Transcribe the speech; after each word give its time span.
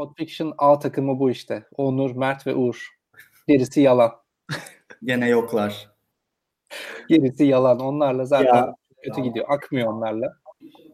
Code 0.00 0.12
Fiction 0.16 0.54
A 0.58 0.78
takımı 0.78 1.18
bu 1.18 1.30
işte. 1.30 1.64
Onur, 1.76 2.16
Mert 2.16 2.46
ve 2.46 2.54
Uğur. 2.54 2.88
Gerisi 3.48 3.80
yalan. 3.80 4.10
Gene 5.04 5.28
yoklar. 5.28 5.88
Gerisi 7.08 7.44
yalan. 7.44 7.80
Onlarla 7.80 8.24
zaten 8.24 8.54
Ya. 8.54 8.74
kötü 9.02 9.22
gidiyor. 9.22 9.46
Akmıyor 9.48 9.92
onlarla. 9.92 10.36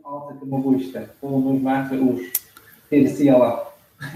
A 0.05 0.29
takımı 0.29 0.65
bu 0.65 0.75
işte. 0.77 1.07
Onur, 1.23 1.61
Mert 1.63 1.93
ve 1.93 2.01
Uğur. 2.01 2.21
Gerisi 2.91 3.27
yalan. 3.27 3.59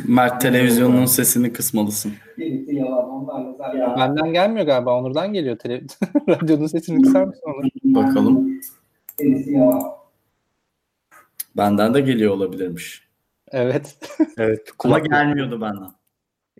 Mert 0.08 0.40
televizyonunun 0.40 1.06
sesini 1.06 1.52
kısmalısın. 1.52 2.12
Gerisi 2.38 2.74
yalan. 2.74 3.10
Onlarla 3.10 3.52
zaten. 3.52 3.96
Benden 3.96 4.32
gelmiyor 4.32 4.66
galiba. 4.66 4.98
Onur'dan 4.98 5.32
geliyor. 5.32 5.58
Tele... 5.58 5.82
Radyonun 6.28 6.66
sesini 6.66 7.02
kısar 7.02 7.24
mısın 7.24 7.42
Onur? 7.46 7.68
Bakalım. 7.84 8.60
Gerisi 9.18 9.52
yalan. 9.52 9.82
Benden 11.56 11.94
de 11.94 12.00
geliyor 12.00 12.34
olabilirmiş. 12.34 13.09
Evet. 13.52 13.98
Evet. 14.38 14.60
Ama 14.84 14.98
kulak- 14.98 15.10
gelmiyordu 15.10 15.60
benden. 15.60 15.90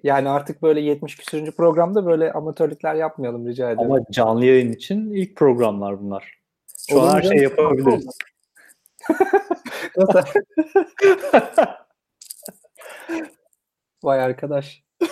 Yani 0.03 0.29
artık 0.29 0.63
böyle 0.63 0.81
70 0.81 1.17
küsürüncü 1.17 1.53
programda 1.53 2.07
böyle 2.07 2.33
amatörlükler 2.33 2.95
yapmayalım 2.95 3.49
rica 3.49 3.71
ederim. 3.71 3.93
Ama 3.93 4.05
canlı 4.11 4.45
yayın 4.45 4.73
için 4.73 5.11
ilk 5.11 5.37
programlar 5.37 6.01
bunlar. 6.01 6.41
Şu 6.89 6.99
Olur 6.99 7.09
an 7.09 7.15
her 7.15 7.23
şey 7.23 7.39
yapabiliriz. 7.39 8.07
Nasıl? 9.97 10.21
Vay 14.05 14.21
arkadaş. 14.21 14.85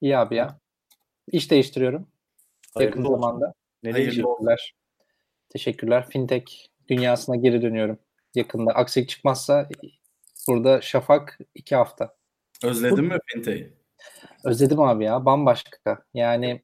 İyi 0.00 0.18
abi 0.18 0.36
ya. 0.36 0.58
İş 1.32 1.50
değiştiriyorum 1.50 2.06
yakın 2.78 2.90
Hayırlı 2.90 3.08
olsun. 3.08 3.20
zamanda. 3.20 3.54
Ne? 3.82 3.92
Teşekkürler. 3.92 4.74
Teşekkürler. 5.48 6.08
Fintech 6.10 6.66
dünyasına 6.88 7.36
geri 7.36 7.62
dönüyorum 7.62 7.98
yakında. 8.34 8.72
Aksilik 8.72 9.08
çıkmazsa 9.08 9.68
burada 10.48 10.80
Şafak 10.80 11.38
iki 11.54 11.76
hafta. 11.76 12.14
Özledin 12.64 13.04
mi 13.04 13.18
Fintech'i? 13.26 13.72
Özledim 14.44 14.80
abi 14.80 15.04
ya. 15.04 15.24
Bambaşka. 15.24 16.04
Yani 16.14 16.62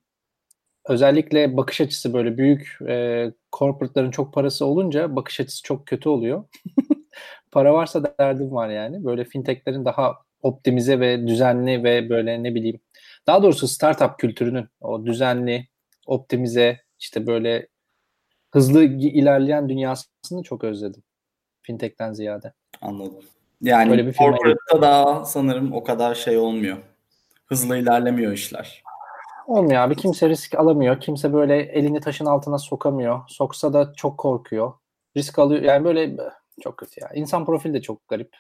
özellikle 0.88 1.56
bakış 1.56 1.80
açısı 1.80 2.12
böyle 2.12 2.38
büyük 2.38 2.78
e, 2.88 3.26
corporate'ların 3.56 4.10
çok 4.10 4.34
parası 4.34 4.66
olunca 4.66 5.16
bakış 5.16 5.40
açısı 5.40 5.62
çok 5.62 5.86
kötü 5.86 6.08
oluyor. 6.08 6.44
Para 7.52 7.74
varsa 7.74 8.18
derdim 8.18 8.52
var 8.52 8.68
yani. 8.68 9.04
Böyle 9.04 9.24
fintechlerin 9.24 9.84
daha 9.84 10.14
optimize 10.42 11.00
ve 11.00 11.26
düzenli 11.26 11.84
ve 11.84 12.10
böyle 12.10 12.42
ne 12.42 12.54
bileyim 12.54 12.80
daha 13.27 13.42
doğrusu 13.42 13.69
startup 13.69 14.19
kültürünün 14.19 14.69
o 14.80 15.06
düzenli, 15.06 15.69
optimize 16.06 16.80
işte 16.98 17.27
böyle 17.27 17.69
hızlı 18.50 18.84
ilerleyen 18.84 19.69
dünyasını 19.69 20.42
çok 20.42 20.64
özledim. 20.64 21.02
Fintech'ten 21.62 22.12
ziyade. 22.12 22.52
Anladım. 22.82 23.24
Yani 23.62 23.91
Böyle 23.91 24.06
bir 24.06 24.12
corporate'da 24.12 24.82
daha 24.82 25.24
sanırım 25.24 25.72
o 25.72 25.84
kadar 25.84 26.14
şey 26.14 26.38
olmuyor. 26.38 26.77
Hızlı 27.47 27.78
ilerlemiyor 27.78 28.32
işler. 28.32 28.82
Olmuyor 29.47 29.81
abi. 29.82 29.97
Kimse 29.97 30.28
risk 30.28 30.54
alamıyor. 30.54 31.00
Kimse 31.00 31.32
böyle 31.32 31.56
elini 31.56 32.00
taşın 32.00 32.26
altına 32.26 32.58
sokamıyor. 32.58 33.20
Soksa 33.28 33.72
da 33.72 33.93
çok 33.97 34.19
korkuyor. 34.19 34.72
Risk 35.16 35.38
alıyor. 35.38 35.62
Yani 35.62 35.84
böyle 35.84 36.16
çok 36.60 36.76
kötü 36.76 37.00
ya. 37.00 37.08
İnsan 37.14 37.44
profili 37.44 37.75
de 37.75 37.82
çok 37.82 38.08
garip. 38.08 38.37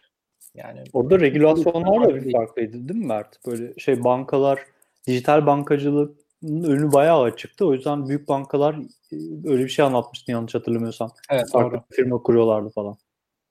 Yani 0.54 0.84
Orada 0.92 1.20
regülasyonlar 1.20 2.08
da 2.08 2.14
bir 2.14 2.32
farklıydı 2.32 2.88
değil 2.88 3.00
mi 3.00 3.06
Mert? 3.06 3.46
Böyle 3.46 3.74
şey 3.78 4.04
bankalar, 4.04 4.58
dijital 5.06 5.46
bankacılığın 5.46 6.16
önü 6.42 6.92
bayağı 6.92 7.22
açıktı. 7.22 7.66
O 7.66 7.72
yüzden 7.72 8.08
büyük 8.08 8.28
bankalar 8.28 8.74
e, 9.12 9.16
öyle 9.44 9.64
bir 9.64 9.68
şey 9.68 9.84
anlatmıştı 9.84 10.30
yanlış 10.30 10.54
hatırlamıyorsam. 10.54 11.10
evet 11.30 11.50
Farklı 11.52 11.72
doğru. 11.72 11.82
firma 11.92 12.22
kuruyorlardı 12.22 12.70
falan. 12.70 12.96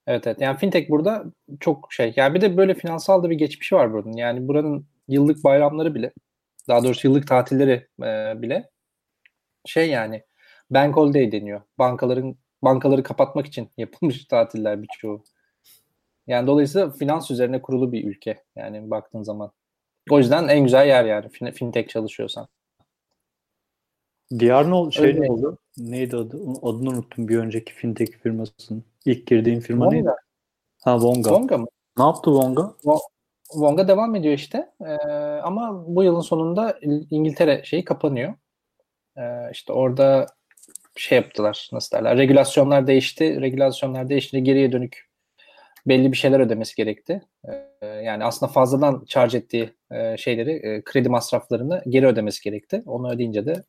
Evet 0.06 0.26
evet. 0.26 0.40
Yani 0.40 0.58
fintech 0.58 0.90
burada 0.90 1.24
çok 1.60 1.92
şey. 1.92 2.12
Yani 2.16 2.34
bir 2.34 2.40
de 2.40 2.56
böyle 2.56 2.74
finansal 2.74 3.22
da 3.22 3.30
bir 3.30 3.38
geçmişi 3.38 3.74
var 3.74 3.92
buranın. 3.92 4.16
Yani 4.16 4.48
buranın 4.48 4.86
yıllık 5.08 5.44
bayramları 5.44 5.94
bile 5.94 6.12
daha 6.68 6.84
doğrusu 6.84 7.08
yıllık 7.08 7.26
tatilleri 7.26 7.86
e, 8.02 8.42
bile 8.42 8.70
şey 9.66 9.90
yani 9.90 10.22
bank 10.70 10.96
holiday 10.96 11.32
deniyor. 11.32 11.60
Bankaların 11.78 12.36
bankaları 12.62 13.02
kapatmak 13.02 13.46
için 13.46 13.70
yapılmış 13.76 14.24
tatiller 14.24 14.82
birçoğu. 14.82 15.24
Yani 16.26 16.46
dolayısıyla 16.46 16.90
finans 16.90 17.30
üzerine 17.30 17.62
kurulu 17.62 17.92
bir 17.92 18.04
ülke 18.04 18.44
yani 18.56 18.90
baktığın 18.90 19.22
zaman. 19.22 19.52
O 20.10 20.18
yüzden 20.18 20.48
en 20.48 20.64
güzel 20.64 20.86
yer 20.86 21.04
yani 21.04 21.26
fin- 21.26 21.52
fintech 21.52 21.88
çalışıyorsan. 21.88 22.48
Diğer 24.38 24.70
ne 24.70 24.74
oldu? 24.74 24.92
Şey 24.92 25.04
Öyle. 25.04 25.20
ne 25.20 25.30
oldu? 25.32 25.58
Neydi 25.78 26.16
adı? 26.16 26.36
Adını 26.62 26.90
unuttum 26.90 27.28
bir 27.28 27.38
önceki 27.38 27.72
fintech 27.72 28.10
firmasının. 28.22 28.84
İlk 29.04 29.26
girdiğin 29.26 29.60
firma 29.60 29.88
neydi? 29.90 30.04
Vonga. 30.06 30.16
Ha 30.84 31.00
Vonga. 31.00 31.30
Vonga 31.32 31.58
mı? 31.58 31.66
Ne 31.98 32.04
yaptı 32.04 32.30
Vonga? 32.30 32.74
Vonga 33.54 33.88
devam 33.88 34.14
ediyor 34.14 34.34
işte. 34.34 34.70
Ee, 34.80 34.92
ama 35.42 35.84
bu 35.96 36.02
yılın 36.04 36.20
sonunda 36.20 36.78
İl- 36.82 37.06
İngiltere 37.10 37.64
şeyi 37.64 37.84
kapanıyor. 37.84 38.34
Ee, 39.16 39.22
işte 39.52 39.72
orada 39.72 40.26
şey 40.96 41.16
yaptılar 41.18 41.68
nasıl 41.72 41.96
derler 41.96 42.18
regülasyonlar 42.18 42.86
değişti. 42.86 43.40
Regülasyonlar 43.40 44.08
değişti 44.08 44.42
geriye 44.42 44.72
dönük 44.72 45.08
belli 45.86 46.12
bir 46.12 46.16
şeyler 46.16 46.40
ödemesi 46.40 46.76
gerekti. 46.76 47.22
Ee, 47.82 47.86
yani 47.86 48.24
aslında 48.24 48.52
fazladan 48.52 49.04
charge 49.08 49.38
ettiği 49.38 49.74
e, 49.90 50.16
şeyleri 50.16 50.50
e, 50.50 50.82
kredi 50.84 51.08
masraflarını 51.08 51.82
geri 51.88 52.06
ödemesi 52.06 52.42
gerekti. 52.42 52.82
Onu 52.86 53.12
ödeyince 53.12 53.46
de 53.46 53.64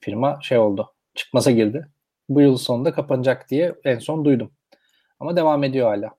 firma 0.00 0.38
şey 0.42 0.58
oldu. 0.58 0.94
Çıkmaza 1.14 1.50
girdi. 1.50 1.88
Bu 2.28 2.40
yıl 2.40 2.56
sonunda 2.56 2.92
kapanacak 2.92 3.50
diye 3.50 3.74
en 3.84 3.98
son 3.98 4.24
duydum. 4.24 4.52
Ama 5.20 5.36
devam 5.36 5.64
ediyor 5.64 5.88
hala. 5.88 6.10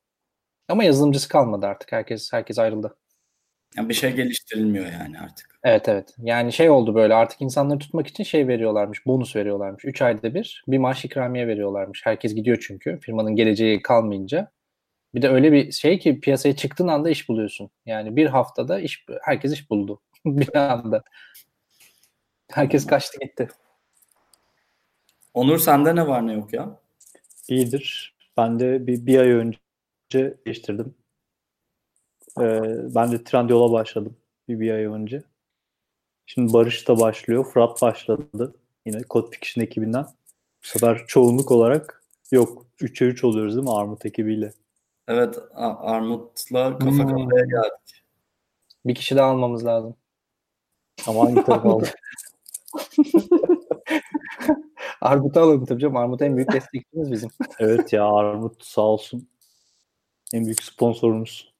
Ama 0.68 0.84
yazılımcısı 0.84 1.30
kalmadı 1.30 1.66
artık. 1.66 1.92
Herkes 1.92 2.34
herkes 2.34 2.60
ayrıldı. 2.60 2.98
Yani 3.78 3.90
bir 3.90 3.94
şey 3.94 4.12
geliştirilmiyor 4.12 4.86
yani 4.86 5.20
artık. 5.20 5.60
Evet 5.64 5.90
evet. 5.90 6.16
Yani 6.18 6.54
şey 6.54 6.70
oldu 6.70 6.96
böyle 6.96 7.14
artık 7.14 7.42
insanları 7.42 7.80
tutmak 7.80 8.08
için 8.08 8.24
şey 8.24 8.48
veriyorlarmış. 8.48 9.06
Bonus 9.06 9.36
veriyorlarmış. 9.36 9.86
3 9.86 10.02
ayda 10.02 10.34
bir 10.34 10.64
bir 10.68 10.78
maaş 10.78 11.06
ikramiye 11.06 11.48
veriyorlarmış. 11.48 12.06
Herkes 12.06 12.36
gidiyor 12.36 12.58
çünkü. 12.68 13.00
Firmanın 13.00 13.36
geleceği 13.36 13.82
kalmayınca. 13.82 14.52
Bir 15.16 15.22
de 15.22 15.30
öyle 15.30 15.52
bir 15.52 15.72
şey 15.72 16.00
ki 16.00 16.20
piyasaya 16.20 16.56
çıktığın 16.56 16.88
anda 16.88 17.10
iş 17.10 17.30
buluyorsun. 17.30 17.70
Yani 17.86 18.16
bir 18.16 18.26
haftada 18.26 18.80
iş 18.80 19.06
herkes 19.22 19.54
iş 19.54 19.70
buldu. 19.70 20.02
bir 20.26 20.56
anda. 20.56 21.04
Herkes 22.52 22.88
kaçtı 22.88 23.20
gitti. 23.20 23.50
Onur 25.34 25.60
sende 25.60 25.96
ne 25.96 26.08
var 26.08 26.28
ne 26.28 26.34
yok 26.34 26.54
ya? 26.54 26.80
İyidir. 27.48 28.16
Ben 28.38 28.60
de 28.60 28.88
bir, 28.88 29.06
bir 29.06 29.20
ay 29.20 29.30
önce 29.30 29.58
değiştirdim. 30.46 30.96
Ee, 32.40 32.62
ben 32.96 33.12
de 33.12 33.24
Trendyol'a 33.24 33.72
başladım 33.72 34.18
bir, 34.48 34.60
bir 34.60 34.72
ay 34.72 34.86
önce. 34.86 35.24
Şimdi 36.26 36.54
Barış 36.54 36.88
da 36.88 37.00
başlıyor. 37.00 37.46
Fırat 37.46 37.82
başladı. 37.82 38.56
Yine 38.86 39.02
Code 39.10 39.36
Fiction 39.36 39.64
ekibinden. 39.64 40.04
Bu 40.64 40.68
sefer 40.68 41.04
çoğunluk 41.08 41.52
olarak 41.52 42.04
yok 42.32 42.66
3'e 42.82 43.08
3 43.08 43.24
oluyoruz 43.24 43.56
değil 43.56 43.64
mi 43.64 43.74
Armut 43.74 44.06
ekibiyle? 44.06 44.54
Evet 45.08 45.40
Armut'la 45.56 46.78
kafa 46.78 46.92
Hmm. 46.92 46.98
kafaya 47.08 47.46
geldik. 47.46 48.04
Bir 48.86 48.96
kişi 48.96 49.16
daha 49.16 49.30
almamız 49.32 49.66
lazım. 49.66 49.96
Ama 51.08 51.26
hangi 51.26 51.44
tarafa 51.44 51.70
aldık? 51.74 51.94
Armut'u 55.02 55.40
alalım 55.40 55.66
tabii 55.66 55.82
canım. 55.82 55.96
Armut 55.98 56.22
en 56.22 56.36
büyük 56.38 56.52
destekçimiz 56.52 57.12
bizim. 57.12 57.30
Evet 57.60 57.94
ya 57.94 58.06
Armut 58.06 58.66
sağ 58.66 58.82
olsun. 58.82 59.30
En 60.34 60.46
büyük 60.46 60.64
sponsorumuz. 60.64 61.54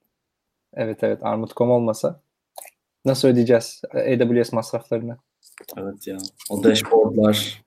evet 0.74 1.04
evet. 1.04 1.20
Armut.com 1.24 1.72
olmasa 1.72 2.22
nasıl 3.06 3.28
ödeyeceğiz 3.28 3.82
AWS 3.94 4.54
masraflarını? 4.54 5.18
Evet 5.78 6.08
ya. 6.08 6.18
O 6.50 6.64
dashboardlar. 6.64 7.64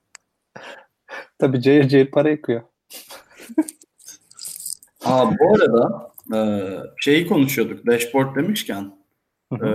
Tabii 1.39 1.61
cayır 1.61 1.87
cayır 1.89 2.11
para 2.11 2.29
yakıyor. 2.29 2.61
Aa 5.11 5.31
bu 5.39 5.55
arada 5.55 6.11
e, 6.35 6.39
şeyi 6.97 7.27
konuşuyorduk 7.27 7.85
dashboard 7.87 8.35
demişken 8.35 8.91
e, 9.53 9.67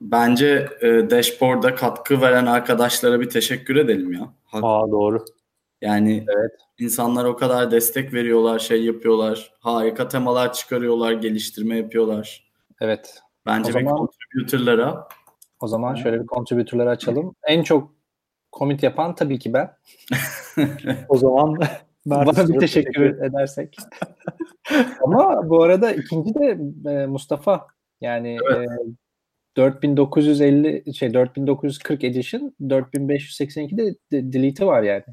bence 0.00 0.68
e, 0.80 1.10
dashboard'a 1.10 1.74
katkı 1.74 2.20
veren 2.20 2.46
arkadaşlara 2.46 3.20
bir 3.20 3.30
teşekkür 3.30 3.76
edelim 3.76 4.12
ya. 4.12 4.34
Hak- 4.44 4.64
Aa 4.64 4.90
doğru. 4.90 5.24
Yani 5.82 6.24
Evet. 6.36 6.50
insanlar 6.78 7.24
o 7.24 7.36
kadar 7.36 7.70
destek 7.70 8.14
veriyorlar, 8.14 8.58
şey 8.58 8.84
yapıyorlar. 8.84 9.52
Harika 9.60 10.08
temalar 10.08 10.52
çıkarıyorlar, 10.52 11.12
geliştirme 11.12 11.76
yapıyorlar. 11.76 12.50
Evet. 12.80 13.20
Bence 13.46 13.72
O 13.72 13.74
bir 13.78 13.84
zaman- 13.84 13.96
contributor'lara 13.96 15.08
O 15.60 15.66
zaman 15.68 15.94
şöyle 15.94 16.20
bir 16.22 16.26
contributor'ları 16.26 16.90
açalım. 16.90 17.34
En 17.46 17.62
çok 17.62 17.90
commit 18.52 18.82
yapan 18.82 19.14
tabii 19.14 19.38
ki 19.38 19.52
ben. 19.52 19.70
O 21.08 21.16
zaman 21.16 21.58
Bana 22.06 22.48
bir 22.48 22.58
teşekkür 22.58 23.22
edersek. 23.22 23.76
Ama 25.04 25.48
bu 25.48 25.62
arada 25.62 25.92
ikinci 25.92 26.34
de 26.34 26.58
e, 26.90 27.06
Mustafa. 27.06 27.66
Yani 28.00 28.38
Evet. 28.52 28.68
e, 28.70 29.56
4950 29.56 30.94
şey 30.94 31.14
4940 31.14 32.04
edition 32.04 32.54
4582 32.70 33.78
de 33.78 33.94
de- 34.12 34.32
delete'i 34.32 34.66
var 34.66 34.82
yani. 34.82 35.04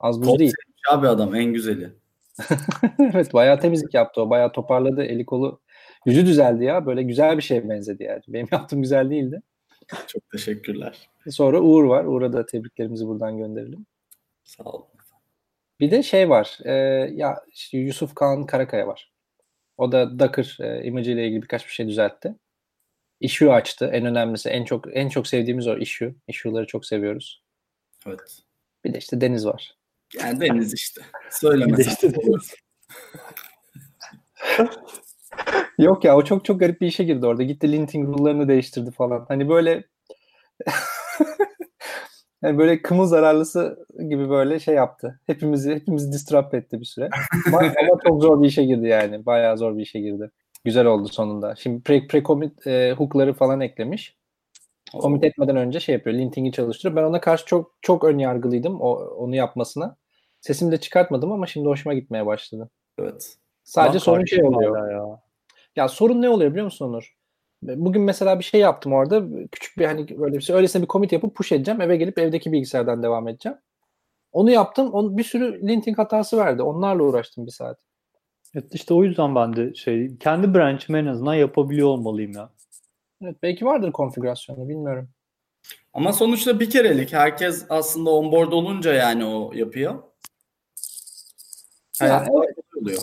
Az 0.00 0.22
buz 0.22 0.38
değil. 0.38 0.52
abi 0.90 1.08
adam 1.08 1.34
en 1.34 1.52
güzeli. 1.52 1.92
evet 2.98 3.34
bayağı 3.34 3.60
temizlik 3.60 3.94
yaptı 3.94 4.22
o. 4.22 4.30
Bayağı 4.30 4.52
toparladı. 4.52 5.02
Eli 5.04 5.26
kolu 5.26 5.60
yüzü 6.06 6.26
düzeldi 6.26 6.64
ya. 6.64 6.86
Böyle 6.86 7.02
güzel 7.02 7.36
bir 7.36 7.42
şeye 7.42 7.68
benzedi 7.68 8.02
yani. 8.02 8.22
Benim 8.28 8.48
yaptığım 8.52 8.82
güzel 8.82 9.10
değildi. 9.10 9.42
Çok 10.06 10.30
teşekkürler. 10.30 11.08
Sonra 11.30 11.60
Uğur 11.60 11.84
var. 11.84 12.04
Uğur'a 12.04 12.32
da 12.32 12.46
tebriklerimizi 12.46 13.06
buradan 13.06 13.38
gönderelim. 13.38 13.86
Sağ 14.44 14.64
olun. 14.64 14.86
Bir 15.80 15.90
de 15.90 16.02
şey 16.02 16.28
var. 16.28 16.58
e, 16.64 16.72
ya 17.14 17.44
işte 17.48 17.78
Yusuf 17.78 18.14
Kağan 18.14 18.46
Karakaya 18.46 18.86
var. 18.86 19.12
O 19.76 19.92
da 19.92 20.18
Docker 20.18 20.56
e, 20.60 20.84
imajı 20.84 21.10
ile 21.10 21.26
ilgili 21.26 21.42
birkaç 21.42 21.66
bir 21.66 21.72
şey 21.72 21.88
düzeltti. 21.88 22.34
Issue 23.20 23.52
açtı. 23.52 23.90
En 23.92 24.06
önemlisi 24.06 24.48
en 24.48 24.64
çok 24.64 24.96
en 24.96 25.08
çok 25.08 25.26
sevdiğimiz 25.26 25.66
o 25.66 25.78
issue. 25.78 26.14
Issue'ları 26.28 26.66
çok 26.66 26.86
seviyoruz. 26.86 27.42
Evet. 28.06 28.42
Bir 28.84 28.94
de 28.94 28.98
işte 28.98 29.20
Deniz 29.20 29.46
var. 29.46 29.76
Yani 30.22 30.40
Deniz 30.40 30.74
işte. 30.74 31.02
Söylemesen 31.30 31.90
işte 31.90 32.12
olur. 32.20 32.52
Yok 35.78 36.04
ya 36.04 36.16
o 36.16 36.24
çok 36.24 36.44
çok 36.44 36.60
garip 36.60 36.80
bir 36.80 36.86
işe 36.86 37.04
girdi 37.04 37.26
orada. 37.26 37.42
Gitti 37.42 37.72
linting 37.72 38.08
rule'larını 38.08 38.48
değiştirdi 38.48 38.90
falan. 38.90 39.24
Hani 39.28 39.48
böyle 39.48 39.84
yani 42.42 42.58
böyle 42.58 42.82
kımıl 42.82 43.06
zararlısı 43.06 43.86
gibi 44.08 44.30
böyle 44.30 44.58
şey 44.58 44.74
yaptı. 44.74 45.20
Hepimizi 45.26 45.74
hepimizi 45.74 46.12
disrupt 46.12 46.54
etti 46.54 46.80
bir 46.80 46.84
süre. 46.84 47.08
Ama, 47.46 47.58
ama 47.58 48.00
çok 48.06 48.22
zor 48.22 48.42
bir 48.42 48.48
işe 48.48 48.64
girdi 48.64 48.86
yani. 48.86 49.26
Bayağı 49.26 49.58
zor 49.58 49.76
bir 49.76 49.82
işe 49.82 50.00
girdi. 50.00 50.30
Güzel 50.64 50.86
oldu 50.86 51.08
sonunda. 51.08 51.54
Şimdi 51.56 51.82
pre, 51.82 52.06
pre 52.06 52.22
commit 52.22 52.66
e, 52.66 52.94
hook'ları 52.98 53.32
falan 53.34 53.60
eklemiş. 53.60 54.16
Commit 54.92 55.24
etmeden 55.24 55.56
önce 55.56 55.80
şey 55.80 55.92
yapıyor. 55.92 56.16
Linting'i 56.16 56.52
çalıştırıyor. 56.52 56.96
Ben 56.96 57.02
ona 57.02 57.20
karşı 57.20 57.46
çok 57.46 57.74
çok 57.82 58.04
ön 58.04 58.18
yargılıydım 58.18 58.80
o, 58.80 58.90
onu 58.94 59.36
yapmasına. 59.36 59.96
Sesimi 60.40 60.72
de 60.72 60.80
çıkartmadım 60.80 61.32
ama 61.32 61.46
şimdi 61.46 61.68
hoşuma 61.68 61.94
gitmeye 61.94 62.26
başladı. 62.26 62.70
Evet. 62.98 63.36
Sadece 63.64 63.94
Ben 63.94 63.98
sorun 63.98 64.24
şey 64.24 64.44
oluyor. 64.44 64.90
Ya. 64.90 65.20
Ya 65.76 65.88
sorun 65.88 66.22
ne 66.22 66.28
oluyor 66.28 66.50
biliyor 66.50 66.64
musun 66.64 66.88
Onur? 66.88 67.17
Bugün 67.62 68.02
mesela 68.02 68.38
bir 68.38 68.44
şey 68.44 68.60
yaptım 68.60 68.92
orada. 68.92 69.24
Küçük 69.52 69.78
bir 69.78 69.84
hani 69.84 70.18
böyle 70.18 70.36
bir 70.36 70.40
şey. 70.40 70.56
Öylesine 70.56 70.82
bir 70.82 70.86
commit 70.88 71.12
yapıp 71.12 71.34
push 71.34 71.52
edeceğim. 71.52 71.80
Eve 71.80 71.96
gelip 71.96 72.18
evdeki 72.18 72.52
bilgisayardan 72.52 73.02
devam 73.02 73.28
edeceğim. 73.28 73.58
Onu 74.32 74.50
yaptım. 74.50 74.92
On, 74.92 75.18
bir 75.18 75.24
sürü 75.24 75.68
linting 75.68 75.98
hatası 75.98 76.36
verdi. 76.36 76.62
Onlarla 76.62 77.02
uğraştım 77.02 77.46
bir 77.46 77.50
saat. 77.50 77.78
Evet, 78.54 78.74
işte 78.74 78.94
o 78.94 79.04
yüzden 79.04 79.34
ben 79.34 79.56
de 79.56 79.74
şey 79.74 80.18
kendi 80.18 80.54
branch'imi 80.54 80.98
en 80.98 81.06
azından 81.06 81.34
yapabiliyor 81.34 81.88
olmalıyım 81.88 82.32
ya. 82.32 82.50
Evet, 83.22 83.36
belki 83.42 83.64
vardır 83.66 83.92
konfigürasyonu 83.92 84.68
bilmiyorum. 84.68 85.08
Ama 85.94 86.12
sonuçta 86.12 86.60
bir 86.60 86.70
kerelik. 86.70 87.12
Herkes 87.12 87.66
aslında 87.68 88.10
onboard 88.10 88.52
olunca 88.52 88.92
yani 88.94 89.24
o 89.24 89.52
yapıyor. 89.54 89.94
Ya, 89.94 90.00
Hayat 92.00 92.28
evet. 92.28 92.58
oluyor. 92.76 93.02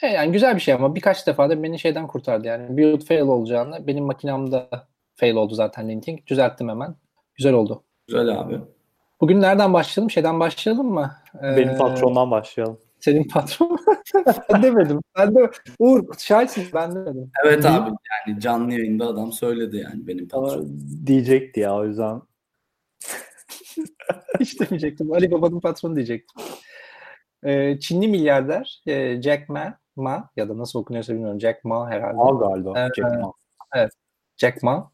He, 0.00 0.06
yani 0.06 0.32
güzel 0.32 0.54
bir 0.54 0.60
şey 0.60 0.74
ama 0.74 0.94
birkaç 0.94 1.26
defa 1.26 1.50
da 1.50 1.62
beni 1.62 1.78
şeyden 1.78 2.06
kurtardı 2.06 2.46
yani. 2.46 2.76
Build 2.76 3.02
fail 3.02 3.20
olacağını 3.20 3.86
benim 3.86 4.04
makinamda 4.04 4.68
fail 5.16 5.34
oldu 5.34 5.54
zaten 5.54 5.88
linting. 5.88 6.26
Düzelttim 6.26 6.68
hemen. 6.68 6.94
Güzel 7.34 7.52
oldu. 7.52 7.82
Güzel 8.08 8.40
abi. 8.40 8.60
Bugün 9.20 9.40
nereden 9.40 9.72
başlayalım? 9.72 10.10
Şeyden 10.10 10.40
başlayalım 10.40 10.86
mı? 10.86 11.12
Ee, 11.42 11.56
Benim 11.56 11.76
patrondan 11.78 12.30
başlayalım. 12.30 12.78
Senin 13.00 13.28
patron. 13.28 13.78
ben 14.52 14.62
demedim. 14.62 15.00
Ben 15.18 15.34
de 15.34 15.50
Uğur 15.78 16.04
şahitsin 16.18 16.64
ben 16.74 16.94
demedim. 16.94 17.30
Evet 17.44 17.62
Değil 17.62 17.76
abi 17.76 17.90
yani 18.28 18.40
canlı 18.40 18.72
yayında 18.72 19.06
adam 19.06 19.32
söyledi 19.32 19.76
yani 19.76 20.06
benim 20.06 20.28
Ama 20.32 20.46
patron. 20.46 20.68
diyecekti 21.06 21.60
ya 21.60 21.74
o 21.76 21.84
yüzden. 21.84 22.22
Hiç 24.40 24.60
demeyecektim. 24.60 25.12
Ali 25.12 25.30
Baba'nın 25.30 25.60
patronu 25.60 25.96
diyecektim. 25.96 26.44
Ee, 27.44 27.78
Çinli 27.80 28.08
milyarder 28.08 28.82
e, 28.86 29.22
Jack 29.22 29.48
Ma, 29.48 29.78
Ma 29.98 30.30
ya 30.36 30.48
da 30.48 30.58
nasıl 30.58 30.78
okunuyorsa 30.78 31.12
bilmiyorum. 31.12 31.40
Jack 31.40 31.64
Ma 31.64 31.90
herhalde. 31.90 32.20
Al 32.20 32.38
galiba. 32.38 32.72
Evet. 32.76 32.90
Jack 32.96 33.22
Ma. 33.22 33.32
Jack 34.36 34.62
Ma. 34.62 34.90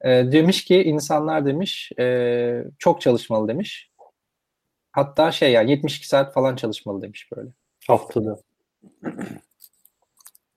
E, 0.00 0.08
demiş 0.32 0.64
ki 0.64 0.82
insanlar 0.82 1.46
demiş 1.46 1.92
e, 1.98 2.64
çok 2.78 3.00
çalışmalı 3.00 3.48
demiş. 3.48 3.90
Hatta 4.92 5.32
şey 5.32 5.52
yani 5.52 5.70
72 5.70 6.08
saat 6.08 6.34
falan 6.34 6.56
çalışmalı 6.56 7.02
demiş 7.02 7.28
böyle. 7.36 7.50
Haftada. 7.86 8.36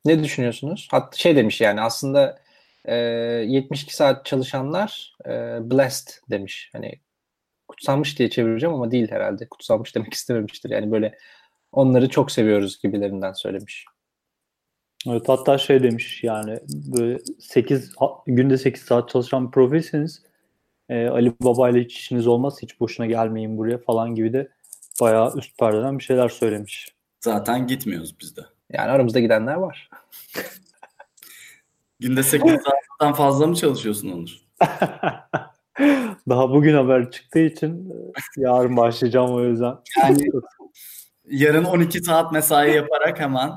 Ne 0.05 0.23
düşünüyorsunuz? 0.23 0.87
Hatta 0.91 1.17
şey 1.17 1.35
demiş 1.35 1.61
yani 1.61 1.81
aslında 1.81 2.39
e, 2.85 2.95
72 2.95 3.95
saat 3.95 4.25
çalışanlar 4.25 5.15
e, 5.25 5.29
blessed 5.71 6.13
demiş. 6.29 6.69
Hani 6.73 6.99
kutsanmış 7.67 8.19
diye 8.19 8.29
çevireceğim 8.29 8.75
ama 8.75 8.91
değil 8.91 9.11
herhalde. 9.11 9.47
Kutsanmış 9.49 9.95
demek 9.95 10.13
istememiştir. 10.13 10.69
Yani 10.69 10.91
böyle 10.91 11.17
onları 11.71 12.09
çok 12.09 12.31
seviyoruz 12.31 12.81
gibilerinden 12.81 13.33
söylemiş. 13.33 13.85
Evet 15.07 15.29
hatta 15.29 15.57
şey 15.57 15.83
demiş 15.83 16.23
yani 16.23 16.59
böyle 16.69 17.19
8 17.39 17.91
günde 18.27 18.57
8 18.57 18.83
saat 18.83 19.09
çalışan 19.09 19.47
bir 19.47 19.51
profilseniz 19.51 20.23
e, 20.89 21.07
Ali 21.07 21.33
Baba 21.41 21.69
ile 21.69 21.83
hiç 21.83 21.97
işiniz 21.97 22.27
olmaz 22.27 22.57
hiç 22.61 22.79
boşuna 22.79 23.05
gelmeyin 23.05 23.57
buraya 23.57 23.77
falan 23.77 24.15
gibi 24.15 24.33
de 24.33 24.51
bayağı 25.01 25.37
üst 25.37 25.57
perdeden 25.57 25.99
bir 25.99 26.03
şeyler 26.03 26.29
söylemiş. 26.29 26.95
Zaten 27.19 27.67
gitmiyoruz 27.67 28.15
biz 28.21 28.37
de. 28.37 28.41
Yani 28.69 28.91
aramızda 28.91 29.19
gidenler 29.19 29.53
var. 29.55 29.89
Günde 31.99 32.23
8 32.23 32.51
saatten 32.51 33.13
fazla 33.13 33.47
mı 33.47 33.55
çalışıyorsun 33.55 34.11
Onur? 34.11 34.41
Daha 36.29 36.49
bugün 36.49 36.73
haber 36.73 37.11
çıktığı 37.11 37.39
için 37.39 37.89
e, 37.89 38.41
yarın 38.41 38.77
başlayacağım 38.77 39.33
o 39.33 39.43
yüzden. 39.43 39.75
Yani 39.97 40.29
yarın 41.29 41.63
12 41.63 41.99
saat 42.03 42.31
mesai 42.31 42.75
yaparak 42.75 43.19
hemen 43.19 43.51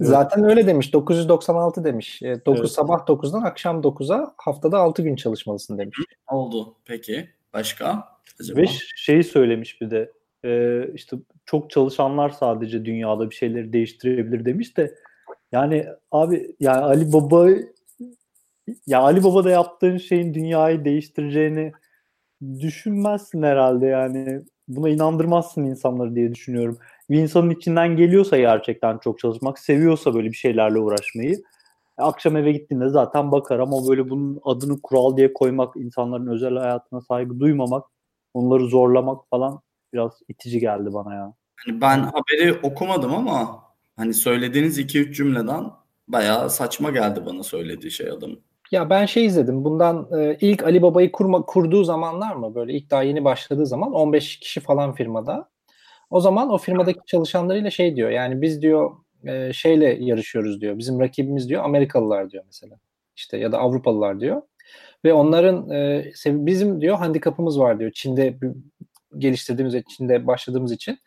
Zaten 0.00 0.44
öyle 0.44 0.66
demiş. 0.66 0.92
996 0.92 1.84
demiş. 1.84 2.22
E, 2.22 2.44
9 2.46 2.60
Evet. 2.60 2.70
sabah 2.70 3.06
9'dan 3.06 3.42
akşam 3.42 3.80
9'a 3.80 4.34
haftada 4.36 4.78
6 4.78 5.02
gün 5.02 5.16
çalışmalısın 5.16 5.78
demiş. 5.78 5.98
oldu. 6.28 6.74
Peki 6.84 7.28
başka? 7.52 8.08
Acaba? 8.40 8.60
Ve 8.60 8.66
şeyi 8.96 9.24
söylemiş 9.24 9.80
bir 9.80 9.90
de 9.90 10.12
e, 10.44 10.82
işte 10.94 11.16
çok 11.46 11.70
çalışanlar 11.70 12.30
sadece 12.30 12.84
dünyada 12.84 13.30
bir 13.30 13.34
şeyleri 13.34 13.72
değiştirebilir 13.72 14.44
demiş 14.44 14.76
de 14.76 14.94
yani 15.52 15.86
abi 16.10 16.56
yani 16.60 16.80
Ali 16.80 17.12
Baba 17.12 17.48
ya 18.86 19.00
Ali 19.00 19.24
Baba'da 19.24 19.50
yaptığın 19.50 19.96
şeyin 19.96 20.34
dünyayı 20.34 20.84
değiştireceğini 20.84 21.72
düşünmezsin 22.60 23.42
herhalde 23.42 23.86
yani 23.86 24.40
buna 24.76 24.88
inandırmazsın 24.88 25.64
insanları 25.64 26.14
diye 26.14 26.34
düşünüyorum. 26.34 26.78
Bir 27.10 27.18
insanın 27.18 27.50
içinden 27.50 27.96
geliyorsa 27.96 28.38
gerçekten 28.38 28.98
çok 28.98 29.18
çalışmak, 29.18 29.58
seviyorsa 29.58 30.14
böyle 30.14 30.28
bir 30.28 30.36
şeylerle 30.36 30.78
uğraşmayı 30.78 31.42
akşam 32.00 32.36
eve 32.36 32.52
gittiğinde 32.52 32.88
zaten 32.88 33.32
bakar 33.32 33.58
ama 33.58 33.88
böyle 33.88 34.10
bunun 34.10 34.40
adını 34.44 34.82
kural 34.82 35.16
diye 35.16 35.32
koymak, 35.32 35.76
insanların 35.76 36.26
özel 36.26 36.56
hayatına 36.56 37.00
saygı 37.00 37.40
duymamak, 37.40 37.86
onları 38.34 38.66
zorlamak 38.66 39.28
falan 39.30 39.60
biraz 39.92 40.12
itici 40.28 40.60
geldi 40.60 40.92
bana 40.92 41.14
ya. 41.14 41.34
Hani 41.56 41.80
ben 41.80 41.98
haberi 41.98 42.58
okumadım 42.62 43.14
ama 43.14 43.62
hani 43.96 44.14
söylediğiniz 44.14 44.78
2-3 44.78 45.16
cümleden 45.16 45.64
bayağı 46.08 46.50
saçma 46.50 46.90
geldi 46.90 47.22
bana 47.26 47.42
söylediği 47.42 47.90
şey 47.90 48.10
adamın. 48.10 48.40
Ya 48.70 48.90
ben 48.90 49.06
şey 49.06 49.26
izledim. 49.26 49.64
Bundan 49.64 50.08
e, 50.20 50.36
ilk 50.40 50.64
Ali 50.64 50.82
Baba'yı 50.82 51.12
kurma, 51.12 51.42
kurduğu 51.42 51.84
zamanlar 51.84 52.34
mı? 52.34 52.54
Böyle 52.54 52.72
ilk 52.72 52.90
daha 52.90 53.02
yeni 53.02 53.24
başladığı 53.24 53.66
zaman 53.66 53.92
15 53.92 54.40
kişi 54.40 54.60
falan 54.60 54.94
firmada. 54.94 55.50
O 56.10 56.20
zaman 56.20 56.50
o 56.50 56.58
firmadaki 56.58 57.00
çalışanlarıyla 57.06 57.70
şey 57.70 57.96
diyor. 57.96 58.10
Yani 58.10 58.42
biz 58.42 58.62
diyor 58.62 58.90
e, 59.26 59.52
şeyle 59.52 60.04
yarışıyoruz 60.04 60.60
diyor. 60.60 60.78
Bizim 60.78 61.00
rakibimiz 61.00 61.48
diyor 61.48 61.64
Amerikalılar 61.64 62.30
diyor 62.30 62.44
mesela. 62.46 62.76
İşte 63.16 63.38
ya 63.38 63.52
da 63.52 63.58
Avrupalılar 63.58 64.20
diyor. 64.20 64.42
Ve 65.04 65.12
onların 65.12 65.70
e, 65.70 66.12
bizim 66.26 66.80
diyor 66.80 66.96
handikapımız 66.98 67.60
var 67.60 67.78
diyor. 67.78 67.90
Çin'de 67.94 68.38
geliştirdiğimiz 69.18 69.74
ve 69.74 69.82
Çin'de 69.96 70.26
başladığımız 70.26 70.72
için. 70.72 70.98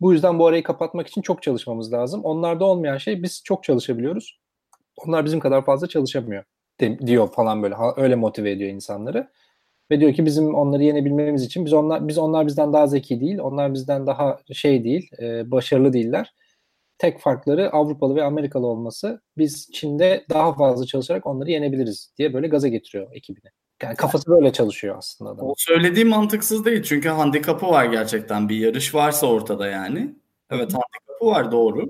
Bu 0.00 0.12
yüzden 0.12 0.38
bu 0.38 0.46
arayı 0.46 0.62
kapatmak 0.62 1.06
için 1.08 1.22
çok 1.22 1.42
çalışmamız 1.42 1.92
lazım. 1.92 2.24
Onlarda 2.24 2.64
olmayan 2.64 2.98
şey 2.98 3.22
biz 3.22 3.42
çok 3.44 3.64
çalışabiliyoruz. 3.64 4.40
Onlar 4.96 5.24
bizim 5.24 5.40
kadar 5.40 5.64
fazla 5.64 5.86
çalışamıyor 5.88 6.44
de- 6.82 7.06
diyor 7.06 7.32
falan 7.32 7.62
böyle. 7.62 7.74
Ha, 7.74 7.94
öyle 7.96 8.14
motive 8.14 8.50
ediyor 8.50 8.70
insanları. 8.70 9.30
ve 9.90 10.00
diyor 10.00 10.14
ki 10.14 10.26
bizim 10.26 10.54
onları 10.54 10.84
yenebilmemiz 10.84 11.44
için 11.44 11.64
biz 11.66 11.72
onlar 11.72 12.08
biz 12.08 12.18
onlar 12.18 12.46
bizden 12.46 12.72
daha 12.72 12.86
zeki 12.86 13.20
değil, 13.20 13.38
onlar 13.38 13.74
bizden 13.74 14.06
daha 14.06 14.38
şey 14.52 14.84
değil, 14.84 15.10
e, 15.22 15.50
başarılı 15.50 15.92
değiller. 15.92 16.34
Tek 16.98 17.20
farkları 17.20 17.72
Avrupalı 17.72 18.16
ve 18.16 18.24
Amerikalı 18.24 18.66
olması. 18.66 19.22
Biz 19.38 19.70
Çin'de 19.72 20.24
daha 20.30 20.54
fazla 20.54 20.86
çalışarak 20.86 21.26
onları 21.26 21.50
yenebiliriz 21.50 22.12
diye 22.18 22.34
böyle 22.34 22.48
gaza 22.48 22.68
getiriyor 22.68 23.08
ekibini. 23.14 23.50
Yani 23.82 23.96
kafası 23.96 24.30
böyle 24.30 24.52
çalışıyor 24.52 24.98
aslında 24.98 25.30
adam. 25.30 25.46
O 25.46 25.54
söylediği 25.56 26.04
mantıksız 26.04 26.64
değil 26.64 26.82
çünkü 26.82 27.08
handikapı 27.08 27.66
var 27.66 27.84
gerçekten 27.84 28.48
bir 28.48 28.56
yarış 28.56 28.94
varsa 28.94 29.26
ortada 29.26 29.68
yani. 29.68 30.14
Evet 30.50 30.74
handikapı 30.74 31.26
var 31.26 31.52
doğru. 31.52 31.86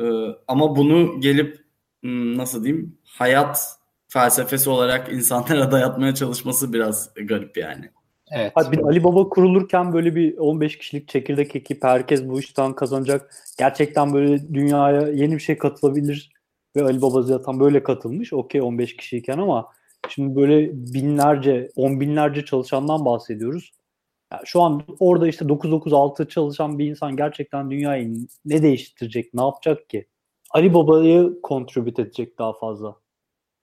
Ee, 0.00 0.04
ama 0.48 0.76
bunu 0.76 1.20
gelip 1.20 1.64
hmm, 2.02 2.38
nasıl 2.38 2.64
diyeyim 2.64 2.98
hayat 3.04 3.76
felsefesi 4.16 4.70
olarak 4.70 5.12
insanlara 5.12 5.70
dayatmaya 5.72 6.14
çalışması 6.14 6.72
biraz 6.72 7.14
garip 7.14 7.56
yani. 7.56 7.90
Evet. 8.30 8.52
Hadi 8.54 8.76
bir 8.76 8.82
Ali 8.82 9.04
Baba 9.04 9.28
kurulurken 9.28 9.92
böyle 9.92 10.14
bir 10.14 10.38
15 10.38 10.78
kişilik 10.78 11.08
çekirdek 11.08 11.56
ekip 11.56 11.84
herkes 11.84 12.28
bu 12.28 12.40
işten 12.40 12.72
kazanacak. 12.72 13.30
Gerçekten 13.58 14.14
böyle 14.14 14.54
dünyaya 14.54 15.08
yeni 15.08 15.34
bir 15.34 15.40
şey 15.40 15.58
katılabilir 15.58 16.32
ve 16.76 16.82
Ali 16.82 17.02
Baba 17.02 17.22
zaten 17.22 17.60
böyle 17.60 17.82
katılmış. 17.82 18.32
Okey 18.32 18.62
15 18.62 18.96
kişiyken 18.96 19.38
ama 19.38 19.68
şimdi 20.08 20.36
böyle 20.36 20.70
binlerce, 20.72 21.70
on 21.76 22.00
binlerce 22.00 22.44
çalışandan 22.44 23.04
bahsediyoruz. 23.04 23.72
Yani 24.32 24.42
şu 24.44 24.62
an 24.62 24.82
orada 25.00 25.28
işte 25.28 25.48
996 25.48 26.28
çalışan 26.28 26.78
bir 26.78 26.86
insan 26.86 27.16
gerçekten 27.16 27.70
dünyayı 27.70 28.16
ne 28.44 28.62
değiştirecek, 28.62 29.34
ne 29.34 29.42
yapacak 29.42 29.88
ki? 29.88 30.06
Ali 30.50 30.74
Baba'yı 30.74 31.38
contribute 31.48 32.02
edecek 32.02 32.38
daha 32.38 32.52
fazla. 32.52 33.05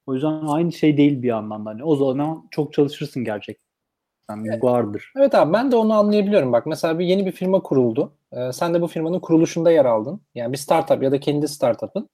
O 0.06 0.14
yüzden 0.14 0.46
aynı 0.46 0.72
şey 0.72 0.96
değil 0.96 1.22
bir 1.22 1.28
yandan 1.28 1.66
da. 1.66 1.70
Hani 1.70 1.84
o 1.84 1.96
zaman 1.96 2.48
çok 2.50 2.72
çalışırsın 2.72 3.24
gerçekten. 3.24 3.64
Yani 4.30 4.48
Evet. 4.48 4.64
vardır. 4.64 5.12
Evet 5.16 5.34
abi 5.34 5.52
ben 5.52 5.72
de 5.72 5.76
onu 5.76 5.94
anlayabiliyorum. 5.94 6.52
Bak 6.52 6.66
mesela 6.66 6.98
bir 6.98 7.06
yeni 7.06 7.26
bir 7.26 7.32
firma 7.32 7.62
kuruldu. 7.62 8.12
Ee, 8.32 8.52
sen 8.52 8.74
de 8.74 8.80
bu 8.82 8.86
firmanın 8.86 9.20
kuruluşunda 9.20 9.70
yer 9.70 9.84
aldın. 9.84 10.20
Yani 10.34 10.52
bir 10.52 10.58
startup 10.58 11.02
ya 11.02 11.12
da 11.12 11.20
kendi 11.20 11.48
startup'ın. 11.48 12.08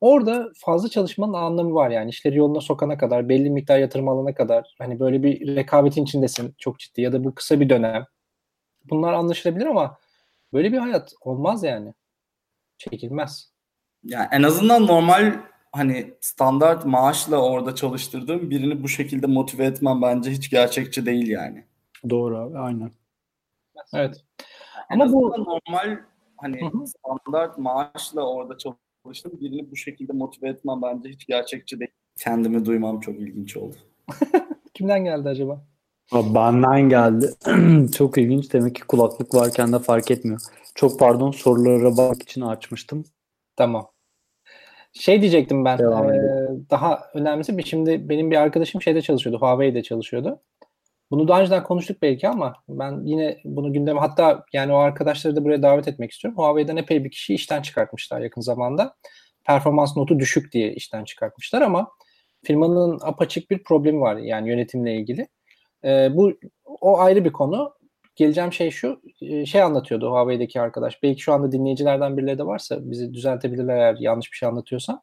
Orada 0.00 0.48
fazla 0.56 0.88
çalışmanın 0.88 1.32
anlamı 1.32 1.74
var 1.74 1.90
yani. 1.90 2.10
işleri 2.10 2.36
yoluna 2.36 2.60
sokana 2.60 2.98
kadar, 2.98 3.28
belli 3.28 3.50
miktar 3.50 3.78
yatırım 3.78 4.08
alana 4.08 4.34
kadar 4.34 4.74
hani 4.78 5.00
böyle 5.00 5.22
bir 5.22 5.56
rekabetin 5.56 6.04
içindesin 6.04 6.54
çok 6.58 6.78
ciddi 6.78 7.00
ya 7.00 7.12
da 7.12 7.24
bu 7.24 7.34
kısa 7.34 7.60
bir 7.60 7.68
dönem. 7.68 8.06
Bunlar 8.84 9.12
anlaşılabilir 9.12 9.66
ama 9.66 9.98
böyle 10.52 10.72
bir 10.72 10.78
hayat 10.78 11.12
olmaz 11.20 11.64
yani. 11.64 11.94
Çekilmez. 12.78 13.52
Yani 14.04 14.28
en 14.32 14.42
azından 14.42 14.86
normal 14.86 15.34
hani 15.76 16.14
standart 16.20 16.86
maaşla 16.86 17.36
orada 17.42 17.74
çalıştırdığım 17.74 18.50
birini 18.50 18.82
bu 18.82 18.88
şekilde 18.88 19.26
motive 19.26 19.64
etmem 19.64 20.02
bence 20.02 20.30
hiç 20.30 20.50
gerçekçi 20.50 21.06
değil 21.06 21.28
yani. 21.28 21.64
Doğru 22.10 22.38
abi 22.38 22.58
aynen. 22.58 22.90
Evet. 23.94 24.24
En 24.90 25.00
Ama 25.00 25.12
bu- 25.12 25.30
normal 25.30 25.98
hani 26.36 26.60
Hı 26.60 26.66
hı. 26.78 26.86
standart 26.86 27.58
maaşla 27.58 28.22
orada 28.22 28.58
çalıştığım 28.58 29.40
birini 29.40 29.70
bu 29.70 29.76
şekilde 29.76 30.12
motive 30.12 30.48
etmem 30.48 30.82
bence 30.82 31.08
hiç 31.08 31.26
gerçekçi 31.26 31.80
değil. 31.80 31.90
Kendimi 32.18 32.64
duymam 32.64 33.00
çok 33.00 33.14
ilginç 33.14 33.56
oldu. 33.56 33.76
Kimden 34.74 35.04
geldi 35.04 35.28
acaba? 35.28 35.64
Benden 36.12 36.88
geldi. 36.88 37.30
Çok 37.96 38.18
ilginç. 38.18 38.52
Demek 38.52 38.74
ki 38.74 38.82
kulaklık 38.82 39.34
varken 39.34 39.72
de 39.72 39.78
fark 39.78 40.10
etmiyor. 40.10 40.40
Çok 40.74 40.98
pardon 40.98 41.30
sorulara 41.30 41.96
bakmak 41.96 42.22
için 42.22 42.40
açmıştım. 42.40 43.04
Tamam. 43.56 43.88
Şey 44.94 45.20
diyecektim 45.20 45.64
ben. 45.64 45.78
Edelim. 45.78 46.66
daha 46.70 47.10
önemlisi 47.14 47.58
bir 47.58 47.62
şimdi 47.62 48.08
benim 48.08 48.30
bir 48.30 48.36
arkadaşım 48.36 48.82
şeyde 48.82 49.02
çalışıyordu. 49.02 49.40
Huawei'de 49.40 49.82
çalışıyordu. 49.82 50.40
Bunu 51.10 51.28
daha 51.28 51.40
önceden 51.40 51.62
konuştuk 51.62 52.02
belki 52.02 52.28
ama 52.28 52.54
ben 52.68 53.00
yine 53.04 53.38
bunu 53.44 53.72
gündeme 53.72 54.00
hatta 54.00 54.44
yani 54.52 54.72
o 54.72 54.76
arkadaşları 54.76 55.36
da 55.36 55.44
buraya 55.44 55.62
davet 55.62 55.88
etmek 55.88 56.10
istiyorum. 56.10 56.38
Huawei'den 56.38 56.76
epey 56.76 57.04
bir 57.04 57.10
kişi 57.10 57.34
işten 57.34 57.62
çıkartmışlar 57.62 58.20
yakın 58.20 58.40
zamanda. 58.40 58.96
Performans 59.44 59.96
notu 59.96 60.18
düşük 60.18 60.52
diye 60.52 60.72
işten 60.72 61.04
çıkartmışlar 61.04 61.62
ama 61.62 61.90
firmanın 62.44 62.98
apaçık 63.02 63.50
bir 63.50 63.62
problemi 63.62 64.00
var 64.00 64.16
yani 64.16 64.48
yönetimle 64.48 64.94
ilgili. 64.94 65.28
Ee, 65.84 66.08
bu 66.12 66.32
o 66.80 66.98
ayrı 66.98 67.24
bir 67.24 67.32
konu. 67.32 67.74
Geleceğim 68.16 68.52
şey 68.52 68.70
şu, 68.70 69.02
şey 69.46 69.62
anlatıyordu 69.62 70.10
Huawei'deki 70.10 70.60
arkadaş. 70.60 71.02
Belki 71.02 71.20
şu 71.20 71.32
anda 71.32 71.52
dinleyicilerden 71.52 72.16
birileri 72.16 72.38
de 72.38 72.46
varsa 72.46 72.76
bizi 72.80 73.14
düzeltebilirler 73.14 73.76
eğer 73.76 73.96
yanlış 74.00 74.32
bir 74.32 74.36
şey 74.36 74.48
anlatıyorsam. 74.48 75.02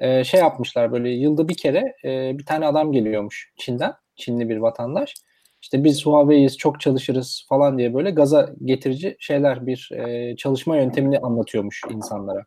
Şey 0.00 0.40
yapmışlar 0.40 0.92
böyle 0.92 1.10
yılda 1.10 1.48
bir 1.48 1.56
kere 1.56 1.94
bir 2.38 2.44
tane 2.46 2.66
adam 2.66 2.92
geliyormuş 2.92 3.52
Çin'den. 3.56 3.94
Çinli 4.16 4.48
bir 4.48 4.56
vatandaş. 4.56 5.14
İşte 5.62 5.84
biz 5.84 6.06
Huawei'yiz, 6.06 6.58
çok 6.58 6.80
çalışırız 6.80 7.46
falan 7.48 7.78
diye 7.78 7.94
böyle 7.94 8.10
gaza 8.10 8.50
getirici 8.64 9.16
şeyler 9.18 9.66
bir 9.66 9.90
çalışma 10.36 10.76
yöntemini 10.76 11.18
anlatıyormuş 11.18 11.82
insanlara, 11.90 12.44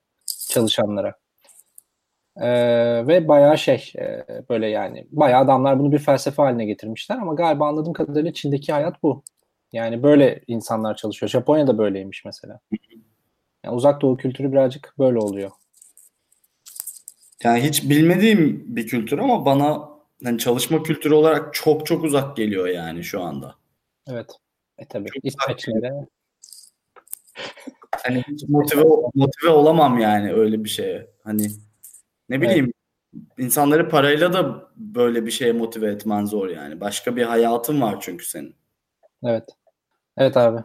çalışanlara. 0.50 1.16
Ee, 2.42 3.08
ve 3.08 3.28
bayağı 3.28 3.58
şey 3.58 3.94
e, 4.00 4.26
böyle 4.50 4.68
yani 4.68 5.08
bayağı 5.12 5.42
adamlar 5.42 5.80
bunu 5.80 5.92
bir 5.92 6.00
felsefe 6.00 6.42
haline 6.42 6.66
getirmişler 6.66 7.18
ama 7.18 7.34
galiba 7.34 7.68
anladığım 7.68 7.94
kadarıyla 7.94 8.34
Çin'deki 8.34 8.74
hayat 8.74 9.04
bu. 9.04 9.24
Yani 9.76 10.04
böyle 10.04 10.42
insanlar 10.48 10.96
çalışıyor. 10.96 11.30
Japonya'da 11.30 11.78
böyleymiş 11.78 12.26
mesela. 12.26 12.60
Yani 13.64 13.76
uzak 13.76 14.02
doğu 14.02 14.18
kültürü 14.18 14.52
birazcık 14.52 14.94
böyle 15.00 15.18
oluyor. 15.18 15.52
Yani 17.44 17.64
hiç 17.64 17.90
bilmediğim 17.90 18.64
bir 18.76 18.88
kültür 18.88 19.18
ama 19.18 19.46
bana 19.46 19.90
hani 20.24 20.40
çalışma 20.40 20.84
kültürü 20.84 21.14
olarak 21.14 21.54
çok 21.54 21.86
çok 21.86 22.04
uzak 22.04 22.38
geliyor 22.38 22.68
yani 22.68 23.04
şu 23.04 23.22
anda. 23.22 23.56
Evet. 24.08 24.32
E 24.78 24.86
tabii. 24.86 25.10
İsveç'te 25.24 25.72
Hani 28.04 28.24
hiç 28.28 28.44
motive 28.48 28.84
motive 29.16 29.50
olamam 29.50 30.00
yani 30.00 30.34
öyle 30.34 30.64
bir 30.64 30.70
şeye. 30.70 31.08
Hani 31.24 31.48
ne 32.30 32.42
bileyim 32.42 32.74
insanları 33.38 33.90
parayla 33.90 34.34
da 34.34 34.70
böyle 34.76 35.26
bir 35.26 35.32
şeye 35.32 35.52
motive 35.52 35.92
etmen 35.92 36.26
zor 36.26 36.50
yani. 36.50 36.82
Başka 36.82 37.16
bir 37.16 37.24
hayatın 37.24 37.82
var 37.82 37.98
çünkü 38.02 38.26
senin. 38.26 38.56
Evet. 39.24 39.56
Evet 40.18 40.38
abi. 40.38 40.64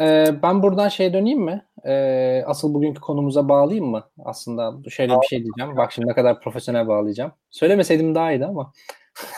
Ee, 0.00 0.26
ben 0.42 0.62
buradan 0.62 0.88
şey 0.88 1.12
döneyim 1.12 1.40
mi? 1.40 1.66
Ee, 1.86 2.42
asıl 2.46 2.74
bugünkü 2.74 3.00
konumuza 3.00 3.48
bağlayayım 3.48 3.86
mı? 3.86 4.04
Aslında 4.24 4.90
şöyle 4.90 5.12
bir 5.22 5.26
şey 5.26 5.44
diyeceğim. 5.44 5.76
Bak 5.76 5.92
şimdi 5.92 6.08
ne 6.08 6.14
kadar 6.14 6.40
profesyonel 6.40 6.88
bağlayacağım. 6.88 7.32
Söylemeseydim 7.50 8.14
daha 8.14 8.32
iyiydi 8.32 8.46
ama. 8.46 8.72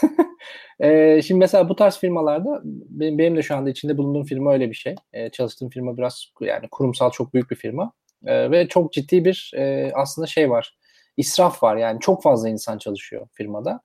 Ee, 0.80 1.22
şimdi 1.22 1.38
mesela 1.38 1.68
bu 1.68 1.76
tarz 1.76 1.98
firmalarda 1.98 2.60
benim, 2.64 3.18
benim 3.18 3.36
de 3.36 3.42
şu 3.42 3.56
anda 3.56 3.70
içinde 3.70 3.98
bulunduğum 3.98 4.24
firma 4.24 4.52
öyle 4.52 4.70
bir 4.70 4.74
şey. 4.74 4.94
Ee, 5.12 5.30
çalıştığım 5.30 5.70
firma 5.70 5.96
biraz 5.96 6.26
yani 6.40 6.68
kurumsal 6.70 7.10
çok 7.10 7.34
büyük 7.34 7.50
bir 7.50 7.56
firma. 7.56 7.92
Ee, 8.26 8.50
ve 8.50 8.68
çok 8.68 8.92
ciddi 8.92 9.24
bir 9.24 9.52
e, 9.56 9.92
aslında 9.94 10.26
şey 10.26 10.50
var. 10.50 10.76
İsraf 11.16 11.62
var 11.62 11.76
yani 11.76 12.00
çok 12.00 12.22
fazla 12.22 12.48
insan 12.48 12.78
çalışıyor 12.78 13.28
firmada. 13.32 13.80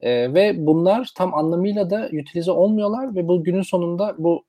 Ee, 0.00 0.34
ve 0.34 0.66
bunlar 0.66 1.10
tam 1.16 1.34
anlamıyla 1.34 1.90
da 1.90 2.10
utilize 2.20 2.50
olmuyorlar 2.50 3.14
ve 3.14 3.28
bu 3.28 3.44
günün 3.44 3.62
sonunda 3.62 4.14
bu 4.18 4.44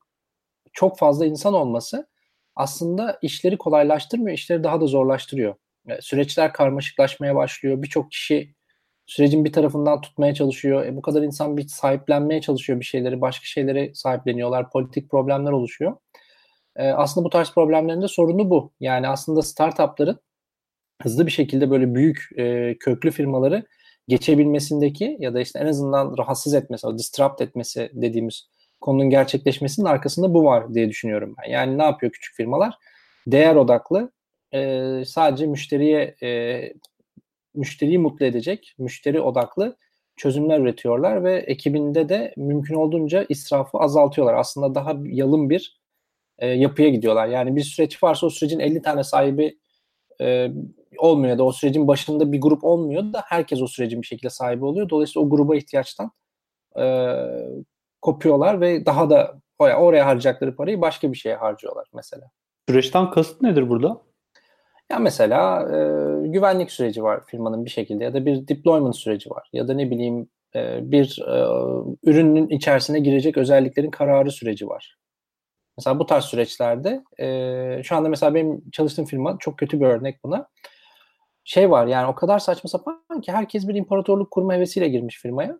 çok 0.73 0.97
fazla 0.97 1.25
insan 1.25 1.53
olması 1.53 2.07
aslında 2.55 3.19
işleri 3.21 3.57
kolaylaştırmıyor, 3.57 4.37
işleri 4.37 4.63
daha 4.63 4.81
da 4.81 4.87
zorlaştırıyor. 4.87 5.55
E, 5.87 6.01
Süreçler 6.01 6.53
karmaşıklaşmaya 6.53 7.35
başlıyor. 7.35 7.81
Birçok 7.81 8.11
kişi 8.11 8.55
sürecin 9.05 9.45
bir 9.45 9.53
tarafından 9.53 10.01
tutmaya 10.01 10.33
çalışıyor. 10.33 10.85
E, 10.85 10.95
bu 10.95 11.01
kadar 11.01 11.21
insan 11.21 11.57
bir 11.57 11.67
sahiplenmeye 11.67 12.41
çalışıyor 12.41 12.79
bir 12.79 12.85
şeyleri, 12.85 13.21
başka 13.21 13.45
şeyleri 13.45 13.95
sahipleniyorlar. 13.95 14.71
Politik 14.71 15.11
problemler 15.11 15.51
oluşuyor. 15.51 15.97
E, 16.75 16.89
aslında 16.89 17.25
bu 17.25 17.29
tarz 17.29 17.53
problemlerin 17.53 18.01
de 18.01 18.07
sorunu 18.07 18.49
bu. 18.49 18.71
Yani 18.79 19.07
aslında 19.07 19.41
startupların 19.41 20.19
hızlı 21.01 21.25
bir 21.25 21.31
şekilde 21.31 21.69
böyle 21.69 21.95
büyük 21.95 22.29
e, 22.37 22.77
köklü 22.79 23.11
firmaları 23.11 23.65
geçebilmesindeki 24.07 25.17
ya 25.19 25.33
da 25.33 25.41
işte 25.41 25.59
en 25.59 25.65
azından 25.65 26.17
rahatsız 26.17 26.53
etmesi, 26.53 26.87
disrupt 26.97 27.41
etmesi 27.41 27.91
dediğimiz 27.93 28.49
konunun 28.83 29.09
gerçekleşmesinin 29.09 29.85
arkasında 29.85 30.33
bu 30.33 30.43
var 30.43 30.73
diye 30.73 30.89
düşünüyorum 30.89 31.35
ben. 31.37 31.51
Yani 31.51 31.77
ne 31.77 31.83
yapıyor 31.83 32.11
küçük 32.11 32.35
firmalar? 32.35 32.73
Değer 33.27 33.55
odaklı, 33.55 34.11
e, 34.53 35.03
sadece 35.05 35.45
müşteriye 35.45 36.15
e, 36.23 36.61
müşteriyi 37.55 37.99
mutlu 37.99 38.25
edecek, 38.25 38.75
müşteri 38.77 39.21
odaklı 39.21 39.77
çözümler 40.15 40.59
üretiyorlar 40.59 41.23
ve 41.23 41.37
ekibinde 41.37 42.09
de 42.09 42.33
mümkün 42.37 42.75
olduğunca 42.75 43.25
israfı 43.29 43.77
azaltıyorlar. 43.77 44.33
Aslında 44.33 44.75
daha 44.75 44.95
yalın 45.03 45.49
bir 45.49 45.81
e, 46.39 46.47
yapıya 46.47 46.89
gidiyorlar. 46.89 47.27
Yani 47.27 47.55
bir 47.55 47.63
süreç 47.63 48.03
varsa 48.03 48.27
o 48.27 48.29
sürecin 48.29 48.59
50 48.59 48.81
tane 48.81 49.03
sahibi 49.03 49.59
e, 50.21 50.51
olmuyor 50.97 51.37
da 51.37 51.43
o 51.43 51.51
sürecin 51.51 51.87
başında 51.87 52.31
bir 52.31 52.41
grup 52.41 52.63
olmuyor 52.63 53.13
da 53.13 53.23
herkes 53.25 53.61
o 53.61 53.67
sürecin 53.67 54.01
bir 54.01 54.07
şekilde 54.07 54.29
sahibi 54.29 54.65
oluyor. 54.65 54.89
Dolayısıyla 54.89 55.27
o 55.27 55.29
gruba 55.29 55.55
ihtiyaçtan 55.55 56.11
e, 56.79 56.83
kopuyorlar 58.03 58.61
ve 58.61 58.85
daha 58.85 59.09
da 59.09 59.33
oraya, 59.59 59.79
oraya 59.79 60.05
harcayacakları 60.05 60.55
parayı 60.55 60.81
başka 60.81 61.11
bir 61.11 61.17
şeye 61.17 61.35
harcıyorlar 61.35 61.87
mesela. 61.93 62.29
Süreçten 62.69 63.11
kasıt 63.11 63.41
nedir 63.41 63.69
burada? 63.69 64.01
Ya 64.91 64.99
mesela 64.99 65.61
e, 65.61 65.77
güvenlik 66.27 66.71
süreci 66.71 67.03
var 67.03 67.25
firmanın 67.25 67.65
bir 67.65 67.69
şekilde 67.69 68.03
ya 68.03 68.13
da 68.13 68.25
bir 68.25 68.47
deployment 68.47 68.95
süreci 68.95 69.29
var 69.29 69.49
ya 69.53 69.67
da 69.67 69.73
ne 69.73 69.91
bileyim 69.91 70.27
e, 70.55 70.91
bir 70.91 71.21
e, 71.27 71.37
ürünün 72.03 72.47
içerisine 72.49 72.99
girecek 72.99 73.37
özelliklerin 73.37 73.91
kararı 73.91 74.31
süreci 74.31 74.67
var. 74.67 74.97
Mesela 75.77 75.99
bu 75.99 76.05
tarz 76.05 76.23
süreçlerde 76.23 77.03
e, 77.19 77.83
şu 77.83 77.95
anda 77.95 78.09
mesela 78.09 78.33
benim 78.33 78.69
çalıştığım 78.71 79.05
firma 79.05 79.37
çok 79.39 79.57
kötü 79.57 79.79
bir 79.79 79.85
örnek 79.85 80.23
buna. 80.23 80.47
Şey 81.43 81.71
var 81.71 81.87
yani 81.87 82.07
o 82.07 82.15
kadar 82.15 82.39
saçma 82.39 82.67
sapan 82.67 83.21
ki 83.21 83.31
herkes 83.31 83.67
bir 83.67 83.75
imparatorluk 83.75 84.31
kurma 84.31 84.53
hevesiyle 84.53 84.89
girmiş 84.89 85.19
firmaya. 85.21 85.59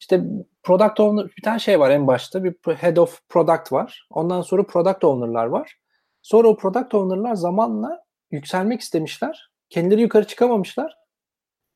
İşte 0.00 0.24
product 0.62 1.00
owner 1.00 1.26
bir 1.36 1.42
tane 1.42 1.58
şey 1.58 1.80
var 1.80 1.90
en 1.90 2.06
başta 2.06 2.44
bir 2.44 2.54
head 2.74 2.96
of 2.96 3.28
product 3.28 3.72
var. 3.72 4.06
Ondan 4.10 4.42
sonra 4.42 4.66
product 4.66 5.04
owner'lar 5.04 5.46
var. 5.46 5.78
Sonra 6.22 6.48
o 6.48 6.56
product 6.56 6.94
owner'lar 6.94 7.34
zamanla 7.34 8.04
yükselmek 8.30 8.80
istemişler. 8.80 9.50
Kendileri 9.70 10.00
yukarı 10.00 10.26
çıkamamışlar. 10.26 10.96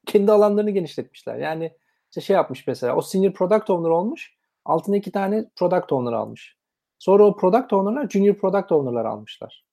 Kendi 0.06 0.32
alanlarını 0.32 0.70
genişletmişler. 0.70 1.36
Yani 1.36 1.72
işte 2.10 2.20
şey 2.20 2.34
yapmış 2.34 2.66
mesela 2.66 2.96
o 2.96 3.00
senior 3.02 3.32
product 3.32 3.70
owner 3.70 3.90
olmuş. 3.90 4.34
Altına 4.64 4.96
iki 4.96 5.12
tane 5.12 5.44
product 5.56 5.92
owner 5.92 6.12
almış. 6.12 6.56
Sonra 6.98 7.26
o 7.26 7.36
product 7.36 7.72
owner'lar 7.72 8.08
junior 8.08 8.34
product 8.34 8.72
owner'lar 8.72 9.04
almışlar. 9.04 9.64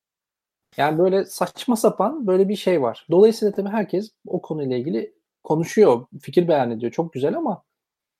Yani 0.78 1.00
böyle 1.00 1.26
saçma 1.26 1.76
sapan 1.76 2.28
böyle 2.28 2.50
bir 2.50 2.56
şey 2.56 2.82
var. 2.82 3.08
Dolayısıyla 3.12 3.52
tabii 3.52 3.70
herkes 3.70 4.12
o 4.28 4.42
konuyla 4.42 4.78
ilgili 4.78 5.14
konuşuyor, 5.44 6.06
fikir 6.22 6.48
beyan 6.48 6.72
ediyor. 6.72 6.92
Çok 6.92 7.14
güzel 7.14 7.38
ama 7.38 7.64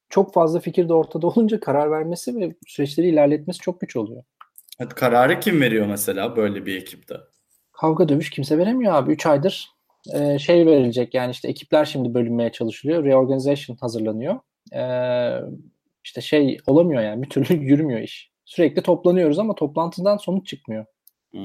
çok 0.10 0.34
fazla 0.34 0.60
fikir 0.60 0.90
de 0.90 0.94
ortada 0.94 1.28
olunca 1.28 1.60
karar 1.60 1.92
vermesi 1.92 2.36
ve 2.36 2.56
süreçleri 2.68 3.08
ilerletmesi 3.08 3.60
çok 3.60 3.82
güç 3.82 3.96
oluyor. 3.96 4.24
Evet, 4.80 4.94
kararı 4.94 5.40
kim 5.40 5.62
veriyor 5.62 5.88
mesela 5.88 6.36
böyle 6.36 6.66
bir 6.66 6.76
ekipte? 6.76 7.16
Kavga 7.72 8.10
dövüş 8.10 8.30
kimse 8.30 8.58
veremiyor 8.58 8.94
abi. 8.94 9.12
3 9.12 9.26
aydır 9.26 9.70
e, 10.14 10.40
şey 10.40 10.66
verilecek 10.66 11.14
yani 11.14 11.32
işte 11.32 11.48
ekipler 11.48 11.86
şimdi 11.86 12.14
bölünmeye 12.14 12.52
çalışılıyor. 12.52 13.04
Reorganization 13.04 13.78
hazırlanıyor. 13.78 14.40
E, 14.74 14.84
işte 16.04 16.22
şey 16.22 16.58
olamıyor 16.68 17.02
yani 17.02 17.24
bir 17.24 17.30
türlü 17.30 17.54
yürümüyor 17.64 18.00
iş. 18.00 18.32
Sürekli 18.46 18.82
toplanıyoruz 18.82 19.40
ama 19.40 19.56
toplantıdan 19.56 20.18
sonuç 20.18 20.48
çıkmıyor. 20.48 20.86
Hı. 21.32 21.40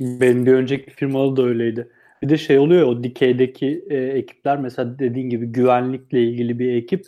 Benim 0.00 0.46
bir 0.46 0.52
önceki 0.52 0.90
firmada 0.90 1.36
da 1.36 1.42
öyleydi. 1.42 1.88
Bir 2.22 2.28
de 2.28 2.38
şey 2.38 2.58
oluyor 2.58 2.86
o 2.86 3.02
dikeydeki 3.02 3.84
e, 3.90 3.96
ekipler 3.96 4.58
mesela 4.58 4.98
dediğin 4.98 5.30
gibi 5.30 5.46
güvenlikle 5.46 6.22
ilgili 6.22 6.58
bir 6.58 6.74
ekip. 6.74 7.04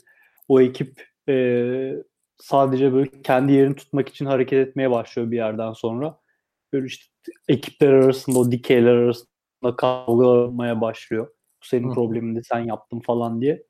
O 0.50 0.60
ekip 0.60 1.06
e, 1.28 1.94
sadece 2.38 2.92
böyle 2.92 3.10
kendi 3.22 3.52
yerini 3.52 3.76
tutmak 3.76 4.08
için 4.08 4.26
hareket 4.26 4.68
etmeye 4.68 4.90
başlıyor 4.90 5.30
bir 5.30 5.36
yerden 5.36 5.72
sonra. 5.72 6.20
Böyle 6.72 6.86
işte 6.86 7.04
ekipler 7.48 7.92
arasında 7.92 8.38
o 8.38 8.52
dikeyler 8.52 8.94
arasında 8.94 9.76
kavga 9.76 10.26
olmaya 10.26 10.80
başlıyor. 10.80 11.26
Bu 11.62 11.66
senin 11.66 11.90
Hı. 11.90 11.94
probleminde 11.94 12.42
sen 12.42 12.58
yaptın 12.58 13.00
falan 13.00 13.40
diye. 13.40 13.62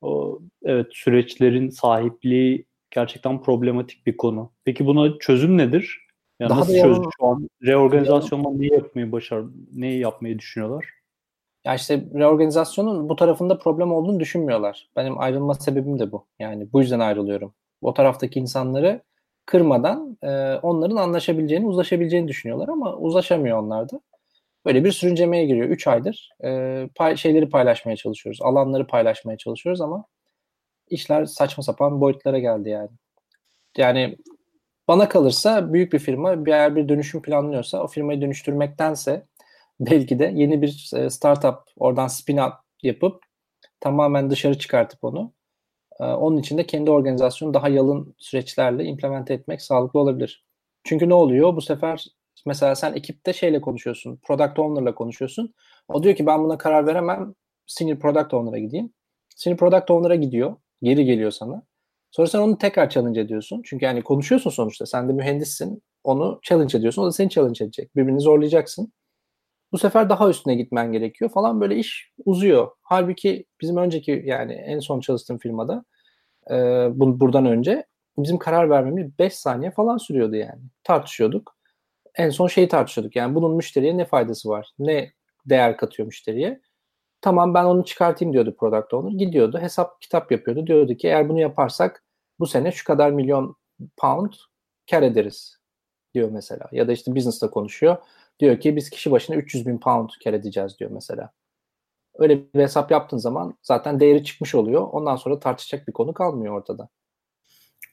O, 0.00 0.40
evet 0.62 0.86
süreçlerin 0.90 1.68
sahipliği 1.68 2.66
gerçekten 2.90 3.42
problematik 3.42 4.06
bir 4.06 4.16
konu. 4.16 4.52
Peki 4.64 4.86
buna 4.86 5.18
çözüm 5.18 5.58
nedir? 5.58 6.06
Yani 6.40 6.50
Daha 6.50 6.60
nasıl 6.60 6.72
çözüm 6.72 7.04
şu 7.18 7.26
an? 7.26 7.48
Reorganizasyonda 7.62 8.50
neyi 8.50 8.72
yapmayı 8.72 9.12
başar, 9.12 9.44
neyi 9.72 10.00
yapmayı 10.00 10.38
düşünüyorlar? 10.38 10.99
Ya 11.64 11.74
işte 11.74 12.04
reorganizasyonun 12.14 13.08
bu 13.08 13.16
tarafında 13.16 13.58
problem 13.58 13.92
olduğunu 13.92 14.20
düşünmüyorlar. 14.20 14.88
Benim 14.96 15.18
ayrılma 15.20 15.54
sebebim 15.54 15.98
de 15.98 16.12
bu. 16.12 16.26
Yani 16.38 16.72
bu 16.72 16.80
yüzden 16.80 17.00
ayrılıyorum. 17.00 17.54
O 17.82 17.94
taraftaki 17.94 18.40
insanları 18.40 19.02
kırmadan 19.46 20.18
e, 20.22 20.54
onların 20.54 20.96
anlaşabileceğini, 20.96 21.66
uzlaşabileceğini 21.66 22.28
düşünüyorlar 22.28 22.68
ama 22.68 22.96
uzlaşamıyor 22.96 23.58
onlar 23.58 23.90
da. 23.90 24.00
Böyle 24.66 24.84
bir 24.84 24.92
sürüncemeye 24.92 25.46
giriyor. 25.46 25.68
3 25.68 25.86
aydır 25.86 26.30
e, 26.44 26.88
pay, 26.96 27.16
şeyleri 27.16 27.50
paylaşmaya 27.50 27.96
çalışıyoruz. 27.96 28.42
Alanları 28.42 28.86
paylaşmaya 28.86 29.38
çalışıyoruz 29.38 29.80
ama 29.80 30.04
işler 30.90 31.24
saçma 31.24 31.62
sapan 31.64 32.00
boyutlara 32.00 32.38
geldi 32.38 32.68
yani. 32.68 32.90
Yani 33.76 34.16
bana 34.88 35.08
kalırsa 35.08 35.72
büyük 35.72 35.92
bir 35.92 35.98
firma 35.98 36.46
bir 36.46 36.52
eğer 36.52 36.76
bir 36.76 36.88
dönüşüm 36.88 37.22
planlıyorsa 37.22 37.82
o 37.82 37.86
firmayı 37.86 38.20
dönüştürmektense 38.20 39.26
belki 39.80 40.18
de 40.18 40.32
yeni 40.34 40.62
bir 40.62 40.90
e, 40.96 41.10
startup 41.10 41.58
oradan 41.76 42.08
spin 42.08 42.36
out 42.36 42.54
yapıp 42.82 43.22
tamamen 43.80 44.30
dışarı 44.30 44.58
çıkartıp 44.58 45.04
onu 45.04 45.32
e, 46.00 46.04
onun 46.04 46.36
için 46.36 46.58
de 46.58 46.66
kendi 46.66 46.90
organizasyonu 46.90 47.54
daha 47.54 47.68
yalın 47.68 48.14
süreçlerle 48.18 48.84
implemente 48.84 49.34
etmek 49.34 49.62
sağlıklı 49.62 50.00
olabilir. 50.00 50.44
Çünkü 50.84 51.08
ne 51.08 51.14
oluyor? 51.14 51.56
Bu 51.56 51.60
sefer 51.62 52.06
mesela 52.46 52.74
sen 52.74 52.92
ekipte 52.94 53.32
şeyle 53.32 53.60
konuşuyorsun. 53.60 54.16
Product 54.22 54.58
owner'la 54.58 54.94
konuşuyorsun. 54.94 55.54
O 55.88 56.02
diyor 56.02 56.14
ki 56.14 56.26
ben 56.26 56.44
buna 56.44 56.58
karar 56.58 56.86
veremem. 56.86 57.34
Senior 57.66 57.98
product 57.98 58.34
owner'a 58.34 58.58
gideyim. 58.58 58.92
Senior 59.36 59.58
product 59.58 59.90
owner'a 59.90 60.14
gidiyor. 60.14 60.56
Geri 60.82 61.04
geliyor 61.04 61.30
sana. 61.30 61.62
Sonra 62.10 62.28
sen 62.28 62.38
onu 62.38 62.58
tekrar 62.58 62.90
challenge 62.90 63.20
ediyorsun. 63.20 63.62
Çünkü 63.64 63.84
yani 63.84 64.02
konuşuyorsun 64.02 64.50
sonuçta. 64.50 64.86
Sen 64.86 65.08
de 65.08 65.12
mühendissin. 65.12 65.82
Onu 66.04 66.40
challenge 66.42 66.78
ediyorsun. 66.78 67.02
O 67.02 67.06
da 67.06 67.12
seni 67.12 67.30
challenge 67.30 67.64
edecek. 67.64 67.96
Birbirini 67.96 68.20
zorlayacaksın. 68.20 68.92
Bu 69.72 69.78
sefer 69.78 70.08
daha 70.10 70.30
üstüne 70.30 70.54
gitmen 70.54 70.92
gerekiyor 70.92 71.30
falan 71.30 71.60
böyle 71.60 71.76
iş 71.76 72.12
uzuyor. 72.24 72.70
Halbuki 72.82 73.44
bizim 73.60 73.76
önceki 73.76 74.22
yani 74.26 74.52
en 74.52 74.78
son 74.78 75.00
çalıştığım 75.00 75.38
firmada 75.38 75.84
e, 76.50 76.54
bu, 76.94 77.20
buradan 77.20 77.46
önce 77.46 77.86
bizim 78.18 78.38
karar 78.38 78.70
vermemiz 78.70 79.18
5 79.18 79.34
saniye 79.34 79.70
falan 79.70 79.96
sürüyordu 79.96 80.36
yani. 80.36 80.62
Tartışıyorduk. 80.84 81.56
En 82.14 82.30
son 82.30 82.46
şeyi 82.46 82.68
tartışıyorduk 82.68 83.16
yani 83.16 83.34
bunun 83.34 83.56
müşteriye 83.56 83.96
ne 83.96 84.04
faydası 84.04 84.48
var? 84.48 84.70
Ne 84.78 85.12
değer 85.46 85.76
katıyor 85.76 86.06
müşteriye? 86.06 86.60
Tamam 87.20 87.54
ben 87.54 87.64
onu 87.64 87.84
çıkartayım 87.84 88.32
diyordu 88.32 88.56
product 88.56 88.94
owner. 88.94 89.18
Gidiyordu 89.18 89.58
hesap 89.58 90.00
kitap 90.00 90.32
yapıyordu. 90.32 90.66
Diyordu 90.66 90.94
ki 90.94 91.08
eğer 91.08 91.28
bunu 91.28 91.40
yaparsak 91.40 92.04
bu 92.40 92.46
sene 92.46 92.72
şu 92.72 92.84
kadar 92.84 93.10
milyon 93.10 93.56
pound 93.96 94.32
kar 94.90 95.02
ederiz 95.02 95.58
diyor 96.14 96.30
mesela. 96.32 96.68
Ya 96.72 96.88
da 96.88 96.92
işte 96.92 97.14
business'ta 97.14 97.50
konuşuyor. 97.50 97.96
Diyor 98.40 98.60
ki 98.60 98.76
biz 98.76 98.90
kişi 98.90 99.10
başına 99.10 99.36
300 99.36 99.66
bin 99.66 99.78
pound 99.78 100.10
kar 100.24 100.34
edeceğiz 100.34 100.78
diyor 100.78 100.90
mesela. 100.90 101.30
Öyle 102.14 102.54
bir 102.54 102.60
hesap 102.60 102.90
yaptığın 102.90 103.16
zaman 103.16 103.58
zaten 103.62 104.00
değeri 104.00 104.24
çıkmış 104.24 104.54
oluyor. 104.54 104.88
Ondan 104.92 105.16
sonra 105.16 105.40
tartışacak 105.40 105.88
bir 105.88 105.92
konu 105.92 106.14
kalmıyor 106.14 106.54
ortada. 106.54 106.88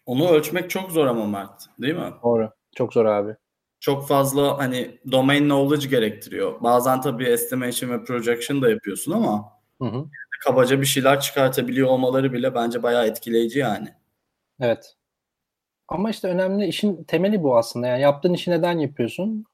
Onu 0.06 0.30
ölçmek 0.30 0.70
çok 0.70 0.92
zor 0.92 1.06
ama 1.08 1.26
Mert, 1.26 1.66
değil 1.82 1.96
mi? 1.96 2.14
Doğru. 2.24 2.52
Çok 2.76 2.94
zor 2.94 3.06
abi. 3.06 3.36
Çok 3.80 4.08
fazla 4.08 4.58
hani 4.58 5.00
domain 5.12 5.44
knowledge 5.44 5.88
gerektiriyor. 5.88 6.62
Bazen 6.62 7.02
tabii 7.02 7.26
estimation 7.26 7.90
ve 7.90 8.04
projection 8.04 8.62
da 8.62 8.70
yapıyorsun 8.70 9.12
ama 9.12 9.54
Hı 9.82 9.88
hı. 9.88 10.06
kabaca 10.44 10.82
bir 10.82 10.86
şeyler 10.86 11.20
çıkartabiliyor 11.20 11.88
olmaları 11.88 12.34
bile 12.34 12.56
bence 12.56 12.84
bayağı 12.84 13.08
etkileyici 13.08 13.60
yani. 13.60 13.94
Evet. 14.60 14.96
Ama 15.88 16.10
işte 16.10 16.28
önemli 16.28 16.66
işin 16.66 17.04
temeli 17.04 17.44
bu 17.44 17.58
aslında. 17.58 17.88
Yani 17.88 18.02
yaptığın 18.02 18.34
işi 18.34 18.52
neden 18.52 18.80
yapıyorsun? 18.80 19.46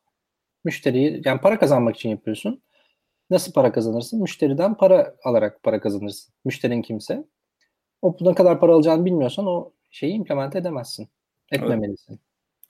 Müşteriyi 0.63 1.21
yani 1.25 1.41
para 1.41 1.59
kazanmak 1.59 1.95
için 1.95 2.09
yapıyorsun. 2.09 2.61
Nasıl 3.29 3.53
para 3.53 3.71
kazanırsın? 3.71 4.21
Müşteriden 4.21 4.77
para 4.77 5.15
alarak 5.23 5.63
para 5.63 5.81
kazanırsın. 5.81 6.33
Müşterin 6.45 6.81
kimse. 6.81 7.25
O 8.01 8.17
ne 8.21 8.35
kadar 8.35 8.59
para 8.59 8.73
alacağını 8.73 9.05
bilmiyorsan 9.05 9.47
o 9.47 9.73
şeyi 9.91 10.13
implement 10.13 10.55
edemezsin. 10.55 11.09
Etmemelisin. 11.51 12.19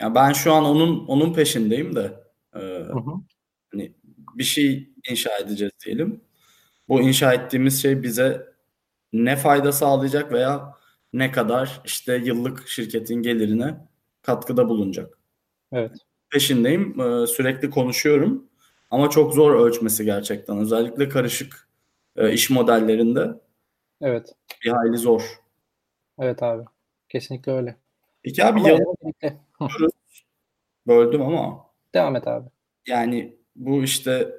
Ya 0.01 0.15
ben 0.15 0.33
şu 0.33 0.53
an 0.53 0.65
onun 0.65 1.07
onun 1.07 1.33
peşindeyim 1.33 1.95
de 1.95 2.13
e, 2.55 2.59
Hı 2.59 2.93
hı. 2.93 3.11
hani 3.71 3.93
bir 4.35 4.43
şey 4.43 4.89
inşa 5.09 5.37
edeceğiz 5.37 5.73
diyelim. 5.85 6.21
Bu 6.89 7.01
inşa 7.01 7.33
ettiğimiz 7.33 7.81
şey 7.81 8.03
bize 8.03 8.53
ne 9.13 9.35
fayda 9.35 9.71
sağlayacak 9.71 10.31
veya 10.31 10.73
ne 11.13 11.31
kadar 11.31 11.81
işte 11.85 12.15
yıllık 12.15 12.67
şirketin 12.67 13.21
gelirine 13.21 13.77
katkıda 14.21 14.69
bulunacak. 14.69 15.19
Evet. 15.71 15.91
Peşindeyim. 16.33 17.01
e, 17.01 17.27
sürekli 17.27 17.69
konuşuyorum. 17.69 18.47
Ama 18.91 19.09
çok 19.09 19.33
zor 19.33 19.55
ölçmesi 19.55 20.05
gerçekten. 20.05 20.57
Özellikle 20.57 21.09
karışık 21.09 21.67
e, 22.15 22.33
iş 22.33 22.49
modellerinde 22.49 23.27
Evet. 24.01 24.35
bir 24.65 24.69
hayli 24.71 24.97
zor. 24.97 25.21
Evet 26.19 26.43
abi. 26.43 26.63
Kesinlikle 27.09 27.51
öyle. 27.51 27.75
Peki 28.23 28.45
abi 28.45 28.59
Ama 29.59 29.69
böldüm 30.87 31.21
ama 31.21 31.65
Devam 31.93 32.15
et 32.15 32.27
abi. 32.27 32.49
yani 32.87 33.37
bu 33.55 33.83
işte 33.83 34.35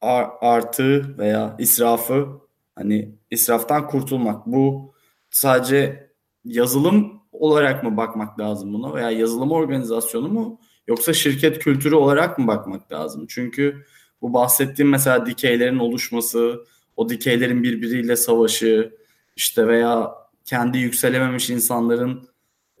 ar- 0.00 0.30
artı 0.40 1.18
veya 1.18 1.56
israfı 1.58 2.28
hani 2.74 3.14
israftan 3.30 3.86
kurtulmak 3.88 4.46
bu 4.46 4.94
sadece 5.30 6.10
yazılım 6.44 7.22
olarak 7.32 7.84
mı 7.84 7.96
bakmak 7.96 8.40
lazım 8.40 8.74
buna 8.74 8.94
veya 8.94 9.10
yazılım 9.10 9.50
organizasyonu 9.52 10.28
mu 10.28 10.60
yoksa 10.88 11.12
şirket 11.12 11.58
kültürü 11.58 11.94
olarak 11.94 12.38
mı 12.38 12.46
bakmak 12.46 12.92
lazım? 12.92 13.26
Çünkü 13.28 13.84
bu 14.22 14.34
bahsettiğim 14.34 14.90
mesela 14.90 15.26
dikeylerin 15.26 15.78
oluşması, 15.78 16.64
o 16.96 17.08
dikeylerin 17.08 17.62
birbiriyle 17.62 18.16
savaşı 18.16 18.94
işte 19.36 19.66
veya 19.66 20.14
kendi 20.44 20.78
yükselememiş 20.78 21.50
insanların 21.50 22.28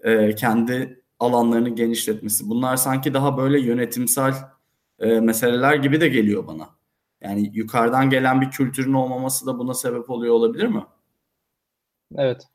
e, 0.04 0.34
kendi 0.34 1.02
alanlarını 1.18 1.68
genişletmesi. 1.68 2.48
Bunlar 2.48 2.76
sanki 2.76 3.14
daha 3.14 3.38
böyle 3.38 3.60
yönetimsel 3.60 4.34
e, 4.98 5.20
meseleler 5.20 5.74
gibi 5.74 6.00
de 6.00 6.08
geliyor 6.08 6.46
bana. 6.46 6.68
Yani 7.20 7.50
yukarıdan 7.54 8.10
gelen 8.10 8.40
bir 8.40 8.50
kültürün 8.50 8.92
olmaması 8.92 9.46
da 9.46 9.58
buna 9.58 9.74
sebep 9.74 10.10
oluyor 10.10 10.34
olabilir 10.34 10.66
mi? 10.66 10.84
Evet. 12.16 12.48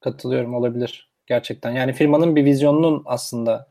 Katılıyorum 0.00 0.54
olabilir. 0.54 1.12
Gerçekten. 1.26 1.70
Yani 1.70 1.92
firmanın 1.92 2.36
bir 2.36 2.44
vizyonunun 2.44 3.02
aslında 3.06 3.69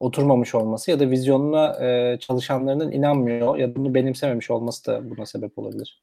oturmamış 0.00 0.54
olması 0.54 0.90
ya 0.90 1.00
da 1.00 1.10
vizyonuna 1.10 1.86
e, 1.86 2.18
çalışanlarının 2.20 2.92
inanmıyor 2.92 3.56
ya 3.56 3.70
da 3.70 3.76
bunu 3.76 3.94
benimsememiş 3.94 4.50
olması 4.50 4.86
da 4.86 5.10
buna 5.10 5.26
sebep 5.26 5.58
olabilir. 5.58 6.02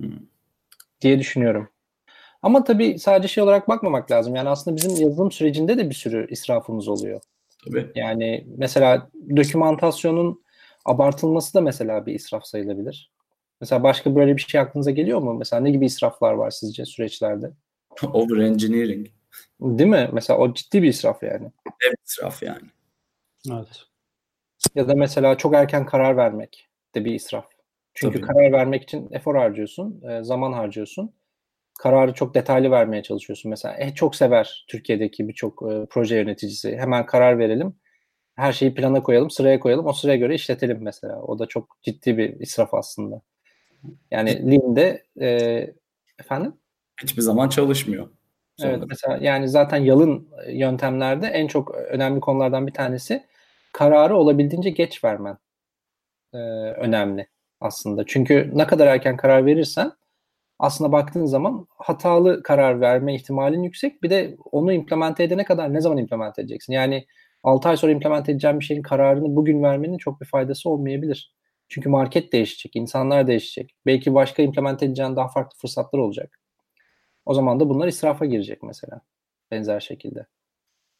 Hmm. 0.00 0.10
Diye 1.00 1.18
düşünüyorum. 1.18 1.68
Ama 2.42 2.64
tabii 2.64 2.98
sadece 2.98 3.28
şey 3.28 3.44
olarak 3.44 3.68
bakmamak 3.68 4.10
lazım. 4.10 4.34
Yani 4.34 4.48
aslında 4.48 4.76
bizim 4.76 5.06
yazılım 5.06 5.32
sürecinde 5.32 5.78
de 5.78 5.90
bir 5.90 5.94
sürü 5.94 6.26
israfımız 6.30 6.88
oluyor. 6.88 7.20
Tabii. 7.64 7.90
Yani 7.94 8.46
mesela 8.56 9.10
dokümantasyonun 9.36 10.42
abartılması 10.84 11.54
da 11.54 11.60
mesela 11.60 12.06
bir 12.06 12.14
israf 12.14 12.44
sayılabilir. 12.44 13.12
Mesela 13.60 13.82
başka 13.82 14.14
böyle 14.14 14.36
bir 14.36 14.42
şey 14.42 14.60
aklınıza 14.60 14.90
geliyor 14.90 15.20
mu? 15.20 15.34
Mesela 15.34 15.62
ne 15.62 15.70
gibi 15.70 15.86
israflar 15.86 16.32
var 16.32 16.50
sizce 16.50 16.84
süreçlerde? 16.84 17.50
Over 18.12 18.38
engineering. 18.38 19.06
Değil 19.60 19.90
mi? 19.90 20.10
Mesela 20.12 20.38
o 20.38 20.54
ciddi 20.54 20.82
bir 20.82 20.88
israf 20.88 21.22
yani. 21.22 21.52
Dev 21.66 21.92
israf 22.06 22.42
yani. 22.42 22.68
Evet. 23.50 23.82
Ya 24.74 24.88
da 24.88 24.94
mesela 24.94 25.36
çok 25.36 25.54
erken 25.54 25.86
karar 25.86 26.16
vermek 26.16 26.68
de 26.94 27.04
bir 27.04 27.14
israf. 27.14 27.44
Çünkü 27.94 28.20
Tabii. 28.20 28.26
karar 28.26 28.52
vermek 28.52 28.82
için 28.82 29.08
efor 29.12 29.36
harcıyorsun, 29.36 30.02
zaman 30.22 30.52
harcıyorsun. 30.52 31.14
Kararı 31.78 32.14
çok 32.14 32.34
detaylı 32.34 32.70
vermeye 32.70 33.02
çalışıyorsun. 33.02 33.50
Mesela 33.50 33.76
eh, 33.76 33.94
çok 33.94 34.16
sever 34.16 34.64
Türkiye'deki 34.68 35.28
birçok 35.28 35.62
e, 35.72 35.86
proje 35.90 36.16
yöneticisi. 36.16 36.76
Hemen 36.76 37.06
karar 37.06 37.38
verelim, 37.38 37.74
her 38.34 38.52
şeyi 38.52 38.74
plana 38.74 39.02
koyalım, 39.02 39.30
sıraya 39.30 39.60
koyalım, 39.60 39.86
o 39.86 39.92
sıraya 39.92 40.16
göre 40.16 40.34
işletelim 40.34 40.78
mesela. 40.82 41.22
O 41.22 41.38
da 41.38 41.46
çok 41.46 41.78
ciddi 41.82 42.18
bir 42.18 42.40
israf 42.40 42.74
aslında. 42.74 43.22
Yani 44.10 44.50
Lean'de 44.50 45.04
e, 45.20 45.28
efendim? 46.18 46.54
Hiçbir 47.02 47.22
zaman 47.22 47.48
çalışmıyor. 47.48 48.08
Sonra. 48.58 48.70
Evet 48.70 48.82
mesela 48.88 49.18
yani 49.20 49.48
zaten 49.48 49.78
yalın 49.78 50.28
yöntemlerde 50.48 51.26
en 51.26 51.46
çok 51.46 51.74
önemli 51.74 52.20
konulardan 52.20 52.66
bir 52.66 52.72
tanesi 52.72 53.24
kararı 53.72 54.16
olabildiğince 54.16 54.70
geç 54.70 55.04
vermen 55.04 55.38
e, 56.34 56.38
önemli 56.72 57.28
aslında. 57.60 58.04
Çünkü 58.06 58.50
ne 58.54 58.66
kadar 58.66 58.86
erken 58.86 59.16
karar 59.16 59.46
verirsen 59.46 59.92
aslında 60.58 60.92
baktığın 60.92 61.26
zaman 61.26 61.66
hatalı 61.78 62.42
karar 62.42 62.80
verme 62.80 63.14
ihtimalin 63.14 63.62
yüksek. 63.62 64.02
Bir 64.02 64.10
de 64.10 64.36
onu 64.52 64.72
implemente 64.72 65.24
edene 65.24 65.44
kadar 65.44 65.74
ne 65.74 65.80
zaman 65.80 65.98
implemente 65.98 66.42
edeceksin? 66.42 66.72
Yani 66.72 67.06
6 67.42 67.68
ay 67.68 67.76
sonra 67.76 67.92
implemente 67.92 68.32
edeceğin 68.32 68.60
bir 68.60 68.64
şeyin 68.64 68.82
kararını 68.82 69.36
bugün 69.36 69.62
vermenin 69.62 69.98
çok 69.98 70.20
bir 70.20 70.26
faydası 70.26 70.70
olmayabilir. 70.70 71.34
Çünkü 71.68 71.88
market 71.88 72.32
değişecek, 72.32 72.76
insanlar 72.76 73.26
değişecek. 73.26 73.76
Belki 73.86 74.14
başka 74.14 74.42
implement 74.42 74.82
edeceğin 74.82 75.16
daha 75.16 75.28
farklı 75.28 75.58
fırsatlar 75.58 75.98
olacak. 75.98 76.40
O 77.26 77.34
zaman 77.34 77.60
da 77.60 77.68
bunlar 77.68 77.88
israfa 77.88 78.26
girecek 78.26 78.62
mesela. 78.62 79.00
Benzer 79.50 79.80
şekilde. 79.80 80.26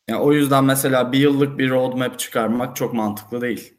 Yani 0.08 0.20
o 0.20 0.32
yüzden 0.32 0.64
mesela 0.64 1.12
bir 1.12 1.18
yıllık 1.18 1.58
bir 1.58 1.70
roadmap 1.70 2.18
çıkarmak 2.18 2.76
çok 2.76 2.94
mantıklı 2.94 3.40
değil. 3.40 3.74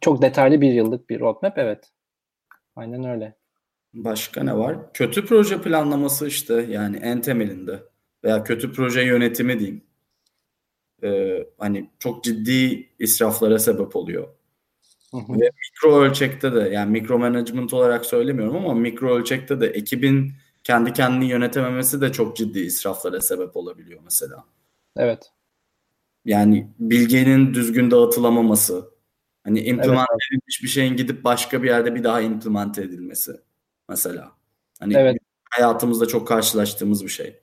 Çok 0.00 0.22
detaylı 0.22 0.60
bir 0.60 0.72
yıllık 0.72 1.10
bir 1.10 1.20
roadmap 1.20 1.58
evet. 1.58 1.92
Aynen 2.76 3.04
öyle. 3.04 3.36
Başka 3.94 4.42
ne 4.42 4.58
var? 4.58 4.92
Kötü 4.92 5.26
proje 5.26 5.62
planlaması 5.62 6.26
işte 6.26 6.66
yani 6.68 6.96
en 6.96 7.20
temelinde 7.20 7.82
veya 8.24 8.44
kötü 8.44 8.72
proje 8.72 9.02
yönetimi 9.02 9.58
diyeyim. 9.58 9.84
Ee, 11.02 11.46
hani 11.58 11.90
çok 11.98 12.24
ciddi 12.24 12.88
israflara 12.98 13.58
sebep 13.58 13.96
oluyor. 13.96 14.28
Hı 15.10 15.16
hı. 15.16 15.40
Ve 15.40 15.50
mikro 15.50 16.00
ölçekte 16.00 16.54
de 16.54 16.60
yani 16.60 16.90
mikro 16.90 17.18
management 17.18 17.74
olarak 17.74 18.06
söylemiyorum 18.06 18.56
ama 18.56 18.74
mikro 18.74 19.16
ölçekte 19.16 19.60
de 19.60 19.66
ekibin 19.66 20.32
kendi 20.64 20.92
kendini 20.92 21.30
yönetememesi 21.30 22.00
de 22.00 22.12
çok 22.12 22.36
ciddi 22.36 22.58
israflara 22.58 23.20
sebep 23.20 23.56
olabiliyor 23.56 24.00
mesela. 24.04 24.44
Evet. 24.96 25.32
Yani 26.26 26.70
bilginin 26.78 27.54
düzgün 27.54 27.90
dağıtılamaması, 27.90 28.90
hani 29.44 29.60
implement 29.60 30.06
evet, 30.10 30.20
edilmiş 30.32 30.62
bir 30.62 30.68
şeyin 30.68 30.96
gidip 30.96 31.24
başka 31.24 31.62
bir 31.62 31.68
yerde 31.68 31.94
bir 31.94 32.04
daha 32.04 32.20
implement 32.20 32.78
edilmesi 32.78 33.32
mesela. 33.88 34.32
Hani 34.80 34.94
evet. 34.96 35.16
hayatımızda 35.50 36.06
çok 36.06 36.28
karşılaştığımız 36.28 37.04
bir 37.04 37.08
şey. 37.08 37.40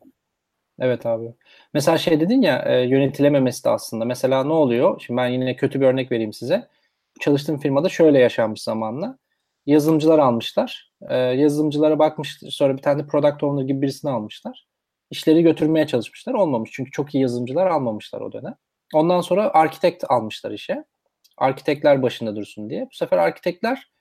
Evet 0.80 1.06
abi. 1.06 1.34
Mesela 1.74 1.98
şey 1.98 2.20
dedin 2.20 2.42
ya 2.42 2.64
e, 2.68 2.82
yönetilememesi 2.82 3.64
de 3.64 3.70
aslında. 3.70 4.06
Mesela 4.06 4.44
ne 4.44 4.54
oluyor? 4.54 5.02
Şimdi 5.06 5.18
ben 5.18 5.28
yine 5.28 5.56
kötü 5.56 5.82
bir 5.82 5.86
örnek 5.86 6.12
vereyim 6.12 6.34
size. 6.34 6.68
Çalıştığım 7.20 7.60
firmada 7.60 7.90
şöyle 7.90 8.20
yaşanmış 8.20 8.62
zamanla. 8.62 9.18
Yazılımcılar 9.66 10.20
almışlar. 10.20 10.92
E, 11.10 11.16
yazılımcılara 11.16 12.00
bakmış 12.00 12.40
sonra 12.50 12.78
bir 12.78 12.82
tane 12.82 13.04
de 13.04 13.08
product 13.08 13.44
owner 13.44 13.64
gibi 13.64 13.82
birisini 13.82 14.12
almışlar. 14.12 14.68
İşleri 15.10 15.44
götürmeye 15.44 15.88
çalışmışlar. 15.88 16.34
Olmamış 16.34 16.70
çünkü 16.74 16.92
çok 16.92 17.16
iyi 17.16 17.22
yazılımcılar 17.22 17.68
almamışlar 17.68 18.22
o 18.22 18.32
dönem. 18.32 18.56
Ondan 18.94 19.22
sonra 19.22 19.54
arkitekt 19.54 20.04
almışlar 20.10 20.52
işe. 20.52 20.84
Arkitekler 21.38 22.02
başında 22.02 22.36
dursun 22.36 22.70
diye. 22.70 22.88
Bu 22.92 22.96
sefer 22.96 23.18
arkitekler 23.18 23.92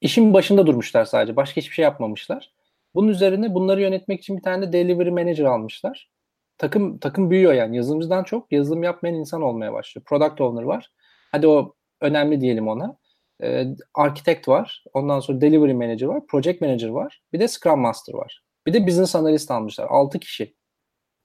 işin 0.00 0.34
başında 0.34 0.66
durmuşlar 0.66 1.04
sadece. 1.04 1.36
Başka 1.36 1.60
hiçbir 1.60 1.74
şey 1.74 1.82
yapmamışlar. 1.82 2.52
Bunun 2.94 3.08
üzerine 3.08 3.54
bunları 3.54 3.80
yönetmek 3.80 4.20
için 4.20 4.36
bir 4.36 4.42
tane 4.42 4.68
de 4.68 4.72
delivery 4.72 5.10
manager 5.10 5.44
almışlar. 5.44 6.10
Takım 6.58 6.98
takım 6.98 7.30
büyüyor 7.30 7.52
yani. 7.52 7.76
Yazılımcıdan 7.76 8.24
çok 8.24 8.52
yazılım 8.52 8.82
yapmayan 8.82 9.14
insan 9.14 9.42
olmaya 9.42 9.72
başlıyor. 9.72 10.04
Product 10.04 10.40
owner 10.40 10.62
var. 10.62 10.92
Hadi 11.32 11.46
o 11.46 11.74
önemli 12.00 12.40
diyelim 12.40 12.68
ona. 12.68 12.96
Ee, 13.42 13.66
architect 13.94 14.48
var. 14.48 14.84
Ondan 14.94 15.20
sonra 15.20 15.40
delivery 15.40 15.72
manager 15.72 16.06
var. 16.06 16.26
Project 16.26 16.60
manager 16.60 16.88
var. 16.88 17.22
Bir 17.32 17.40
de 17.40 17.48
scrum 17.48 17.80
master 17.80 18.14
var. 18.14 18.42
Bir 18.66 18.72
de 18.72 18.86
business 18.86 19.16
analyst 19.16 19.50
almışlar. 19.50 19.86
6 19.90 20.18
kişi 20.18 20.54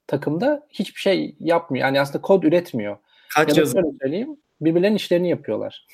takımda 0.08 0.68
hiçbir 0.70 1.02
şey 1.02 1.36
yapmıyor. 1.40 1.86
Yani 1.86 2.02
aslında 2.02 2.22
kod 2.22 2.44
üretmiyor. 2.44 2.98
Kaç 3.34 3.58
ya 3.58 3.66
şöyle 3.66 3.92
söyleyeyim 4.02 4.38
birbirlerinin 4.62 4.98
işlerini 4.98 5.30
yapıyorlar. 5.30 5.88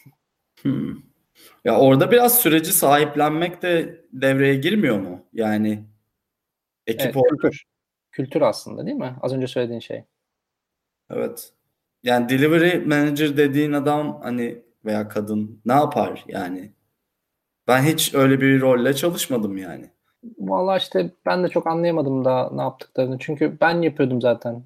Hmm. 0.62 0.96
Ya 1.66 1.80
orada 1.80 2.12
biraz 2.12 2.40
süreci 2.40 2.74
sahiplenmek 2.74 3.62
de 3.62 4.02
devreye 4.14 4.56
girmiyor 4.56 5.00
mu? 5.00 5.26
Yani 5.34 5.84
ekip 6.88 7.16
evet, 7.16 7.16
kültür. 7.30 7.64
Kültür 8.12 8.42
aslında 8.42 8.86
değil 8.86 8.98
mi? 8.98 9.16
Az 9.22 9.34
önce 9.34 9.48
söylediğin 9.48 9.80
şey. 9.80 10.04
Evet. 11.10 11.54
Yani 12.04 12.30
delivery 12.30 12.86
manager 12.86 13.38
dediğin 13.38 13.74
adam 13.74 14.22
hani 14.22 14.62
veya 14.86 15.08
kadın 15.08 15.62
ne 15.66 15.74
yapar 15.74 16.26
yani? 16.28 16.74
Ben 17.68 17.84
hiç 17.84 18.14
öyle 18.14 18.42
bir 18.42 18.62
rolle 18.62 18.94
çalışmadım 18.94 19.58
yani. 19.58 19.90
Valla 20.40 20.78
işte 20.78 21.12
ben 21.26 21.44
de 21.44 21.50
çok 21.50 21.68
anlayamadım 21.68 22.26
da 22.26 22.50
ne 22.54 22.62
yaptıklarını. 22.62 23.18
Çünkü 23.20 23.58
ben 23.62 23.82
yapıyordum 23.82 24.22
zaten. 24.22 24.64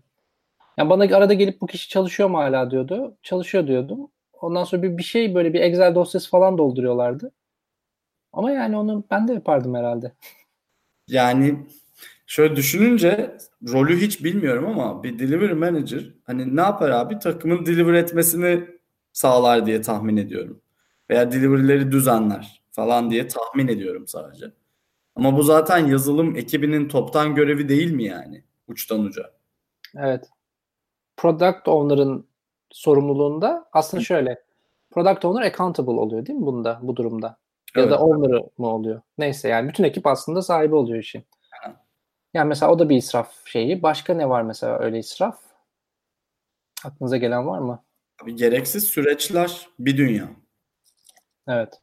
Yani 0.78 0.90
bana 0.90 1.18
arada 1.18 1.34
gelip 1.34 1.62
bu 1.62 1.68
kişi 1.68 1.90
çalışıyor 1.90 2.30
mu 2.30 2.38
hala 2.38 2.72
diyordu. 2.72 3.18
Çalışıyor 3.24 3.68
diyordum. 3.68 4.12
Ondan 4.42 4.64
sonra 4.64 4.84
bir, 4.84 4.98
bir 4.98 5.04
şey 5.04 5.36
böyle 5.36 5.54
bir 5.54 5.62
Excel 5.62 5.96
dosyası 5.96 6.30
falan 6.30 6.58
dolduruyorlardı. 6.58 7.32
Ama 8.34 8.52
yani 8.52 8.78
onu 8.78 9.04
ben 9.12 9.28
de 9.28 9.34
yapardım 9.34 9.76
herhalde. 9.76 10.12
Yani 11.08 11.66
şöyle 12.28 12.56
düşününce 12.56 13.38
rolü 13.68 14.02
hiç 14.02 14.24
bilmiyorum 14.24 14.66
ama 14.68 15.04
bir 15.04 15.20
delivery 15.20 15.54
manager 15.54 16.14
hani 16.24 16.56
ne 16.56 16.62
yapar 16.62 16.90
abi? 16.90 17.20
Takımın 17.20 17.66
deliver 17.66 17.94
etmesini 17.94 18.68
sağlar 19.14 19.66
diye 19.66 19.82
tahmin 19.82 20.18
ediyorum. 20.18 20.62
Veya 21.10 21.32
delivery'leri 21.32 21.92
düzenler 21.92 22.64
falan 22.72 23.12
diye 23.12 23.28
tahmin 23.28 23.68
ediyorum 23.68 24.08
sadece. 24.08 24.46
Ama 25.16 25.38
bu 25.38 25.44
zaten 25.44 25.88
yazılım 25.88 26.36
ekibinin 26.36 26.88
toptan 26.88 27.36
görevi 27.36 27.70
değil 27.70 27.92
mi 27.92 28.04
yani? 28.04 28.44
Uçtan 28.68 29.00
uca. 29.00 29.32
Evet. 29.98 30.30
Product 31.18 31.68
owner'ın 31.68 32.28
sorumluluğunda 32.72 33.70
aslında 33.74 34.04
şöyle. 34.04 34.44
Product 34.92 35.26
owner 35.26 35.46
accountable 35.46 35.92
oluyor 35.92 36.26
değil 36.26 36.40
mi 36.40 36.46
bunda 36.46 36.80
bu 36.82 36.96
durumda? 36.96 37.28
Ya 37.76 37.82
evet. 37.82 37.92
da 37.92 38.00
owner'ı 38.00 38.50
mı 38.58 38.68
oluyor? 38.68 39.02
Neyse 39.18 39.50
yani 39.50 39.70
bütün 39.70 39.84
ekip 39.84 40.08
aslında 40.08 40.42
sahibi 40.42 40.76
oluyor 40.76 41.00
işin. 41.00 41.26
Yani 42.34 42.48
mesela 42.48 42.72
o 42.72 42.80
da 42.80 42.90
bir 42.90 42.98
israf 42.98 43.46
şeyi. 43.46 43.84
Başka 43.84 44.14
ne 44.14 44.30
var 44.30 44.42
mesela 44.42 44.80
öyle 44.80 45.00
israf? 45.00 45.40
Aklınıza 46.86 47.18
gelen 47.18 47.48
var 47.48 47.60
mı? 47.60 47.84
Abi 48.24 48.36
gereksiz 48.36 48.84
süreçler 48.84 49.68
bir 49.80 49.98
dünya. 49.98 50.30
Evet 51.48 51.82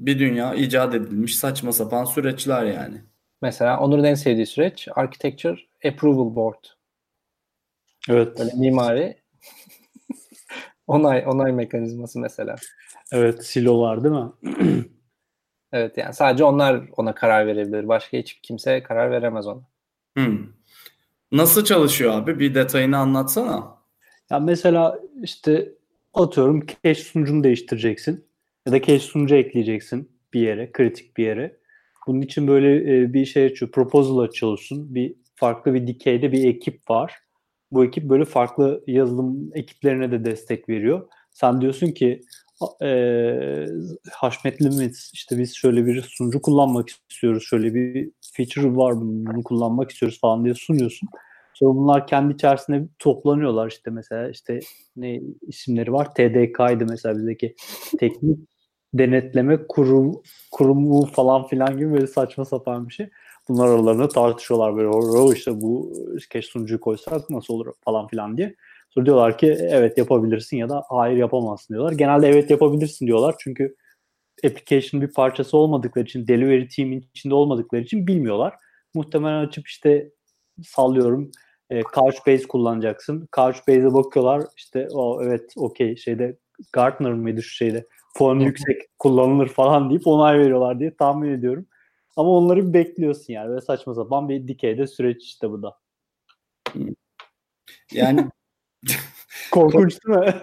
bir 0.00 0.18
dünya 0.18 0.54
icat 0.54 0.94
edilmiş 0.94 1.36
saçma 1.36 1.72
sapan 1.72 2.04
süreçler 2.04 2.64
yani. 2.64 3.00
Mesela 3.42 3.80
Onur'un 3.80 4.04
en 4.04 4.14
sevdiği 4.14 4.46
süreç 4.46 4.88
Architecture 4.94 5.60
Approval 5.84 6.34
Board. 6.34 6.64
Evet. 8.08 8.38
Böyle 8.38 8.50
mimari 8.56 9.16
onay 10.86 11.24
onay 11.26 11.52
mekanizması 11.52 12.18
mesela. 12.18 12.56
Evet, 13.12 13.46
silo 13.46 13.80
var 13.80 14.04
değil 14.04 14.14
mi? 14.14 14.32
evet 15.72 15.98
yani 15.98 16.14
sadece 16.14 16.44
onlar 16.44 16.82
ona 16.96 17.14
karar 17.14 17.46
verebilir. 17.46 17.88
Başka 17.88 18.16
hiç 18.18 18.40
kimse 18.42 18.82
karar 18.82 19.10
veremez 19.10 19.46
ona. 19.46 19.62
Hmm. 20.16 20.38
Nasıl 21.32 21.64
çalışıyor 21.64 22.12
abi? 22.12 22.38
Bir 22.38 22.54
detayını 22.54 22.98
anlatsana. 22.98 23.76
Ya 24.30 24.38
mesela 24.38 24.98
işte 25.22 25.72
atıyorum 26.14 26.66
cache 26.84 27.02
sunucunu 27.02 27.44
değiştireceksin 27.44 28.29
ya 28.70 28.80
da 28.80 28.82
cache 28.82 28.98
sunucu 28.98 29.34
ekleyeceksin 29.34 30.10
bir 30.34 30.40
yere, 30.40 30.72
kritik 30.72 31.16
bir 31.16 31.24
yere. 31.24 31.56
Bunun 32.06 32.20
için 32.20 32.48
böyle 32.48 32.96
e, 32.96 33.12
bir 33.12 33.24
şey 33.24 33.44
açıyor, 33.44 33.70
proposal 33.70 34.18
açıyorsun, 34.18 34.94
bir 34.94 35.14
farklı 35.34 35.74
bir 35.74 35.86
dikeyde 35.86 36.32
bir 36.32 36.44
ekip 36.44 36.90
var. 36.90 37.14
Bu 37.72 37.84
ekip 37.84 38.04
böyle 38.04 38.24
farklı 38.24 38.84
yazılım 38.86 39.50
ekiplerine 39.54 40.12
de 40.12 40.24
destek 40.24 40.68
veriyor. 40.68 41.08
Sen 41.32 41.60
diyorsun 41.60 41.86
ki 41.86 42.20
e, 42.82 43.66
haşmetlimiz 44.12 45.10
işte 45.14 45.38
biz 45.38 45.56
şöyle 45.56 45.86
bir 45.86 46.02
sunucu 46.02 46.42
kullanmak 46.42 46.88
istiyoruz. 46.88 47.44
Şöyle 47.44 47.74
bir 47.74 48.10
feature 48.36 48.76
var 48.76 49.00
bunu 49.00 49.42
kullanmak 49.42 49.90
istiyoruz 49.90 50.20
falan 50.20 50.44
diye 50.44 50.54
sunuyorsun. 50.54 51.08
Sonra 51.54 51.74
bunlar 51.74 52.06
kendi 52.06 52.34
içerisinde 52.34 52.88
toplanıyorlar 52.98 53.68
işte 53.68 53.90
mesela 53.90 54.28
işte 54.28 54.60
ne 54.96 55.20
isimleri 55.42 55.92
var? 55.92 56.14
TDK'ydı 56.14 56.86
mesela 56.88 57.18
bizdeki 57.18 57.54
teknik 57.98 58.49
denetleme 58.94 59.66
kurum, 59.68 60.22
kurumu 60.50 61.06
falan 61.06 61.46
filan 61.46 61.78
gibi 61.78 61.92
böyle 61.92 62.06
saçma 62.06 62.44
sapan 62.44 62.88
bir 62.88 62.94
şey. 62.94 63.08
Bunlar 63.48 63.68
aralarında 63.68 64.08
tartışıyorlar 64.08 64.76
böyle 64.76 64.88
o 64.88 65.32
işte 65.32 65.60
bu 65.60 65.92
keş 66.30 66.46
sunucuyu 66.46 66.80
koysak 66.80 67.30
nasıl 67.30 67.54
olur 67.54 67.72
falan 67.84 68.06
filan 68.06 68.36
diye. 68.36 68.54
Sonra 68.90 69.06
diyorlar 69.06 69.38
ki 69.38 69.56
evet 69.60 69.98
yapabilirsin 69.98 70.56
ya 70.56 70.68
da 70.68 70.84
hayır 70.88 71.16
yapamazsın 71.16 71.74
diyorlar. 71.74 71.92
Genelde 71.92 72.28
evet 72.28 72.50
yapabilirsin 72.50 73.06
diyorlar 73.06 73.34
çünkü 73.38 73.76
application 74.44 75.02
bir 75.02 75.12
parçası 75.12 75.56
olmadıkları 75.56 76.04
için 76.04 76.28
delivery 76.28 76.68
team'in 76.68 77.08
içinde 77.14 77.34
olmadıkları 77.34 77.82
için 77.82 78.06
bilmiyorlar. 78.06 78.54
Muhtemelen 78.94 79.46
açıp 79.46 79.68
işte 79.68 80.10
sallıyorum 80.62 81.30
e, 81.70 81.82
Couchbase 81.82 82.48
kullanacaksın. 82.48 83.28
Couchbase'e 83.36 83.94
bakıyorlar 83.94 84.42
işte 84.56 84.88
o 84.92 85.22
evet 85.22 85.52
okey 85.56 85.96
şeyde 85.96 86.38
Gartner 86.72 87.12
mıydı 87.12 87.42
şu 87.42 87.50
şeyde 87.50 87.86
puan 88.16 88.38
yüksek 88.38 88.98
kullanılır 88.98 89.48
falan 89.48 89.90
deyip 89.90 90.06
onay 90.06 90.38
veriyorlar 90.38 90.80
diye 90.80 90.94
tahmin 90.94 91.32
ediyorum. 91.32 91.66
Ama 92.16 92.30
onları 92.30 92.68
bir 92.68 92.72
bekliyorsun 92.72 93.32
yani. 93.32 93.48
Böyle 93.48 93.60
saçma 93.60 93.94
sapan 93.94 94.28
bir 94.28 94.48
dikeyde 94.48 94.86
süreç 94.86 95.24
işte 95.24 95.50
bu 95.50 95.62
da. 95.62 95.78
Yani 97.92 98.28
korkunç 99.50 99.98
değil 100.06 100.18
mi? 100.18 100.34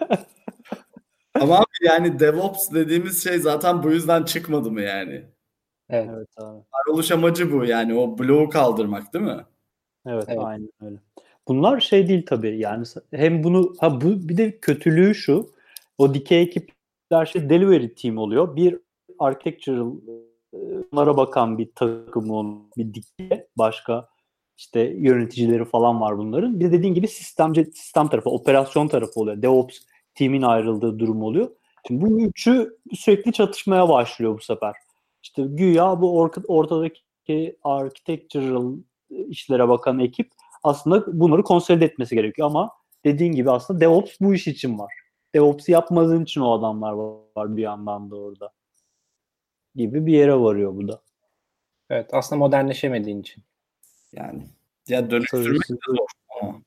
Ama 1.41 1.57
abi 1.57 1.85
yani 1.85 2.19
DevOps 2.19 2.71
dediğimiz 2.71 3.23
şey 3.23 3.39
zaten 3.39 3.83
bu 3.83 3.91
yüzden 3.91 4.23
çıkmadı 4.23 4.71
mı 4.71 4.81
yani? 4.81 5.25
Evet. 5.89 6.09
evet 6.13 6.27
abi. 6.37 6.59
Varoluş 6.73 7.11
amacı 7.11 7.51
bu 7.51 7.65
yani 7.65 7.99
o 7.99 8.17
bloğu 8.17 8.49
kaldırmak 8.49 9.13
değil 9.13 9.25
mi? 9.25 9.45
Evet, 10.05 10.25
Evet. 10.27 10.39
aynen 10.43 10.69
öyle. 10.81 10.97
Bunlar 11.47 11.79
şey 11.79 12.07
değil 12.07 12.25
tabii 12.25 12.59
yani 12.59 12.85
hem 13.11 13.43
bunu 13.43 13.73
ha 13.79 14.01
bu 14.01 14.29
bir 14.29 14.37
de 14.37 14.59
kötülüğü 14.59 15.15
şu 15.15 15.51
o 15.97 16.13
dikey 16.13 16.41
ekipler 16.41 17.25
şey 17.25 17.49
delivery 17.49 17.95
team 17.95 18.17
oluyor. 18.17 18.55
Bir 18.55 18.79
architectural 19.19 19.91
bunlara 20.91 21.17
bakan 21.17 21.57
bir 21.57 21.71
takım 21.75 22.69
bir 22.77 22.93
dikey 22.93 23.45
başka 23.57 24.09
işte 24.57 24.79
yöneticileri 24.79 25.65
falan 25.65 26.01
var 26.01 26.17
bunların. 26.17 26.59
Bir 26.59 26.65
de 26.65 26.71
dediğin 26.71 26.93
gibi 26.93 27.07
sistemci 27.07 27.65
sistem 27.65 28.07
tarafı, 28.07 28.29
operasyon 28.29 28.87
tarafı 28.87 29.19
oluyor. 29.19 29.41
DevOps 29.41 29.77
timin 30.15 30.41
ayrıldığı 30.41 30.99
durum 30.99 31.23
oluyor. 31.23 31.49
Şimdi 31.87 32.05
bu 32.05 32.21
üçü 32.21 32.77
sürekli 32.93 33.33
çatışmaya 33.33 33.89
başlıyor 33.89 34.37
bu 34.37 34.41
sefer. 34.41 34.75
İşte 35.23 35.43
güya 35.47 36.01
bu 36.01 36.19
orta, 36.19 36.41
ortadaki 36.47 37.57
architectural 37.63 38.73
işlere 39.09 39.69
bakan 39.69 39.99
ekip 39.99 40.31
aslında 40.63 41.19
bunları 41.19 41.43
konsolide 41.43 41.85
etmesi 41.85 42.15
gerekiyor 42.15 42.47
ama 42.47 42.71
dediğin 43.05 43.31
gibi 43.31 43.51
aslında 43.51 43.79
DevOps 43.79 44.11
bu 44.21 44.33
iş 44.33 44.47
için 44.47 44.79
var. 44.79 44.93
DevOps'u 45.35 45.71
yapmadığın 45.71 46.23
için 46.23 46.41
o 46.41 46.51
adamlar 46.51 46.91
var 47.35 47.57
bir 47.57 47.61
yandan 47.61 48.11
da 48.11 48.15
orada. 48.15 48.53
Gibi 49.75 50.05
bir 50.05 50.13
yere 50.13 50.35
varıyor 50.35 50.75
bu 50.75 50.87
da. 50.87 51.01
Evet 51.89 52.09
aslında 52.13 52.39
modernleşemediğin 52.39 53.21
için. 53.21 53.43
Yani 54.13 54.47
ya 54.87 55.11
dönüştürmek 55.11 55.69
de 55.69 55.75
zor 55.87 56.07
ama. 56.41 56.61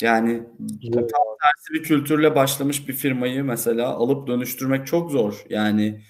Yani 0.00 0.42
tam 0.92 1.26
tersi 1.42 1.74
bir 1.74 1.82
kültürle 1.82 2.34
başlamış 2.34 2.88
bir 2.88 2.92
firmayı 2.92 3.44
mesela 3.44 3.88
alıp 3.88 4.26
dönüştürmek 4.26 4.86
çok 4.86 5.10
zor. 5.10 5.44
Yani 5.48 6.02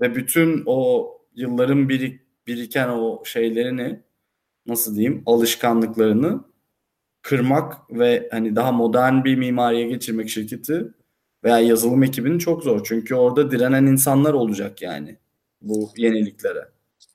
ve 0.00 0.14
bütün 0.14 0.62
o 0.66 1.08
yılların 1.34 1.88
birik, 1.88 2.20
biriken 2.46 2.88
o 2.88 3.24
şeylerini 3.24 4.00
nasıl 4.66 4.96
diyeyim 4.96 5.22
alışkanlıklarını 5.26 6.44
kırmak 7.22 7.90
ve 7.90 8.28
hani 8.30 8.56
daha 8.56 8.72
modern 8.72 9.24
bir 9.24 9.36
mimariye 9.36 9.88
geçirmek 9.88 10.28
şirketi 10.28 10.94
veya 11.44 11.58
yazılım 11.58 12.02
ekibini 12.02 12.38
çok 12.38 12.62
zor. 12.62 12.84
Çünkü 12.84 13.14
orada 13.14 13.50
direnen 13.50 13.86
insanlar 13.86 14.32
olacak 14.32 14.82
yani 14.82 15.16
bu 15.60 15.90
yeniliklere. 15.96 16.68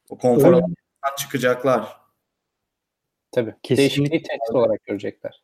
O 0.09 0.17
konfor 0.17 0.53
alanından 0.53 1.15
çıkacaklar. 1.17 1.97
Tabii. 3.31 3.55
Kesinlikle. 3.63 4.17
Tehdit 4.17 4.55
olarak 4.55 4.83
görecekler. 4.83 5.43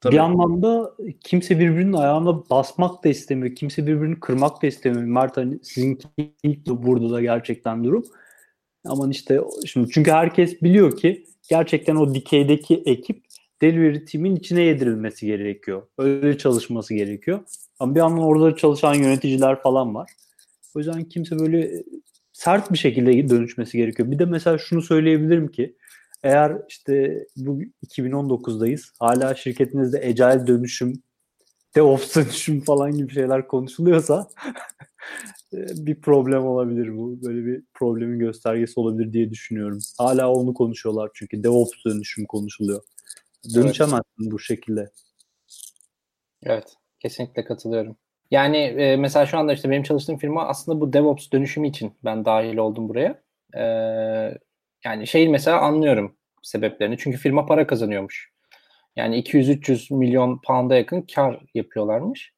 Tabii. 0.00 0.12
Bir 0.12 0.18
anlamda 0.18 0.94
kimse 1.20 1.58
birbirinin 1.58 1.92
ayağına 1.92 2.50
basmak 2.50 3.04
da 3.04 3.08
istemiyor. 3.08 3.54
Kimse 3.54 3.86
birbirini 3.86 4.20
kırmak 4.20 4.62
da 4.62 4.66
istemiyor. 4.66 5.04
Mert 5.04 5.36
hani 5.36 5.58
sizinki 5.64 6.08
ilk 6.42 6.66
burada 6.66 7.10
da 7.10 7.20
gerçekten 7.20 7.84
durum. 7.84 8.04
Aman 8.84 9.10
işte 9.10 9.40
şimdi 9.66 9.90
çünkü 9.90 10.10
herkes 10.10 10.62
biliyor 10.62 10.96
ki 10.96 11.24
gerçekten 11.48 11.96
o 11.96 12.14
dikeydeki 12.14 12.82
ekip 12.86 13.24
delivery 13.62 14.04
team'in 14.04 14.36
içine 14.36 14.62
yedirilmesi 14.62 15.26
gerekiyor. 15.26 15.82
Öyle 15.98 16.38
çalışması 16.38 16.94
gerekiyor. 16.94 17.40
Ama 17.78 17.94
bir 17.94 18.00
yandan 18.00 18.24
orada 18.24 18.56
çalışan 18.56 18.94
yöneticiler 18.94 19.62
falan 19.62 19.94
var. 19.94 20.10
O 20.74 20.78
yüzden 20.78 21.04
kimse 21.04 21.38
böyle 21.38 21.82
sert 22.32 22.72
bir 22.72 22.78
şekilde 22.78 23.28
dönüşmesi 23.28 23.78
gerekiyor. 23.78 24.10
Bir 24.10 24.18
de 24.18 24.24
mesela 24.24 24.58
şunu 24.58 24.82
söyleyebilirim 24.82 25.48
ki 25.48 25.76
eğer 26.22 26.52
işte 26.68 27.26
bu 27.36 27.60
2019'dayız. 27.86 28.92
Hala 29.00 29.34
şirketinizde 29.34 29.98
agile 29.98 30.46
dönüşüm, 30.46 31.02
DevOps 31.76 32.16
dönüşüm 32.16 32.60
falan 32.60 32.92
gibi 32.92 33.12
şeyler 33.12 33.48
konuşuluyorsa 33.48 34.28
bir 35.52 36.00
problem 36.00 36.46
olabilir 36.46 36.96
bu. 36.96 37.22
Böyle 37.22 37.46
bir 37.46 37.62
problemin 37.74 38.18
göstergesi 38.18 38.80
olabilir 38.80 39.12
diye 39.12 39.30
düşünüyorum. 39.30 39.78
Hala 39.98 40.32
onu 40.32 40.54
konuşuyorlar 40.54 41.10
çünkü 41.14 41.44
DevOps 41.44 41.84
dönüşüm 41.86 42.26
konuşuluyor. 42.26 42.82
Dönüşemezsin 43.54 44.22
evet. 44.22 44.32
bu 44.32 44.38
şekilde. 44.38 44.90
Evet. 46.42 46.76
Kesinlikle 47.00 47.44
katılıyorum. 47.44 47.96
Yani 48.30 48.56
e, 48.56 48.96
mesela 48.96 49.26
şu 49.26 49.38
anda 49.38 49.52
işte 49.52 49.70
benim 49.70 49.82
çalıştığım 49.82 50.18
firma 50.18 50.48
aslında 50.48 50.80
bu 50.80 50.92
DevOps 50.92 51.30
dönüşümü 51.32 51.68
için 51.68 51.92
ben 52.04 52.24
dahil 52.24 52.56
oldum 52.56 52.88
buraya. 52.88 53.22
E, 53.54 53.62
yani 54.84 55.06
şey 55.06 55.28
mesela 55.28 55.60
anlıyorum 55.60 56.16
sebeplerini. 56.42 56.98
Çünkü 56.98 57.18
firma 57.18 57.46
para 57.46 57.66
kazanıyormuş. 57.66 58.32
Yani 58.96 59.16
200-300 59.22 59.94
milyon 59.94 60.40
pound'a 60.46 60.76
yakın 60.76 61.02
kar 61.14 61.40
yapıyorlarmış 61.54 62.32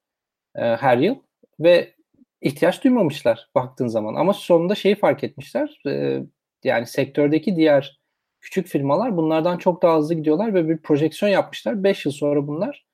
e, 0.57 0.63
her 0.63 0.99
yıl. 0.99 1.17
Ve 1.61 1.95
ihtiyaç 2.41 2.85
duymamışlar 2.85 3.49
baktığın 3.55 3.89
zaman. 3.89 4.15
Ama 4.15 4.33
sonunda 4.33 4.75
şeyi 4.75 4.95
fark 4.97 5.25
etmişler. 5.25 5.83
E, 5.87 6.21
yani 6.65 6.87
sektördeki 6.87 7.57
diğer 7.57 8.01
küçük 8.41 8.67
firmalar 8.69 9.17
bunlardan 9.17 9.59
çok 9.59 9.83
daha 9.83 9.99
hızlı 9.99 10.15
gidiyorlar 10.15 10.55
ve 10.55 10.69
bir 10.69 10.79
projeksiyon 10.79 11.33
yapmışlar. 11.33 11.85
5 11.85 12.07
yıl 12.07 12.13
sonra 12.13 12.47
bunlar 12.47 12.87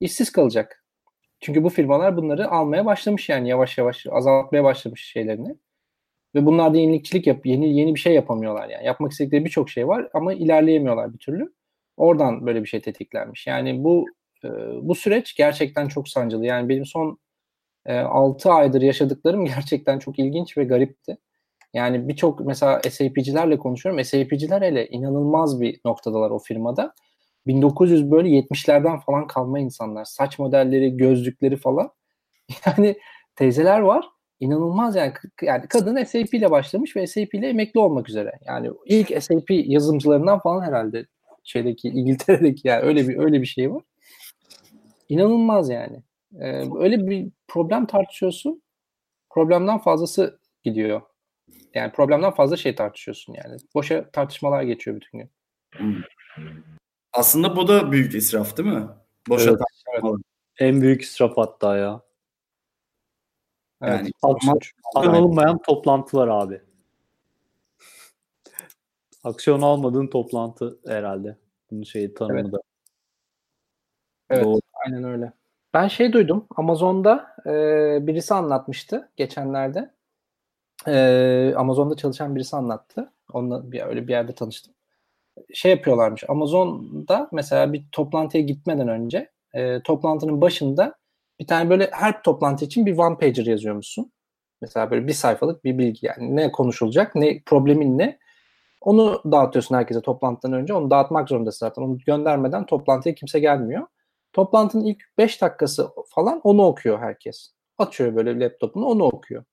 işsiz 0.00 0.32
kalacak. 0.32 0.81
Çünkü 1.42 1.64
bu 1.64 1.68
firmalar 1.68 2.16
bunları 2.16 2.50
almaya 2.50 2.86
başlamış 2.86 3.28
yani 3.28 3.48
yavaş 3.48 3.78
yavaş 3.78 4.06
azaltmaya 4.10 4.64
başlamış 4.64 5.04
şeylerini. 5.04 5.56
Ve 6.34 6.46
bunlar 6.46 6.74
da 6.74 6.78
yenilikçilik 6.78 7.26
yap 7.26 7.46
yeni 7.46 7.78
yeni 7.78 7.94
bir 7.94 8.00
şey 8.00 8.14
yapamıyorlar 8.14 8.68
yani. 8.68 8.86
Yapmak 8.86 9.12
istedikleri 9.12 9.44
birçok 9.44 9.70
şey 9.70 9.88
var 9.88 10.08
ama 10.14 10.32
ilerleyemiyorlar 10.34 11.12
bir 11.12 11.18
türlü. 11.18 11.52
Oradan 11.96 12.46
böyle 12.46 12.62
bir 12.62 12.68
şey 12.68 12.80
tetiklenmiş. 12.80 13.46
Yani 13.46 13.84
bu 13.84 14.06
e, 14.44 14.48
bu 14.82 14.94
süreç 14.94 15.36
gerçekten 15.36 15.88
çok 15.88 16.08
sancılı. 16.08 16.46
Yani 16.46 16.68
benim 16.68 16.86
son 16.86 17.18
e, 17.86 17.98
6 17.98 18.52
aydır 18.52 18.82
yaşadıklarım 18.82 19.44
gerçekten 19.56 19.98
çok 19.98 20.18
ilginç 20.18 20.58
ve 20.58 20.64
garipti. 20.64 21.18
Yani 21.74 22.08
birçok 22.08 22.40
mesela 22.40 22.80
SAP'cilerle 22.90 23.58
konuşuyorum. 23.58 24.04
SAP'ciler 24.04 24.62
hele 24.62 24.88
inanılmaz 24.88 25.60
bir 25.60 25.80
noktadalar 25.84 26.30
o 26.30 26.38
firmada. 26.38 26.94
1900 27.46 28.10
böyle 28.10 28.28
70'lerden 28.28 29.00
falan 29.00 29.26
kalma 29.26 29.58
insanlar. 29.58 30.04
Saç 30.04 30.38
modelleri, 30.38 30.96
gözlükleri 30.96 31.56
falan. 31.56 31.90
Yani 32.66 32.96
teyzeler 33.36 33.80
var. 33.80 34.04
İnanılmaz 34.40 34.96
yani. 34.96 35.12
Yani 35.42 35.68
kadın 35.68 36.04
SAP 36.04 36.34
ile 36.34 36.50
başlamış 36.50 36.96
ve 36.96 37.06
SAP 37.06 37.34
ile 37.34 37.48
emekli 37.48 37.80
olmak 37.80 38.08
üzere. 38.08 38.32
Yani 38.46 38.70
ilk 38.86 39.22
SAP 39.22 39.50
yazılımcılarından 39.50 40.38
falan 40.38 40.62
herhalde 40.62 41.06
şeydeki 41.44 41.88
İngiltere'deki 41.94 42.68
yani 42.68 42.82
öyle 42.82 43.08
bir 43.08 43.18
öyle 43.18 43.40
bir 43.40 43.46
şey 43.46 43.72
var. 43.72 43.82
İnanılmaz 45.08 45.70
yani. 45.70 46.02
Ee, 46.40 46.64
öyle 46.78 47.06
bir 47.06 47.28
problem 47.48 47.86
tartışıyorsun. 47.86 48.62
Problemden 49.30 49.78
fazlası 49.78 50.38
gidiyor. 50.62 51.00
Yani 51.74 51.92
problemden 51.92 52.30
fazla 52.30 52.56
şey 52.56 52.74
tartışıyorsun 52.74 53.34
yani. 53.44 53.56
Boşa 53.74 54.10
tartışmalar 54.10 54.62
geçiyor 54.62 54.96
bütün 54.96 55.18
gün. 55.18 55.30
Aslında 57.12 57.56
bu 57.56 57.68
da 57.68 57.92
büyük 57.92 58.14
israf 58.14 58.56
değil 58.56 58.68
mi? 58.68 58.88
Boşa 59.28 59.50
evet, 59.50 59.60
evet. 59.88 60.14
En 60.58 60.80
büyük 60.80 61.02
israf 61.02 61.36
hatta 61.36 61.76
ya. 61.76 62.00
Evet. 63.82 63.98
Yani 63.98 64.10
aksiyon, 64.22 64.58
aksiyon 64.94 65.14
alınmayan 65.14 65.58
toplantılar 65.62 66.28
abi. 66.28 66.62
Aksiyon 69.24 69.62
almadığın 69.62 70.06
toplantı 70.06 70.78
herhalde. 70.86 71.36
Bunun 71.70 71.82
şeyi 71.82 72.14
tanımı 72.14 72.40
Evet. 72.40 72.52
da. 72.52 72.58
Evet, 74.30 74.44
Doğru. 74.44 74.60
aynen 74.86 75.04
öyle. 75.04 75.32
Ben 75.74 75.88
şey 75.88 76.12
duydum. 76.12 76.46
Amazon'da 76.56 77.36
e, 77.46 77.50
birisi 78.06 78.34
anlatmıştı 78.34 79.10
geçenlerde. 79.16 79.94
E, 80.86 81.54
Amazon'da 81.56 81.96
çalışan 81.96 82.36
birisi 82.36 82.56
anlattı. 82.56 83.12
Onunla 83.32 83.72
bir, 83.72 83.82
öyle 83.82 84.08
bir 84.08 84.12
yerde 84.12 84.34
tanıştım. 84.34 84.74
Şey 85.54 85.70
yapıyorlarmış. 85.70 86.24
Amazon'da 86.28 87.28
mesela 87.32 87.72
bir 87.72 87.84
toplantıya 87.92 88.44
gitmeden 88.44 88.88
önce 88.88 89.30
e, 89.54 89.82
toplantının 89.82 90.40
başında 90.40 90.94
bir 91.40 91.46
tane 91.46 91.70
böyle 91.70 91.88
her 91.92 92.22
toplantı 92.22 92.64
için 92.64 92.86
bir 92.86 92.98
one 92.98 93.18
pager 93.18 93.46
yazıyormuşsun. 93.46 94.12
Mesela 94.60 94.90
böyle 94.90 95.06
bir 95.06 95.12
sayfalık 95.12 95.64
bir 95.64 95.78
bilgi 95.78 96.06
yani 96.06 96.36
ne 96.36 96.52
konuşulacak, 96.52 97.14
ne 97.14 97.42
problemin 97.46 97.98
ne. 97.98 98.18
Onu 98.80 99.22
dağıtıyorsun 99.32 99.74
herkese 99.76 100.00
toplantıdan 100.00 100.52
önce. 100.52 100.74
Onu 100.74 100.90
dağıtmak 100.90 101.28
zorundasın 101.28 101.66
zaten. 101.66 101.82
Onu 101.82 101.98
göndermeden 101.98 102.66
toplantıya 102.66 103.14
kimse 103.14 103.40
gelmiyor. 103.40 103.86
Toplantının 104.32 104.84
ilk 104.84 105.02
5 105.18 105.42
dakikası 105.42 105.88
falan 106.08 106.40
onu 106.44 106.66
okuyor 106.66 106.98
herkes. 106.98 107.52
Açıyor 107.78 108.16
böyle 108.16 108.40
laptopunu 108.40 108.86
onu 108.86 109.04
okuyor. 109.04 109.44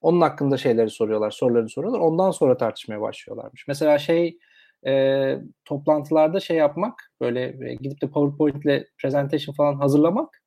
Onun 0.00 0.20
hakkında 0.20 0.56
şeyleri 0.56 0.90
soruyorlar, 0.90 1.30
sorularını 1.30 1.68
soruyorlar. 1.68 2.00
Ondan 2.00 2.30
sonra 2.30 2.56
tartışmaya 2.56 3.00
başlıyorlarmış. 3.00 3.64
Mesela 3.68 3.98
şey 3.98 4.38
e, 4.86 5.34
toplantılarda 5.64 6.40
şey 6.40 6.56
yapmak, 6.56 7.12
böyle 7.20 7.70
e, 7.70 7.74
gidip 7.74 8.02
de 8.02 8.10
PowerPoint 8.10 8.64
ile 8.64 8.86
presentation 9.02 9.54
falan 9.54 9.74
hazırlamak 9.74 10.42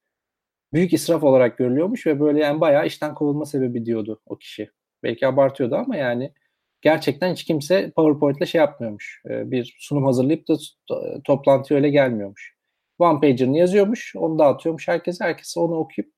büyük 0.73 0.93
israf 0.93 1.23
olarak 1.23 1.57
görülüyormuş 1.57 2.07
ve 2.07 2.19
böyle 2.19 2.39
yani 2.39 2.61
bayağı 2.61 2.85
işten 2.87 3.13
kovulma 3.13 3.45
sebebi 3.45 3.85
diyordu 3.85 4.21
o 4.25 4.37
kişi. 4.37 4.69
Belki 5.03 5.27
abartıyordu 5.27 5.75
ama 5.75 5.97
yani 5.97 6.33
gerçekten 6.81 7.33
hiç 7.33 7.43
kimse 7.43 7.91
PowerPoint 7.91 8.37
ile 8.37 8.45
şey 8.45 8.59
yapmıyormuş. 8.59 9.21
E, 9.29 9.51
bir 9.51 9.75
sunum 9.79 10.05
hazırlayıp 10.05 10.47
da 10.47 10.53
to- 10.53 11.23
toplantıya 11.23 11.77
öyle 11.77 11.89
gelmiyormuş. 11.89 12.55
One 12.99 13.19
pager'ını 13.19 13.57
yazıyormuş, 13.57 14.15
onu 14.15 14.39
dağıtıyormuş 14.39 14.87
herkese. 14.87 15.23
Herkes 15.25 15.57
onu 15.57 15.75
okuyup 15.75 16.13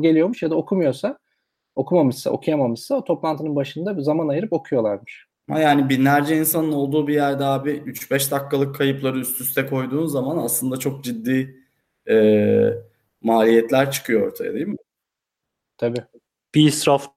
geliyormuş 0.00 0.42
ya 0.42 0.50
da 0.50 0.54
okumuyorsa, 0.54 1.18
okumamışsa, 1.74 2.30
okuyamamışsa 2.30 2.94
o 2.94 3.04
toplantının 3.04 3.56
başında 3.56 4.02
zaman 4.02 4.28
ayırıp 4.28 4.52
okuyorlarmış. 4.52 5.26
Ama 5.48 5.60
yani 5.60 5.88
binlerce 5.88 6.36
insanın 6.36 6.72
olduğu 6.72 7.06
bir 7.06 7.14
yerde 7.14 7.44
abi 7.44 7.70
3-5 7.70 8.30
dakikalık 8.30 8.74
kayıpları 8.74 9.18
üst 9.18 9.40
üste 9.40 9.66
koyduğun 9.66 10.06
zaman 10.06 10.38
aslında 10.38 10.76
çok 10.76 11.04
ciddi 11.04 11.64
e, 12.10 12.16
maliyetler 13.22 13.90
çıkıyor 13.90 14.26
ortaya 14.26 14.54
değil 14.54 14.66
mi? 14.66 14.76
Tabii. 15.78 16.04
Bir 16.54 16.68
israf 16.68 17.08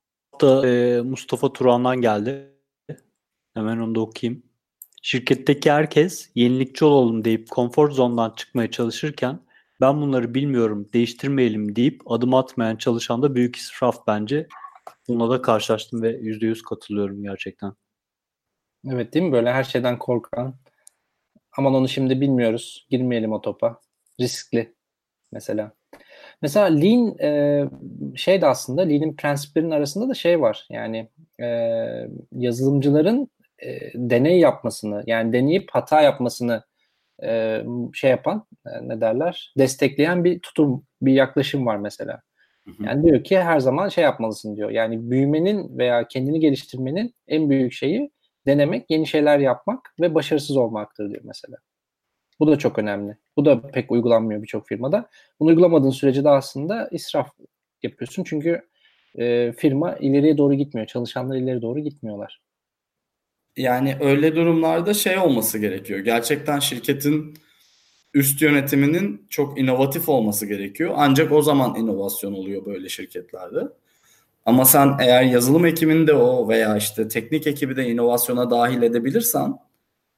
da 0.42 0.68
e, 0.68 1.02
Mustafa 1.02 1.54
Turan'dan 1.54 2.02
geldi. 2.02 2.54
Hemen 3.54 3.78
onu 3.78 3.96
da 3.96 4.00
okuyayım. 4.00 4.44
Şirketteki 5.02 5.72
herkes 5.72 6.30
yenilikçi 6.36 6.86
olalım 6.86 7.26
deyip 7.26 7.50
konfor 7.50 7.92
zondan 7.92 8.34
çıkmaya 8.36 8.72
çalışırken 8.72 9.40
ben 9.82 10.02
bunları 10.02 10.34
bilmiyorum 10.34 10.88
değiştirmeyelim 10.94 11.76
deyip 11.76 12.12
adım 12.12 12.34
atmayan 12.34 12.76
çalışan 12.76 13.22
da 13.22 13.36
büyük 13.36 13.56
israf 13.56 14.08
bence. 14.08 14.48
Bununla 15.08 15.30
da 15.30 15.42
karşılaştım 15.42 16.02
ve 16.02 16.20
%100 16.20 16.62
katılıyorum 16.62 17.24
gerçekten. 17.24 17.74
Evet 18.86 19.14
değil 19.14 19.26
mi? 19.26 19.32
Böyle 19.32 19.52
her 19.52 19.64
şeyden 19.64 20.00
korkan. 20.00 20.56
Aman 21.58 21.74
onu 21.74 21.90
şimdi 21.90 22.22
bilmiyoruz. 22.22 22.88
Girmeyelim 22.90 23.34
o 23.34 23.42
topa. 23.42 23.82
Riskli 24.20 24.76
mesela. 25.32 25.72
Mesela 26.42 26.66
Lean 26.66 27.18
e, 27.22 27.64
şey 28.16 28.42
de 28.42 28.48
aslında 28.48 28.82
Lean'in 28.82 29.16
prensiplerinin 29.16 29.72
arasında 29.72 30.10
da 30.10 30.14
şey 30.14 30.42
var. 30.42 30.68
Yani 30.70 31.10
e, 31.42 31.48
yazılımcıların 32.32 33.30
e, 33.64 33.80
deney 33.96 34.40
yapmasını 34.40 35.04
yani 35.08 35.34
deneyip 35.34 35.70
hata 35.72 36.02
yapmasını 36.02 36.64
e, 37.24 37.62
şey 37.94 38.10
yapan 38.10 38.46
e, 38.66 38.90
ne 38.90 39.02
derler 39.02 39.54
destekleyen 39.58 40.24
bir 40.24 40.40
tutum 40.40 40.86
bir 41.02 41.14
yaklaşım 41.14 41.66
var 41.66 41.78
mesela. 41.78 42.22
Hı 42.66 42.72
hı. 42.72 42.84
Yani 42.84 43.04
diyor 43.04 43.24
ki 43.24 43.40
her 43.40 43.60
zaman 43.60 43.90
şey 43.90 44.04
yapmalısın 44.04 44.56
diyor. 44.56 44.70
Yani 44.70 45.12
büyümenin 45.12 45.78
veya 45.78 46.08
kendini 46.08 46.40
geliştirmenin 46.40 47.16
en 47.28 47.50
büyük 47.50 47.74
şeyi 47.74 48.12
denemek, 48.48 48.86
yeni 48.90 49.08
şeyler 49.08 49.40
yapmak 49.40 49.94
ve 50.02 50.16
başarısız 50.16 50.58
olmaktır 50.58 51.10
diyor 51.10 51.22
mesela. 51.24 51.58
Bu 52.40 52.48
da 52.48 52.58
çok 52.58 52.80
önemli. 52.80 53.18
Bu 53.38 53.46
da 53.46 53.62
pek 53.62 53.92
uygulanmıyor 53.92 54.42
birçok 54.42 54.68
firmada. 54.68 55.10
Bunu 55.40 55.50
uygulamadığın 55.50 55.90
sürece 55.90 56.24
de 56.24 56.30
aslında 56.30 56.90
israf 56.92 57.30
yapıyorsun. 57.84 58.24
Çünkü 58.24 58.62
e, 59.16 59.52
firma 59.52 59.96
ileriye 59.96 60.38
doğru 60.38 60.54
gitmiyor. 60.54 60.88
Çalışanlar 60.88 61.38
ileri 61.38 61.62
doğru 61.62 61.80
gitmiyorlar. 61.80 62.42
Yani 63.58 63.98
öyle 64.00 64.36
durumlarda 64.36 64.94
şey 64.94 65.18
olması 65.18 65.60
gerekiyor. 65.60 66.00
Gerçekten 66.00 66.60
şirketin 66.60 67.34
üst 68.14 68.42
yönetiminin 68.42 69.28
çok 69.30 69.60
inovatif 69.60 70.10
olması 70.10 70.46
gerekiyor. 70.46 70.94
Ancak 70.96 71.32
o 71.32 71.42
zaman 71.42 71.76
inovasyon 71.76 72.34
oluyor 72.34 72.66
böyle 72.66 72.90
şirketlerde. 72.90 73.60
Ama 74.48 74.66
sen 74.66 74.98
eğer 75.00 75.24
yazılım 75.24 75.66
ekibinde 75.66 76.14
o 76.14 76.50
veya 76.50 76.78
işte 76.78 77.08
teknik 77.08 77.48
ekibi 77.48 77.76
de 77.76 77.88
inovasyona 77.90 78.50
dahil 78.50 78.82
edebilirsen 78.82 79.54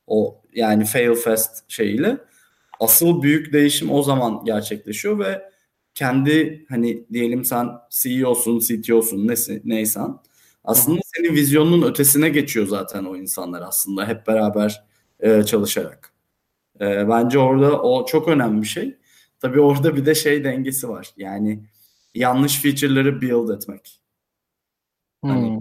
o 0.08 0.42
yani 0.54 0.86
fail 0.86 1.16
fast 1.16 1.72
şeyiyle 1.72 2.18
asıl 2.80 3.22
büyük 3.22 3.54
değişim 3.54 3.92
o 3.92 4.04
zaman 4.04 4.46
gerçekleşiyor 4.46 5.20
ve 5.20 5.42
kendi 5.96 6.66
hani 6.70 7.06
diyelim 7.14 7.46
sen 7.46 7.70
CEO'sun, 7.90 8.60
CTO'sun 8.60 9.28
neyse, 9.28 9.62
neysen 9.66 10.16
aslında 10.64 11.00
senin 11.16 11.36
vizyonunun 11.36 11.90
ötesine 11.90 12.30
geçiyor 12.30 12.68
zaten 12.68 13.04
o 13.04 13.16
insanlar 13.16 13.62
aslında 13.62 14.08
hep 14.08 14.28
beraber 14.28 14.84
e, 15.20 15.44
çalışarak. 15.44 16.14
E, 16.82 17.10
bence 17.10 17.40
orada 17.40 17.82
o 17.82 18.06
çok 18.06 18.28
önemli 18.28 18.62
bir 18.62 18.68
şey. 18.68 18.98
Tabii 19.40 19.60
orada 19.62 19.96
bir 19.96 20.06
de 20.06 20.16
şey 20.16 20.44
dengesi 20.44 20.90
var. 20.90 21.10
Yani 21.18 21.64
yanlış 22.14 22.62
feature'ları 22.62 23.22
build 23.22 23.50
etmek. 23.50 23.99
Hani 25.22 25.50
Hmm. 25.50 25.60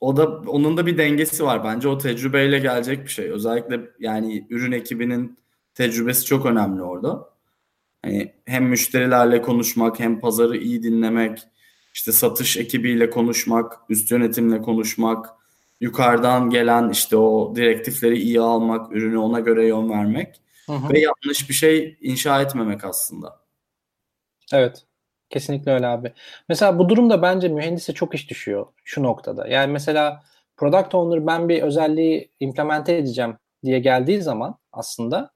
o 0.00 0.16
da 0.16 0.26
onun 0.26 0.76
da 0.76 0.86
bir 0.86 0.98
dengesi 0.98 1.44
var 1.44 1.64
bence 1.64 1.88
o 1.88 1.98
tecrübeyle 1.98 2.58
gelecek 2.58 3.04
bir 3.04 3.10
şey. 3.10 3.30
Özellikle 3.30 3.80
yani 3.98 4.46
ürün 4.50 4.72
ekibinin 4.72 5.38
tecrübesi 5.74 6.24
çok 6.24 6.46
önemli 6.46 6.82
orada. 6.82 7.30
Hani 8.02 8.34
hem 8.44 8.64
müşterilerle 8.64 9.42
konuşmak 9.42 10.00
hem 10.00 10.20
pazarı 10.20 10.56
iyi 10.56 10.82
dinlemek, 10.82 11.38
işte 11.94 12.12
satış 12.12 12.56
ekibiyle 12.56 13.10
konuşmak, 13.10 13.78
üst 13.88 14.10
yönetimle 14.10 14.62
konuşmak, 14.62 15.26
yukarıdan 15.80 16.50
gelen 16.50 16.90
işte 16.90 17.16
o 17.16 17.56
direktifleri 17.56 18.18
iyi 18.18 18.40
almak, 18.40 18.92
ürünü 18.92 19.18
ona 19.18 19.40
göre 19.40 19.66
yön 19.66 19.90
vermek 19.90 20.40
Hı 20.66 20.72
hı. 20.72 20.92
ve 20.94 21.00
yanlış 21.00 21.48
bir 21.48 21.54
şey 21.54 21.98
inşa 22.00 22.42
etmemek 22.42 22.84
aslında. 22.84 23.40
Evet. 24.52 24.87
Kesinlikle 25.30 25.72
öyle 25.72 25.86
abi. 25.86 26.12
Mesela 26.48 26.78
bu 26.78 26.88
durumda 26.88 27.22
bence 27.22 27.48
mühendise 27.48 27.94
çok 27.94 28.14
iş 28.14 28.30
düşüyor 28.30 28.66
şu 28.84 29.02
noktada. 29.02 29.48
Yani 29.48 29.72
mesela 29.72 30.22
product 30.56 30.94
owner 30.94 31.26
ben 31.26 31.48
bir 31.48 31.62
özelliği 31.62 32.30
implemente 32.40 32.96
edeceğim 32.96 33.36
diye 33.64 33.78
geldiği 33.78 34.22
zaman 34.22 34.58
aslında 34.72 35.30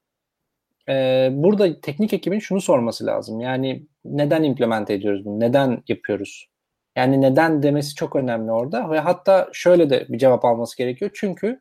e, 0.88 1.28
burada 1.33 1.81
teknik 1.81 2.12
ekibin 2.12 2.38
şunu 2.38 2.61
sorması 2.61 3.07
lazım. 3.07 3.40
Yani 3.40 3.87
neden 4.05 4.42
implemente 4.42 4.94
ediyoruz 4.94 5.24
bunu? 5.24 5.40
Neden 5.40 5.83
yapıyoruz? 5.88 6.48
Yani 6.96 7.20
neden 7.20 7.62
demesi 7.62 7.94
çok 7.94 8.16
önemli 8.16 8.52
orada 8.52 8.90
ve 8.90 9.00
hatta 9.00 9.48
şöyle 9.52 9.90
de 9.90 10.07
bir 10.09 10.18
cevap 10.18 10.44
alması 10.44 10.76
gerekiyor. 10.78 11.11
Çünkü 11.14 11.61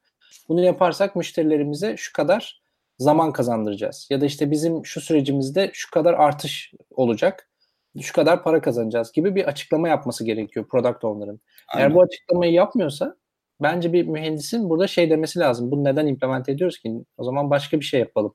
bunu 0.49 0.61
yaparsak 0.61 1.15
müşterilerimize 1.15 1.97
şu 1.97 2.13
kadar 2.13 2.61
zaman 2.99 3.33
kazandıracağız. 3.33 4.07
Ya 4.09 4.21
da 4.21 4.25
işte 4.25 4.51
bizim 4.51 4.85
şu 4.85 5.01
sürecimizde 5.01 5.69
şu 5.73 5.91
kadar 5.91 6.13
artış 6.13 6.73
olacak 6.91 7.50
şu 7.99 8.13
kadar 8.13 8.43
para 8.43 8.61
kazanacağız 8.61 9.11
gibi 9.11 9.35
bir 9.35 9.45
açıklama 9.45 9.89
yapması 9.89 10.25
gerekiyor 10.25 10.67
product 10.67 11.03
owner'ın. 11.03 11.41
Eğer 11.75 11.83
Aynen. 11.83 11.95
bu 11.95 12.01
açıklamayı 12.01 12.51
yapmıyorsa 12.51 13.15
bence 13.61 13.93
bir 13.93 14.07
mühendisin 14.07 14.69
burada 14.69 14.87
şey 14.87 15.09
demesi 15.09 15.39
lazım. 15.39 15.71
Bunu 15.71 15.83
neden 15.83 16.07
implement 16.07 16.49
ediyoruz 16.49 16.79
ki? 16.79 17.05
O 17.17 17.23
zaman 17.23 17.49
başka 17.49 17.79
bir 17.79 17.85
şey 17.85 17.99
yapalım. 17.99 18.33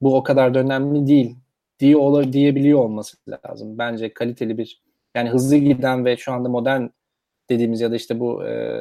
Bu 0.00 0.16
o 0.16 0.22
kadar 0.22 0.54
da 0.54 0.58
önemli 0.58 1.06
değil 1.06 1.36
diye 1.78 1.96
ola, 1.96 2.32
diyebiliyor 2.32 2.78
olması 2.78 3.16
lazım. 3.46 3.78
Bence 3.78 4.14
kaliteli 4.14 4.58
bir 4.58 4.82
yani 5.14 5.30
hızlı 5.30 5.56
giden 5.56 6.04
ve 6.04 6.16
şu 6.16 6.32
anda 6.32 6.48
modern 6.48 6.86
dediğimiz 7.50 7.80
ya 7.80 7.90
da 7.90 7.96
işte 7.96 8.20
bu 8.20 8.44
e, 8.44 8.74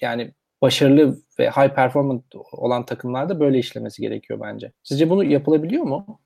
yani 0.00 0.32
başarılı 0.62 1.18
ve 1.38 1.50
high 1.50 1.74
performant 1.74 2.24
olan 2.52 2.86
takımlarda 2.86 3.40
böyle 3.40 3.58
işlemesi 3.58 4.02
gerekiyor 4.02 4.40
bence. 4.40 4.72
Sizce 4.82 5.10
bunu 5.10 5.24
yapılabiliyor 5.24 5.84
mu? 5.84 6.20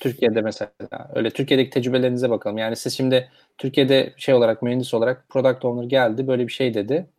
Türkiye'de 0.00 0.40
mesela 0.42 0.72
öyle 1.14 1.30
Türkiye'deki 1.30 1.70
tecrübelerinize 1.70 2.30
bakalım. 2.30 2.58
Yani 2.58 2.76
siz 2.76 2.96
şimdi 2.96 3.30
Türkiye'de 3.58 4.14
şey 4.16 4.34
olarak 4.34 4.62
mühendis 4.62 4.94
olarak 4.94 5.28
product 5.28 5.64
owner 5.64 5.84
geldi 5.88 6.26
böyle 6.26 6.46
bir 6.46 6.52
şey 6.52 6.74
dedi. 6.74 7.10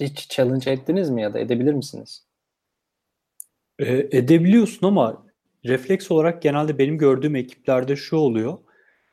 Hiç 0.00 0.28
challenge 0.30 0.72
ettiniz 0.72 1.10
mi 1.10 1.22
ya 1.22 1.34
da 1.34 1.40
edebilir 1.40 1.74
misiniz? 1.74 2.26
E, 3.78 4.08
edebiliyorsun 4.18 4.86
ama 4.86 5.26
refleks 5.66 6.10
olarak 6.10 6.42
genelde 6.42 6.78
benim 6.78 6.98
gördüğüm 6.98 7.36
ekiplerde 7.36 7.96
şu 7.96 8.16
oluyor. 8.16 8.58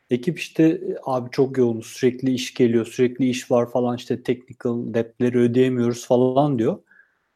Ekip 0.09 0.39
işte 0.39 0.63
"E, 0.63 0.80
abi 1.03 1.30
çok 1.32 1.57
yoğunuz 1.57 1.86
sürekli 1.88 2.34
iş 2.34 2.53
geliyor 2.53 2.86
sürekli 2.86 3.30
iş 3.30 3.51
var 3.51 3.71
falan 3.71 3.97
işte 3.97 4.24
technical 4.24 4.93
debtleri 4.93 5.39
ödeyemiyoruz 5.39 6.07
falan 6.07 6.59
diyor. 6.59 6.80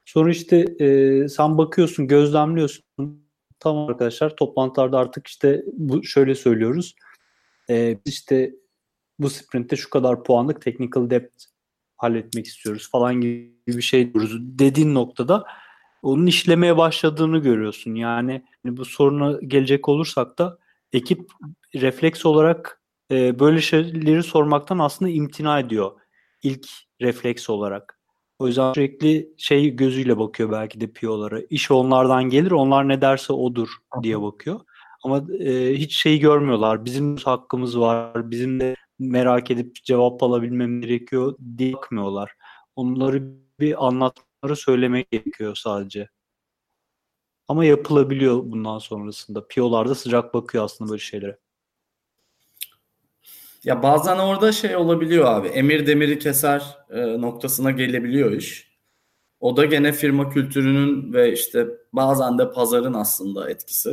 Sonra 0.06 0.32
işte 0.32 0.58
e, 0.80 1.30
sen 1.30 1.58
bakıyorsun 1.58 2.08
gözlemliyorsun 2.08 2.84
tamam 3.60 3.90
arkadaşlar 3.90 4.36
toplantılarda 4.36 5.00
artık 5.00 5.28
işte 5.28 5.64
bu 5.74 6.04
şöyle 6.04 6.36
söylüyoruz. 6.36 6.96
Ee, 7.70 7.98
işte 8.06 8.52
bu 9.20 9.30
sprintte 9.30 9.76
şu 9.76 9.90
kadar 9.90 10.24
puanlık 10.24 10.62
technical 10.62 11.10
depth 11.10 11.44
halletmek 11.98 12.46
istiyoruz 12.46 12.90
falan 12.92 13.22
gibi 13.22 13.54
bir 13.68 13.82
şey 13.82 14.14
diyoruz. 14.14 14.38
Dediğin 14.40 14.96
noktada 14.96 15.46
onun 16.04 16.26
işlemeye 16.26 16.78
başladığını 16.78 17.38
görüyorsun. 17.38 17.96
Yani 17.96 18.44
bu 18.66 18.86
soruna 18.86 19.40
gelecek 19.48 19.90
olursak 19.90 20.38
da 20.38 20.58
ekip 20.94 21.32
refleks 21.76 22.26
olarak 22.26 22.82
e, 23.12 23.40
böyle 23.40 23.62
şeyleri 23.62 24.24
sormaktan 24.24 24.80
aslında 24.80 25.12
imtina 25.12 25.60
ediyor. 25.60 25.92
İlk 26.44 26.68
refleks 27.02 27.50
olarak. 27.50 27.97
O 28.40 28.48
yüzden 28.48 28.74
sürekli 28.74 29.34
şey 29.38 29.76
gözüyle 29.76 30.18
bakıyor 30.20 30.52
belki 30.52 30.82
de 30.82 30.92
PO'lara. 30.92 31.42
İş 31.50 31.72
onlardan 31.72 32.24
gelir, 32.24 32.52
onlar 32.52 32.88
ne 32.88 33.02
derse 33.02 33.34
odur 33.34 33.70
diye 34.04 34.22
bakıyor. 34.22 34.60
Ama 35.04 35.26
e, 35.40 35.74
hiç 35.76 35.96
şeyi 36.02 36.20
görmüyorlar. 36.20 36.86
Bizim 36.86 37.18
hakkımız 37.18 37.80
var, 37.80 38.32
bizim 38.32 38.60
de 38.60 38.76
merak 39.00 39.52
edip 39.52 39.76
cevap 39.76 40.24
alabilmem 40.24 40.82
gerekiyor 40.82 41.38
diye 41.58 41.74
bakmıyorlar. 41.74 42.32
Onları 42.76 43.24
bir 43.60 43.88
anlatmaları 43.88 44.56
söylemek 44.56 45.12
gerekiyor 45.12 45.56
sadece. 45.56 46.10
Ama 47.48 47.66
yapılabiliyor 47.66 48.44
bundan 48.44 48.80
sonrasında. 48.80 49.48
PO'lar 49.48 49.90
da 49.90 49.96
sıcak 49.96 50.34
bakıyor 50.34 50.64
aslında 50.64 50.90
böyle 50.92 51.02
şeylere. 51.02 51.38
Ya 53.68 53.84
bazen 53.84 54.18
orada 54.18 54.52
şey 54.52 54.76
olabiliyor 54.76 55.26
abi. 55.26 55.48
Emir 55.48 55.88
demiri 55.88 56.20
keser 56.20 56.78
e, 56.90 57.22
noktasına 57.22 57.72
gelebiliyor 57.72 58.32
iş. 58.32 58.78
O 59.40 59.58
da 59.58 59.66
gene 59.66 59.92
firma 59.92 60.30
kültürünün 60.30 61.14
ve 61.14 61.34
işte 61.34 61.68
bazen 61.94 62.38
de 62.38 62.52
pazarın 62.52 62.94
aslında 62.94 63.50
etkisi. 63.50 63.90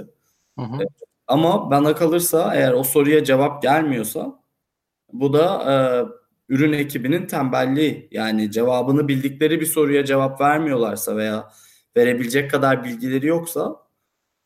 Hı 0.58 0.64
hı. 0.64 0.82
E, 0.82 0.86
ama 1.26 1.70
bana 1.70 1.94
kalırsa 1.94 2.54
eğer 2.54 2.72
o 2.72 2.84
soruya 2.84 3.24
cevap 3.24 3.62
gelmiyorsa 3.62 4.40
bu 5.12 5.32
da 5.32 5.72
e, 5.72 5.76
ürün 6.54 6.72
ekibinin 6.72 7.26
tembelliği. 7.26 8.08
Yani 8.10 8.50
cevabını 8.50 9.08
bildikleri 9.08 9.60
bir 9.60 9.66
soruya 9.66 10.04
cevap 10.04 10.40
vermiyorlarsa 10.40 11.16
veya 11.16 11.52
verebilecek 11.96 12.50
kadar 12.50 12.84
bilgileri 12.84 13.26
yoksa 13.26 13.76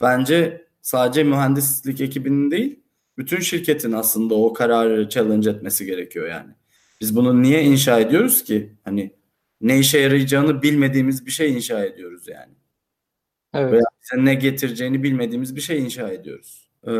bence 0.01 0.67
sadece 0.83 1.25
mühendislik 1.25 2.01
ekibinin 2.01 2.51
değil 2.51 2.88
bütün 3.19 3.41
şirketin 3.41 3.93
aslında 3.93 4.35
o 4.35 4.53
kararı 4.53 5.09
challenge 5.09 5.51
etmesi 5.51 5.87
gerekiyor 5.87 6.29
yani. 6.29 6.51
Biz 7.01 7.17
bunu 7.17 7.43
niye 7.43 7.65
inşa 7.65 7.99
ediyoruz 7.99 8.45
ki? 8.45 8.77
Hani 8.85 9.15
ne 9.61 9.79
işe 9.79 9.99
yarayacağını 9.99 10.63
bilmediğimiz 10.63 11.27
bir 11.27 11.31
şey 11.31 11.55
inşa 11.55 11.85
ediyoruz 11.85 12.29
yani. 12.29 12.53
Evet. 13.55 13.73
Veya 13.73 13.83
bize 14.03 14.25
ne 14.25 14.35
getireceğini 14.35 15.03
bilmediğimiz 15.03 15.57
bir 15.57 15.61
şey 15.61 15.85
inşa 15.85 16.09
ediyoruz. 16.09 16.71
Ee, 16.87 16.91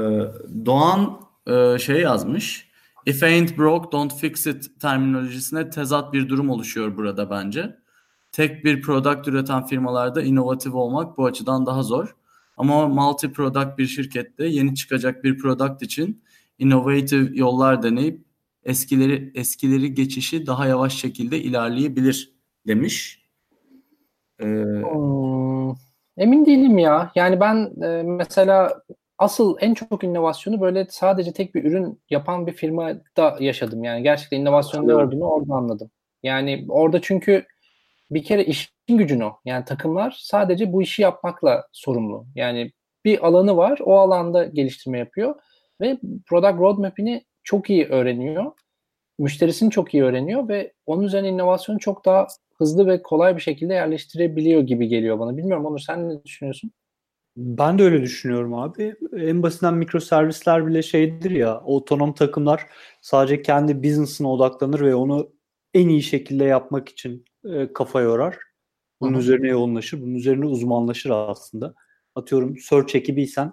Doğan 0.67 1.21
e, 1.47 1.79
şey 1.79 2.01
yazmış. 2.01 2.69
If 3.07 3.23
ain't 3.23 3.59
broke 3.59 3.93
don't 3.93 4.15
fix 4.21 4.47
it 4.47 4.81
terminolojisine 4.81 5.71
tezat 5.71 6.13
bir 6.13 6.29
durum 6.29 6.51
oluşuyor 6.51 6.97
burada 6.97 7.31
bence. 7.31 7.77
Tek 8.33 8.65
bir 8.65 8.83
product 8.83 9.29
üreten 9.29 9.67
firmalarda 9.67 10.23
inovatif 10.23 10.75
olmak 10.75 11.19
bu 11.19 11.27
açıdan 11.27 11.67
daha 11.67 11.83
zor. 11.83 12.17
Ama 12.59 12.89
multi 12.89 13.33
product 13.33 13.79
bir 13.79 13.87
şirkette 13.87 14.47
yeni 14.47 14.75
çıkacak 14.75 15.25
bir 15.25 15.39
product 15.39 15.83
için 15.83 16.23
innovative 16.59 17.37
yollar 17.37 17.83
deneyip 17.83 18.25
eskileri 18.65 19.33
eskileri 19.35 19.95
geçişi 19.95 20.47
daha 20.47 20.67
yavaş 20.67 20.95
şekilde 20.95 21.39
ilerleyebilir 21.39 22.35
demiş. 22.67 23.25
Ee... 24.41 24.45
Hmm, 24.45 25.71
emin 26.17 26.47
değilim 26.47 26.79
ya. 26.79 27.13
Yani 27.15 27.41
ben 27.41 27.83
e, 27.83 28.03
mesela 28.03 28.83
asıl 29.19 29.57
en 29.61 29.75
çok 29.75 30.05
inovasyonu 30.05 30.61
böyle 30.61 30.87
sadece 30.91 31.33
tek 31.33 31.55
bir 31.55 31.65
ürün 31.65 32.01
yapan 32.11 32.47
bir 32.47 32.53
firmada 32.53 33.37
yaşadım. 33.41 33.85
Yani 33.85 34.03
gerçekten 34.03 34.41
inovasyonun 34.41 34.89
ne 34.89 34.95
olduğunu 34.95 35.25
orada 35.25 35.55
anladım. 35.55 35.91
Yani 36.23 36.67
orada 36.69 37.01
çünkü 37.03 37.47
bir 38.11 38.23
kere 38.23 38.45
işin 38.45 38.71
gücün 38.89 39.21
o. 39.21 39.33
Yani 39.45 39.65
takımlar 39.65 40.17
sadece 40.21 40.73
bu 40.73 40.83
işi 40.83 41.03
yapmakla 41.03 41.67
sorumlu. 41.73 42.27
Yani 42.35 42.73
bir 43.05 43.27
alanı 43.27 43.57
var. 43.57 43.79
O 43.85 43.99
alanda 43.99 44.45
geliştirme 44.45 44.99
yapıyor 44.99 45.35
ve 45.81 45.99
product 46.27 46.59
roadmap'ini 46.59 47.25
çok 47.45 47.71
iyi 47.71 47.87
öğreniyor. 47.87 48.53
Müşterisini 49.19 49.71
çok 49.71 49.95
iyi 49.95 50.03
öğreniyor 50.05 50.49
ve 50.49 50.73
onun 50.87 51.03
üzerine 51.03 51.29
inovasyonu 51.29 51.79
çok 51.79 52.05
daha 52.05 52.27
hızlı 52.59 52.87
ve 52.87 53.03
kolay 53.03 53.37
bir 53.37 53.41
şekilde 53.41 53.75
yerleştirebiliyor 53.75 54.63
gibi 54.63 54.89
geliyor 54.89 55.19
bana. 55.19 55.37
Bilmiyorum 55.37 55.67
Onur 55.67 55.79
sen 55.79 56.09
ne 56.09 56.25
düşünüyorsun? 56.25 56.71
Ben 57.37 57.79
de 57.79 57.83
öyle 57.83 58.03
düşünüyorum 58.03 58.55
abi. 58.55 58.95
En 59.17 59.43
basitinden 59.43 59.75
mikroservisler 59.75 60.67
bile 60.67 60.83
şeydir 60.83 61.31
ya, 61.31 61.61
otonom 61.61 62.13
takımlar 62.15 62.67
sadece 63.01 63.43
kendi 63.43 63.83
business'ına 63.83 64.33
odaklanır 64.33 64.81
ve 64.81 64.95
onu 64.95 65.31
en 65.75 65.89
iyi 65.89 66.03
şekilde 66.03 66.45
yapmak 66.45 66.89
için 66.89 67.25
e, 67.45 67.73
kafa 67.73 68.01
yorar. 68.01 68.37
Bunun 69.01 69.13
Hı-hı. 69.13 69.21
üzerine 69.21 69.49
yoğunlaşır. 69.49 70.03
Bunun 70.03 70.15
üzerine 70.15 70.47
uzmanlaşır 70.47 71.11
aslında. 71.11 71.75
Atıyorum 72.15 72.59
search 72.59 72.95
ekibiysen 72.95 73.53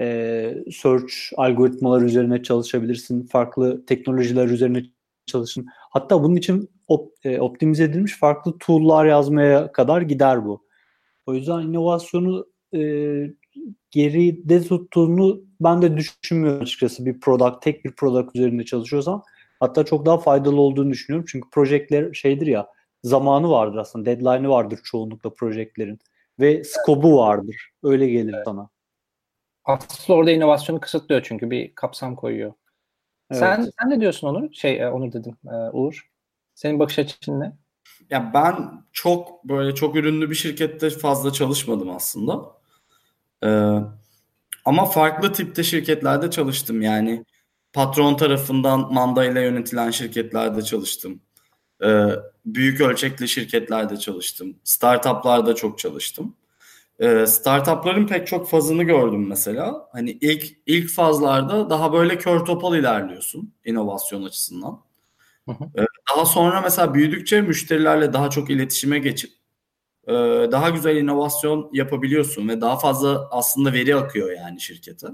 e, 0.00 0.54
search 0.72 1.12
algoritmalar 1.36 2.02
üzerine 2.02 2.42
çalışabilirsin. 2.42 3.26
Farklı 3.26 3.86
teknolojiler 3.86 4.46
üzerine 4.46 4.82
çalışın. 5.26 5.66
Hatta 5.90 6.22
bunun 6.22 6.36
için 6.36 6.70
op, 6.88 7.12
e, 7.24 7.40
optimize 7.40 7.84
edilmiş 7.84 8.18
farklı 8.18 8.58
tool'lar 8.58 9.06
yazmaya 9.06 9.72
kadar 9.72 10.02
gider 10.02 10.44
bu. 10.44 10.66
O 11.26 11.34
yüzden 11.34 11.60
inovasyonu 11.60 12.46
e, 12.74 12.80
geride 13.90 14.62
tuttuğunu 14.62 15.44
ben 15.60 15.82
de 15.82 15.96
düşünmüyorum 15.96 16.62
açıkçası 16.62 17.06
bir 17.06 17.20
product, 17.20 17.62
tek 17.62 17.84
bir 17.84 17.92
product 17.92 18.36
üzerinde 18.36 18.64
çalışıyorsan. 18.64 19.22
Hatta 19.60 19.84
çok 19.84 20.06
daha 20.06 20.18
faydalı 20.18 20.60
olduğunu 20.60 20.90
düşünüyorum. 20.90 21.26
Çünkü 21.30 21.50
projekler 21.50 22.14
şeydir 22.14 22.46
ya 22.46 22.66
zamanı 23.02 23.50
vardır 23.50 23.78
aslında. 23.78 24.06
Deadline'ı 24.06 24.50
vardır 24.50 24.80
çoğunlukla 24.84 25.30
projeklerin. 25.30 25.98
Ve 26.40 26.64
skobu 26.64 27.18
vardır. 27.18 27.70
Öyle 27.82 28.08
gelir 28.08 28.34
evet. 28.34 28.44
sana. 28.44 28.68
Aslında 29.64 30.18
orada 30.18 30.30
inovasyonu 30.30 30.80
kısıtlıyor 30.80 31.22
çünkü 31.24 31.50
bir 31.50 31.74
kapsam 31.74 32.16
koyuyor. 32.16 32.52
Evet. 33.30 33.40
Sen 33.40 33.70
sen 33.80 33.90
ne 33.90 34.00
diyorsun 34.00 34.28
Onur? 34.28 34.52
Şey 34.52 34.82
e, 34.82 34.88
Onur 34.88 35.12
dedim. 35.12 35.36
E, 35.46 35.54
Uğur. 35.72 36.10
Senin 36.54 36.78
bakış 36.78 36.98
açın 36.98 37.40
ne? 37.40 37.52
Ya 38.10 38.30
ben 38.34 38.84
çok 38.92 39.44
böyle 39.44 39.74
çok 39.74 39.96
ürünlü 39.96 40.30
bir 40.30 40.34
şirkette 40.34 40.90
fazla 40.90 41.32
çalışmadım 41.32 41.90
aslında. 41.90 42.60
Ee, 43.44 43.76
ama 44.64 44.84
farklı 44.84 45.32
tipte 45.32 45.62
şirketlerde 45.62 46.30
çalıştım. 46.30 46.82
Yani 46.82 47.24
patron 47.72 48.16
tarafından 48.16 48.92
mandayla 48.92 49.40
yönetilen 49.40 49.90
şirketlerde 49.90 50.62
çalıştım. 50.62 51.22
Ee, 51.84 52.06
büyük 52.46 52.80
ölçekli 52.80 53.28
şirketlerde 53.28 53.96
çalıştım. 53.96 54.56
Startuplarda 54.64 55.54
çok 55.54 55.78
çalıştım. 55.78 56.36
Ee, 56.98 57.26
startupların 57.26 58.06
pek 58.06 58.26
çok 58.26 58.48
fazını 58.48 58.82
gördüm 58.82 59.26
mesela. 59.28 59.88
Hani 59.92 60.10
ilk 60.10 60.46
ilk 60.66 60.90
fazlarda 60.90 61.70
daha 61.70 61.92
böyle 61.92 62.18
kör 62.18 62.44
topal 62.44 62.76
ilerliyorsun 62.76 63.54
inovasyon 63.64 64.24
açısından. 64.24 64.80
Ee, 65.48 65.84
daha 66.16 66.24
sonra 66.24 66.60
mesela 66.60 66.94
büyüdükçe 66.94 67.40
müşterilerle 67.40 68.12
daha 68.12 68.30
çok 68.30 68.50
iletişime 68.50 68.98
geçip 68.98 69.30
e, 70.08 70.12
daha 70.52 70.70
güzel 70.70 70.96
inovasyon 70.96 71.70
yapabiliyorsun 71.72 72.48
ve 72.48 72.60
daha 72.60 72.78
fazla 72.78 73.28
aslında 73.30 73.72
veri 73.72 73.96
akıyor 73.96 74.30
yani 74.32 74.60
şirkete. 74.60 75.06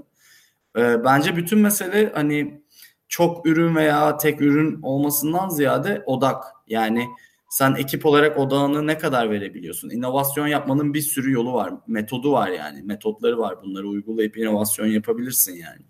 Bence 0.75 1.35
bütün 1.35 1.59
mesele 1.59 2.11
hani 2.15 2.61
çok 3.07 3.45
ürün 3.45 3.75
veya 3.75 4.17
tek 4.17 4.41
ürün 4.41 4.81
olmasından 4.81 5.49
ziyade 5.49 6.03
odak. 6.05 6.43
Yani 6.67 7.07
sen 7.49 7.75
ekip 7.75 8.05
olarak 8.05 8.39
odağını 8.39 8.87
ne 8.87 8.97
kadar 8.97 9.31
verebiliyorsun? 9.31 9.89
İnovasyon 9.89 10.47
yapmanın 10.47 10.93
bir 10.93 11.01
sürü 11.01 11.31
yolu 11.31 11.53
var. 11.53 11.73
Metodu 11.87 12.31
var 12.31 12.49
yani. 12.49 12.81
Metotları 12.81 13.37
var. 13.37 13.61
Bunları 13.63 13.87
uygulayıp 13.87 14.37
inovasyon 14.37 14.85
yapabilirsin 14.85 15.55
yani. 15.55 15.85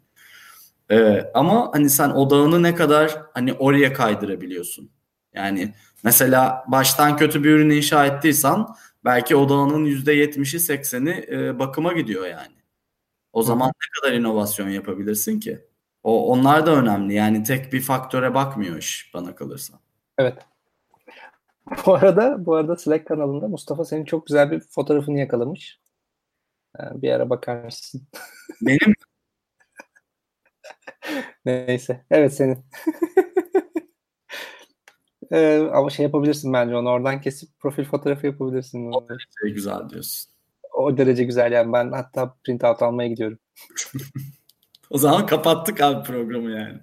Ee, 0.92 1.32
ama 1.34 1.70
hani 1.74 1.90
sen 1.90 2.10
odağını 2.10 2.64
ne 2.64 2.76
kadar 2.76 3.22
hani 3.34 3.54
oraya 3.54 3.94
kaydırabiliyorsun? 3.94 4.90
Yani 5.34 5.74
mesela 6.04 6.66
baştan 6.68 7.18
kötü 7.18 7.44
bir 7.44 7.50
ürün 7.50 7.70
inşa 7.70 8.06
ettiysen 8.06 8.66
belki 9.06 9.36
odağının 9.36 9.86
%70'i 9.86 10.60
80'i 10.60 11.36
e, 11.36 11.60
bakıma 11.60 11.94
gidiyor 11.94 12.28
yani. 12.28 12.56
O 13.34 13.44
zaman 13.44 13.68
ne 13.68 14.02
kadar 14.02 14.20
inovasyon 14.20 14.70
yapabilirsin 14.70 15.40
ki? 15.40 15.66
O 16.04 16.32
onlar 16.32 16.66
da 16.66 16.76
önemli. 16.76 17.14
Yani 17.14 17.44
tek 17.44 17.74
bir 17.74 17.82
faktöre 17.82 18.34
bakmıyor 18.34 18.78
iş 18.78 19.12
bana 19.14 19.36
kalırsa. 19.36 19.80
Evet. 20.18 20.38
Bu 21.86 21.94
arada 21.94 22.46
bu 22.46 22.56
arada 22.56 22.76
Slack 22.76 23.08
kanalında 23.08 23.48
Mustafa 23.48 23.86
senin 23.86 24.06
çok 24.06 24.28
güzel 24.28 24.52
bir 24.52 24.60
fotoğrafını 24.60 25.20
yakalamış. 25.20 25.80
Ee, 26.80 27.02
bir 27.02 27.12
ara 27.12 27.30
bakarsın. 27.30 28.08
Benim 28.62 28.94
Neyse. 31.46 32.06
Evet 32.12 32.34
senin. 32.34 32.66
ee, 35.32 35.70
ama 35.74 35.90
şey 35.90 36.04
yapabilirsin 36.04 36.54
bence 36.54 36.76
onu 36.76 36.90
oradan 36.90 37.22
kesip 37.22 37.60
profil 37.60 37.84
fotoğrafı 37.84 38.28
yapabilirsin. 38.28 38.92
O 38.92 39.08
şey 39.42 39.54
güzel 39.54 39.90
diyorsun. 39.90 40.32
o 40.74 40.98
derece 40.98 41.24
güzel 41.24 41.52
yani 41.52 41.74
ben 41.74 41.92
hatta 41.92 42.36
print 42.44 42.64
out 42.64 42.82
almaya 42.82 43.10
gidiyorum. 43.10 43.40
o 44.90 44.98
zaman 44.98 45.26
kapattık 45.26 45.82
abi 45.82 46.04
programı 46.08 46.52
yani. 46.52 46.80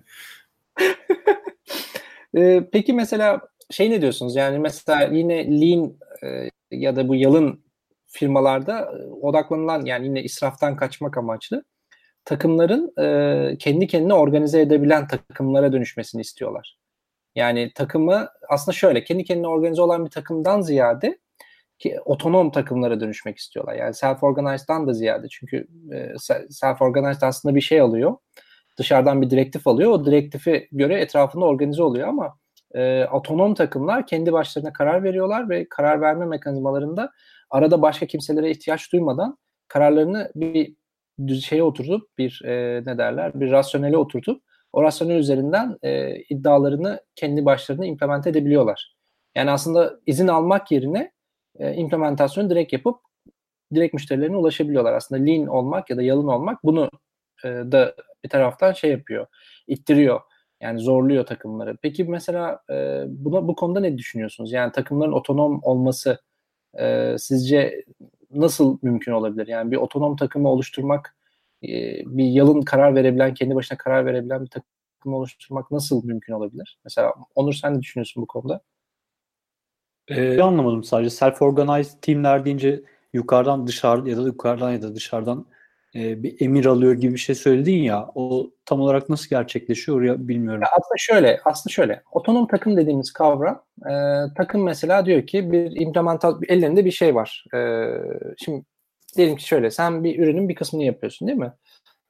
ee, 2.37 2.69
peki 2.73 2.93
mesela 2.93 3.41
şey 3.71 3.91
ne 3.91 4.01
diyorsunuz? 4.01 4.37
Yani 4.37 4.59
mesela 4.59 5.03
yine 5.03 5.61
lean 5.61 5.95
e, 6.23 6.51
ya 6.71 6.97
da 6.97 7.09
bu 7.09 7.15
yalın 7.15 7.65
firmalarda 8.07 8.81
e, 8.81 9.05
odaklanılan 9.07 9.85
yani 9.85 10.07
yine 10.07 10.23
israftan 10.23 10.77
kaçmak 10.77 11.19
amaçlı 11.19 11.65
takımların 12.25 12.93
e, 13.01 13.59
kendi 13.59 13.87
kendine 13.87 14.15
organize 14.15 14.61
edebilen 14.61 15.07
takımlara 15.07 15.73
dönüşmesini 15.73 16.21
istiyorlar. 16.21 16.79
Yani 17.35 17.73
takımı 17.75 18.29
aslında 18.49 18.77
şöyle 18.77 19.05
kendi 19.05 19.25
kendine 19.25 19.49
organize 19.49 19.83
olan 19.83 20.05
bir 20.05 20.11
takımdan 20.11 20.61
ziyade 20.61 21.19
ki 21.79 22.01
otonom 22.05 22.51
takımlara 22.51 23.01
dönüşmek 23.01 23.39
istiyorlar. 23.39 23.75
Yani 23.75 23.95
self-organized'dan 23.95 24.87
da 24.87 24.93
ziyade 24.93 25.27
çünkü 25.31 25.67
e, 25.93 25.97
self-organized 26.51 27.27
aslında 27.27 27.55
bir 27.55 27.61
şey 27.61 27.81
alıyor. 27.81 28.17
Dışarıdan 28.79 29.23
bir 29.23 29.31
direktif 29.31 29.67
alıyor. 29.67 29.91
O 29.91 30.05
direktifi 30.05 30.69
göre 30.73 31.01
etrafında 31.01 31.45
organize 31.45 31.83
oluyor 31.83 32.09
ama 32.09 32.39
e, 32.75 33.07
takımlar 33.57 34.07
kendi 34.07 34.33
başlarına 34.33 34.73
karar 34.73 35.03
veriyorlar 35.03 35.49
ve 35.49 35.69
karar 35.69 36.01
verme 36.01 36.27
mekanizmalarında 36.27 37.13
arada 37.51 37.83
başka 37.83 38.07
kimselere 38.07 38.51
ihtiyaç 38.51 38.93
duymadan 38.93 39.39
kararlarını 39.69 40.33
bir 40.35 40.75
şeye 41.35 41.63
oturtup 41.63 42.19
bir 42.19 42.43
e, 42.45 42.83
ne 42.87 42.99
derler 42.99 43.41
bir 43.41 43.51
rasyonele 43.51 43.97
oturtup 43.97 44.43
o 44.73 44.83
rasyonel 44.83 45.17
üzerinden 45.17 45.79
e, 45.83 46.17
iddialarını 46.17 47.01
kendi 47.17 47.45
başlarına 47.45 47.87
implement 47.87 48.27
edebiliyorlar. 48.27 48.97
Yani 49.35 49.51
aslında 49.51 50.01
izin 50.07 50.29
almak 50.29 50.73
yerine 50.73 51.13
e, 51.59 51.75
implementasyonu 51.75 52.51
direkt 52.51 52.73
yapıp 52.73 53.01
direkt 53.75 53.95
müşterilerine 53.95 54.37
ulaşabiliyorlar. 54.37 54.93
Aslında 54.93 55.25
lean 55.25 55.47
olmak 55.47 55.91
ya 55.91 55.97
da 55.97 56.03
yalın 56.03 56.27
olmak 56.27 56.65
bunu 56.65 56.91
e, 57.45 57.49
da 57.49 57.95
bir 58.25 58.29
taraftan 58.29 58.73
şey 58.73 58.91
yapıyor, 58.91 59.27
ittiriyor. 59.67 60.21
Yani 60.65 60.81
zorluyor 60.81 61.27
takımları. 61.27 61.77
Peki 61.83 62.05
mesela 62.05 62.61
e, 62.71 63.05
buna 63.09 63.49
bu 63.49 63.55
konuda 63.55 63.81
ne 63.81 63.99
düşünüyorsunuz? 63.99 64.53
Yani 64.53 64.73
takımların 64.73 65.13
otonom 65.13 65.61
olması 65.63 66.19
e, 66.79 67.17
sizce 67.19 67.85
nasıl 68.31 68.79
mümkün 68.83 69.13
olabilir? 69.13 69.47
Yani 69.47 69.71
bir 69.71 69.77
otonom 69.77 70.17
takımı 70.17 70.49
oluşturmak, 70.49 71.17
e, 71.63 71.69
bir 72.07 72.25
yalın 72.25 72.63
karar 72.63 72.95
verebilen, 72.95 73.35
kendi 73.35 73.55
başına 73.55 73.79
karar 73.79 74.07
verebilen 74.07 74.45
bir 74.45 74.51
takım 74.51 75.15
oluşturmak 75.15 75.71
nasıl 75.71 76.05
mümkün 76.05 76.33
olabilir? 76.33 76.79
Mesela 76.85 77.15
Onur 77.35 77.53
sen 77.53 77.75
ne 77.75 77.81
düşünüyorsun 77.81 78.23
bu 78.23 78.27
konuda? 78.27 78.61
Ee, 80.09 80.41
anlamadım 80.41 80.85
sadece 80.85 81.17
self-organized 81.17 82.01
teamler 82.01 82.45
deyince 82.45 82.83
yukarıdan 83.13 83.67
dışarı 83.67 84.11
ya 84.11 84.17
da 84.17 84.23
yukarıdan 84.23 84.73
ya 84.73 84.83
da 84.83 84.95
dışarıdan 84.95 85.47
e, 85.95 86.23
bir 86.23 86.41
emir 86.41 86.67
alıyor 86.67 86.93
gibi 86.93 87.13
bir 87.13 87.19
şey 87.19 87.35
söyledin 87.35 87.83
ya 87.83 88.09
o 88.15 88.51
tam 88.67 88.81
olarak 88.81 89.09
nasıl 89.09 89.29
gerçekleşiyor 89.29 89.99
oraya 89.99 90.29
bilmiyorum. 90.29 90.63
Ya 90.63 90.69
aslında 90.69 90.97
şöyle 90.99 91.41
aslında 91.45 91.73
şöyle 91.73 92.03
otonom 92.13 92.47
takım 92.47 92.77
dediğimiz 92.77 93.13
kavram 93.13 93.63
e, 93.79 93.93
takım 94.37 94.63
mesela 94.63 95.07
diyor 95.07 95.27
ki 95.27 95.53
bir 95.53 95.81
implementasyon 95.81 96.43
ellerinde 96.49 96.85
bir 96.85 96.91
şey 96.91 97.15
var. 97.15 97.45
E, 97.55 97.89
şimdi 98.39 98.65
diyelim 99.17 99.37
ki 99.37 99.47
şöyle 99.47 99.71
sen 99.71 100.05
bir 100.05 100.19
ürünün 100.19 100.49
bir 100.49 100.55
kısmını 100.55 100.85
yapıyorsun 100.85 101.29
değil 101.29 101.39
mi? 101.39 101.53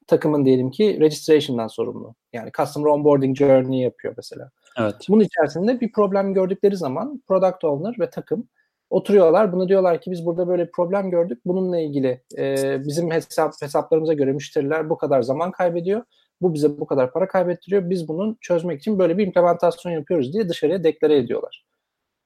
Takımın 0.07 0.45
diyelim 0.45 0.71
ki 0.71 1.01
registration'dan 1.01 1.69
sorumlu. 1.69 2.15
Yani 2.33 2.51
customer 2.57 2.87
onboarding 2.87 3.37
journey 3.37 3.81
yapıyor 3.81 4.15
mesela. 4.17 4.51
Evet. 4.79 4.95
Bunun 5.09 5.25
içerisinde 5.25 5.81
bir 5.81 5.93
problem 5.93 6.35
gördükleri 6.35 6.77
zaman 6.77 7.23
product 7.29 7.65
owner 7.65 7.95
ve 8.01 8.11
takım 8.11 8.49
oturuyorlar. 8.91 9.53
Bunu 9.53 9.69
diyorlar 9.69 10.01
ki 10.01 10.11
biz 10.11 10.27
burada 10.27 10.49
böyle 10.49 10.71
problem 10.71 11.11
gördük. 11.11 11.41
Bununla 11.45 11.79
ilgili 11.79 12.23
e, 12.39 12.81
bizim 12.87 13.11
hesap 13.11 13.53
hesaplarımıza 13.63 14.13
göre 14.13 14.33
müşteriler 14.33 14.91
bu 14.91 14.97
kadar 14.99 15.23
zaman 15.23 15.51
kaybediyor. 15.51 16.03
Bu 16.41 16.55
bize 16.55 16.81
bu 16.81 16.87
kadar 16.87 17.13
para 17.13 17.29
kaybettiriyor. 17.29 17.91
Biz 17.91 18.09
bunun 18.09 18.39
çözmek 18.41 18.81
için 18.81 18.99
böyle 18.99 19.19
bir 19.19 19.27
implementasyon 19.27 19.93
yapıyoruz 19.93 20.33
diye 20.33 20.49
dışarıya 20.49 20.85
deklare 20.85 21.17
ediyorlar. 21.17 21.65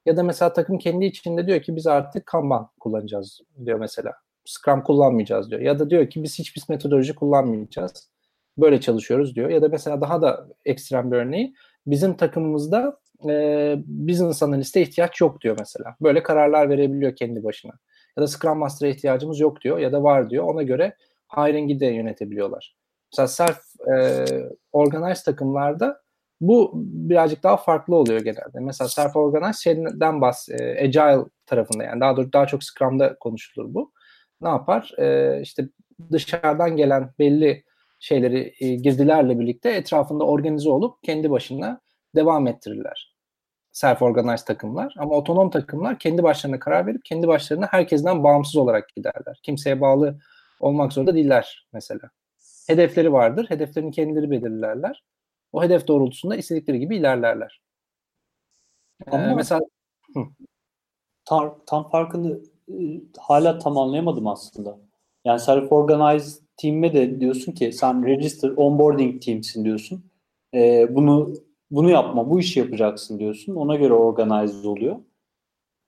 Ya 0.07 0.17
da 0.17 0.23
mesela 0.23 0.53
takım 0.53 0.79
kendi 0.79 1.05
içinde 1.05 1.47
diyor 1.47 1.63
ki 1.63 1.77
biz 1.77 1.87
artık 1.87 2.27
Kanban 2.27 2.71
kullanacağız 2.81 3.41
diyor 3.65 3.79
mesela. 3.79 4.13
Scrum 4.45 4.83
kullanmayacağız 4.83 5.51
diyor. 5.51 5.61
Ya 5.61 5.79
da 5.79 5.91
diyor 5.91 6.11
ki 6.11 6.23
biz 6.23 6.39
hiçbir 6.39 6.63
metodoloji 6.69 7.15
kullanmayacağız. 7.15 8.11
Böyle 8.59 8.81
çalışıyoruz 8.81 9.37
diyor. 9.37 9.51
Ya 9.51 9.63
da 9.63 9.69
mesela 9.69 10.01
daha 10.01 10.23
da 10.23 10.49
ekstrem 10.65 11.13
bir 11.13 11.17
örneği 11.17 11.55
bizim 11.91 12.17
takımımızda 12.17 12.99
e, 13.29 13.75
business 13.87 14.43
analiste 14.43 14.83
ihtiyaç 14.83 15.21
yok 15.21 15.41
diyor 15.41 15.57
mesela. 15.59 15.97
Böyle 16.01 16.23
kararlar 16.23 16.69
verebiliyor 16.69 17.17
kendi 17.17 17.45
başına. 17.45 17.73
Ya 18.17 18.23
da 18.23 18.27
Scrum 18.27 18.59
Master'a 18.59 18.91
ihtiyacımız 18.91 19.41
yok 19.41 19.61
diyor 19.61 19.79
ya 19.79 19.93
da 19.93 20.03
var 20.03 20.31
diyor. 20.31 20.45
Ona 20.45 20.63
göre 20.63 20.97
hiring'i 21.37 21.81
de 21.81 21.87
yönetebiliyorlar. 21.87 22.77
Mesela 23.13 23.29
self 23.29 23.61
e, 23.95 24.25
organized 24.73 25.25
takımlarda 25.25 26.01
bu 26.41 26.73
birazcık 26.75 27.43
daha 27.43 27.57
farklı 27.57 27.97
oluyor 27.97 28.21
genelde. 28.21 28.61
Mesela 28.61 28.89
self 28.89 29.17
organized 29.17 29.61
şeyden 29.61 30.21
bahs 30.21 30.49
e, 30.49 30.81
agile 30.83 31.25
tarafında 31.47 31.85
yani 31.85 32.01
daha 32.01 32.17
doğrusu 32.17 32.33
daha 32.33 32.47
çok 32.47 32.65
Scrum'da 32.65 33.19
konuşulur 33.19 33.75
bu. 33.75 33.93
Ne 34.41 34.49
yapar? 34.49 34.93
E, 34.99 35.39
işte 35.43 35.69
dışarıdan 36.13 36.77
gelen 36.77 37.11
belli 37.19 37.65
şeyleri 37.99 38.55
e, 38.61 38.75
girdilerle 38.75 39.39
birlikte 39.39 39.71
etrafında 39.71 40.25
organize 40.25 40.71
olup 40.71 41.03
kendi 41.03 41.31
başına 41.31 41.81
devam 42.15 42.47
ettirirler. 42.47 43.17
Self-organized 43.73 44.45
takımlar. 44.45 44.95
Ama 44.99 45.15
otonom 45.15 45.51
takımlar 45.51 45.99
kendi 45.99 46.23
başlarına 46.23 46.59
karar 46.59 46.87
verip 46.87 47.05
kendi 47.05 47.29
başlarına 47.29 47.67
herkesten 47.71 48.25
bağımsız 48.25 48.57
olarak 48.57 48.89
giderler. 48.97 49.41
Kimseye 49.43 49.81
bağlı 49.81 50.19
olmak 50.61 50.93
zorunda 50.93 51.15
değiller 51.15 51.67
mesela. 51.73 52.11
Hedefleri 52.67 53.13
vardır. 53.13 53.47
Hedeflerini 53.49 53.91
kendileri 53.91 54.31
belirlerler. 54.31 55.05
O 55.53 55.63
hedef 55.63 55.89
doğrultusunda 55.89 56.37
istedikleri 56.37 56.79
gibi 56.79 56.97
ilerlerler. 56.97 57.61
Ee, 59.07 59.11
Ama 59.11 59.25
ee, 59.25 59.35
mesela 59.35 59.61
tam, 61.25 61.59
tam 61.67 61.91
farkını 61.91 62.41
e, 62.69 62.75
hala 63.19 63.59
tam 63.59 63.79
anlayamadım 63.79 64.27
aslında. 64.27 64.79
Yani 65.29 65.41
self-organized 65.41 66.41
team'e 66.57 66.93
de 66.93 67.21
diyorsun 67.21 67.53
ki 67.53 67.73
sen 67.73 68.07
register 68.07 68.51
onboarding 68.57 69.23
team'sin 69.23 69.65
diyorsun. 69.65 70.05
Ee, 70.55 70.87
bunu 70.91 71.35
bunu 71.71 71.91
yapma, 71.91 72.31
bu 72.31 72.41
işi 72.41 72.61
yapacaksın 72.61 73.19
diyorsun. 73.19 73.55
Ona 73.55 73.77
göre 73.77 73.93
organize 73.93 74.69
oluyor. 74.69 74.97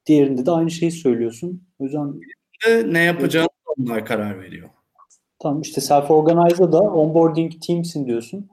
Diğerinde 0.07 0.47
de 0.47 0.51
aynı 0.51 0.71
şeyi 0.71 0.93
söylüyorsun. 0.93 1.63
O 1.79 1.85
yüzden 1.85 2.21
ne 2.85 2.99
yapacağını 2.99 3.49
onlar 3.79 4.07
karar 4.07 4.41
veriyor. 4.41 4.69
Tamam 5.39 5.61
işte 5.61 5.81
self-organize'da 5.81 6.73
da 6.73 6.81
onboarding 6.81 7.53
team'sin 7.67 8.07
diyorsun. 8.07 8.49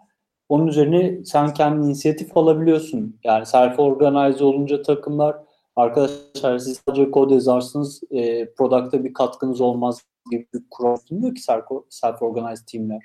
Onun 0.50 0.68
üzerine 0.68 1.26
sen 1.26 1.54
kendi 1.54 1.86
inisiyatif 1.86 2.38
alabiliyorsun. 2.38 3.20
Yani 3.24 3.44
self-organize 3.44 4.44
olunca 4.44 4.82
takımlar 4.82 5.36
arkadaşlar 5.76 6.58
siz 6.58 6.82
sadece 6.88 7.12
kod 7.12 7.32
yazarsınız 7.32 8.02
e, 8.12 8.54
product'a 8.54 9.04
bir 9.04 9.14
katkınız 9.14 9.62
olmaz 9.62 10.04
bir 10.32 10.48
kural 10.72 10.98
sunmuyor 10.98 11.36
ki 11.36 11.42
self-organized 11.90 12.66
teamler. 12.72 13.04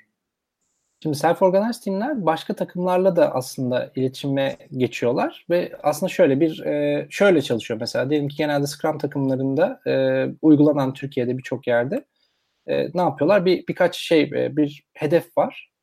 Şimdi 1.03 1.17
self-organized 1.17 1.83
teamler 1.83 2.25
başka 2.25 2.53
takımlarla 2.53 3.15
da 3.15 3.35
aslında 3.35 3.91
iletişime 3.95 4.57
geçiyorlar 4.77 5.45
ve 5.49 5.71
aslında 5.83 6.09
şöyle 6.09 6.39
bir 6.39 6.59
e, 6.65 7.07
şöyle 7.09 7.41
çalışıyor 7.41 7.79
mesela 7.79 8.09
diyelim 8.09 8.27
ki 8.27 8.37
genelde 8.37 8.67
Scrum 8.67 8.97
takımlarında 8.97 9.79
e, 9.87 10.25
uygulanan 10.41 10.93
Türkiye'de 10.93 11.37
birçok 11.37 11.67
yerde 11.67 12.05
e, 12.67 12.87
ne 12.93 13.01
yapıyorlar? 13.01 13.45
Bir 13.45 13.67
birkaç 13.67 13.97
şey 13.97 14.31
bir 14.31 14.83
hedef 14.93 15.37
var. 15.37 15.73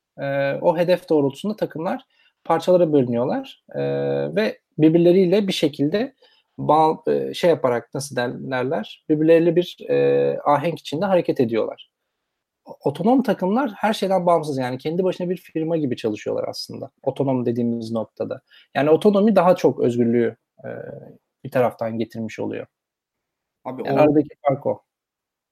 O 0.61 0.77
hedef 0.77 1.09
doğrultusunda 1.09 1.55
takımlar 1.55 2.01
parçalara 2.43 2.93
bölünüyorlar 2.93 3.63
ve 4.35 4.59
birbirleriyle 4.77 5.47
bir 5.47 5.53
şekilde 5.53 6.13
bağ, 6.67 7.03
e, 7.07 7.33
şey 7.33 7.49
yaparak 7.49 7.93
nasıl 7.93 8.15
derler 8.15 9.05
birbirleriyle 9.09 9.55
bir 9.55 9.77
e, 9.89 10.39
ahenk 10.45 10.79
içinde 10.79 11.05
hareket 11.05 11.39
ediyorlar 11.39 11.91
otonom 12.65 13.23
takımlar 13.23 13.71
her 13.75 13.93
şeyden 13.93 14.25
bağımsız 14.25 14.57
yani 14.57 14.77
kendi 14.77 15.03
başına 15.03 15.29
bir 15.29 15.37
firma 15.37 15.77
gibi 15.77 15.97
çalışıyorlar 15.97 16.47
aslında. 16.47 16.91
Otonom 17.03 17.45
dediğimiz 17.45 17.91
noktada. 17.91 18.41
Yani 18.75 18.89
otonomi 18.89 19.35
daha 19.35 19.55
çok 19.55 19.79
özgürlüğü 19.79 20.37
e, 20.65 20.69
bir 21.43 21.51
taraftan 21.51 21.97
getirmiş 21.97 22.39
oluyor. 22.39 22.67
Abi 23.65 23.81
yani 23.85 23.97
or- 23.97 24.01
aradaki 24.01 24.29
fark 24.47 24.65
o. 24.65 24.81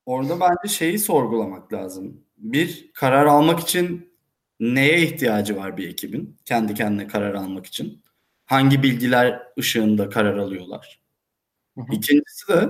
Orada 0.05 0.39
bence 0.39 0.73
şeyi 0.73 0.99
sorgulamak 0.99 1.73
lazım. 1.73 2.23
Bir 2.37 2.91
karar 2.93 3.25
almak 3.25 3.59
için 3.59 4.13
neye 4.59 5.01
ihtiyacı 5.01 5.57
var 5.57 5.77
bir 5.77 5.89
ekibin? 5.89 6.37
Kendi 6.45 6.73
kendine 6.73 7.07
karar 7.07 7.33
almak 7.33 7.65
için. 7.65 8.03
Hangi 8.49 8.83
bilgiler 8.83 9.43
ışığında 9.59 10.09
karar 10.09 10.37
alıyorlar? 10.37 11.01
Hı 11.77 11.81
hı. 11.81 11.95
İkincisi 11.95 12.49
de 12.49 12.69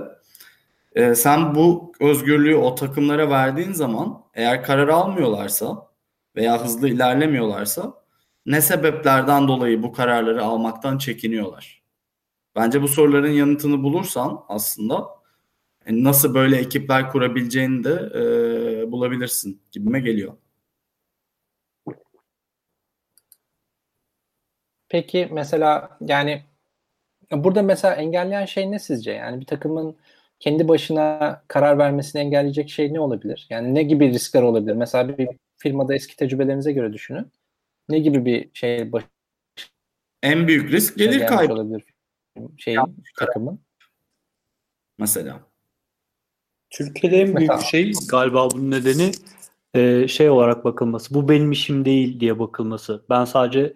e, 0.94 1.14
sen 1.14 1.54
bu 1.54 1.92
özgürlüğü 2.00 2.56
o 2.56 2.74
takımlara 2.74 3.30
verdiğin 3.30 3.72
zaman 3.72 4.24
eğer 4.34 4.64
karar 4.64 4.88
almıyorlarsa 4.88 5.88
veya 6.36 6.64
hızlı 6.64 6.88
ilerlemiyorlarsa 6.88 7.94
ne 8.46 8.60
sebeplerden 8.60 9.48
dolayı 9.48 9.82
bu 9.82 9.92
kararları 9.92 10.44
almaktan 10.44 10.98
çekiniyorlar? 10.98 11.82
Bence 12.56 12.82
bu 12.82 12.88
soruların 12.88 13.30
yanıtını 13.32 13.82
bulursan 13.82 14.44
aslında 14.48 15.08
Yani 15.88 16.04
nasıl 16.04 16.34
böyle 16.34 16.56
ekipler 16.58 17.10
kurabileceğini 17.12 17.84
de 17.84 17.92
e, 18.86 18.92
bulabilirsin 18.92 19.62
gibime 19.72 20.00
geliyor. 20.00 20.34
Peki 24.90 25.28
mesela 25.32 25.98
yani 26.00 26.42
burada 27.32 27.62
mesela 27.62 27.94
engelleyen 27.94 28.44
şey 28.44 28.70
ne 28.70 28.78
sizce? 28.78 29.12
Yani 29.12 29.40
bir 29.40 29.46
takımın 29.46 29.96
kendi 30.40 30.68
başına 30.68 31.42
karar 31.48 31.78
vermesini 31.78 32.22
engelleyecek 32.22 32.70
şey 32.70 32.94
ne 32.94 33.00
olabilir? 33.00 33.46
Yani 33.50 33.74
ne 33.74 33.82
gibi 33.82 34.08
riskler 34.12 34.42
olabilir? 34.42 34.72
Mesela 34.72 35.18
bir 35.18 35.28
firmada 35.56 35.94
eski 35.94 36.16
tecrübelerinize 36.16 36.72
göre 36.72 36.92
düşünün. 36.92 37.32
Ne 37.88 37.98
gibi 37.98 38.24
bir 38.24 38.50
şey 38.54 38.92
baş 38.92 39.04
En 40.22 40.48
büyük 40.48 40.72
risk 40.72 40.98
gelir 40.98 41.26
kaybı 41.26 41.52
olabilir 41.52 41.84
şeyin 42.58 42.80
takımın? 43.18 43.60
mesela. 44.98 45.40
Türkiye'de 46.70 47.16
en 47.16 47.36
büyük 47.36 47.50
Mesela- 47.50 47.60
şey 47.70 47.92
galiba 48.10 48.50
bunun 48.50 48.70
nedeni 48.70 49.10
e, 49.74 50.08
şey 50.08 50.30
olarak 50.30 50.64
bakılması. 50.64 51.14
Bu 51.14 51.28
benim 51.28 51.52
işim 51.52 51.84
değil 51.84 52.20
diye 52.20 52.38
bakılması. 52.38 53.04
Ben 53.10 53.24
sadece 53.24 53.74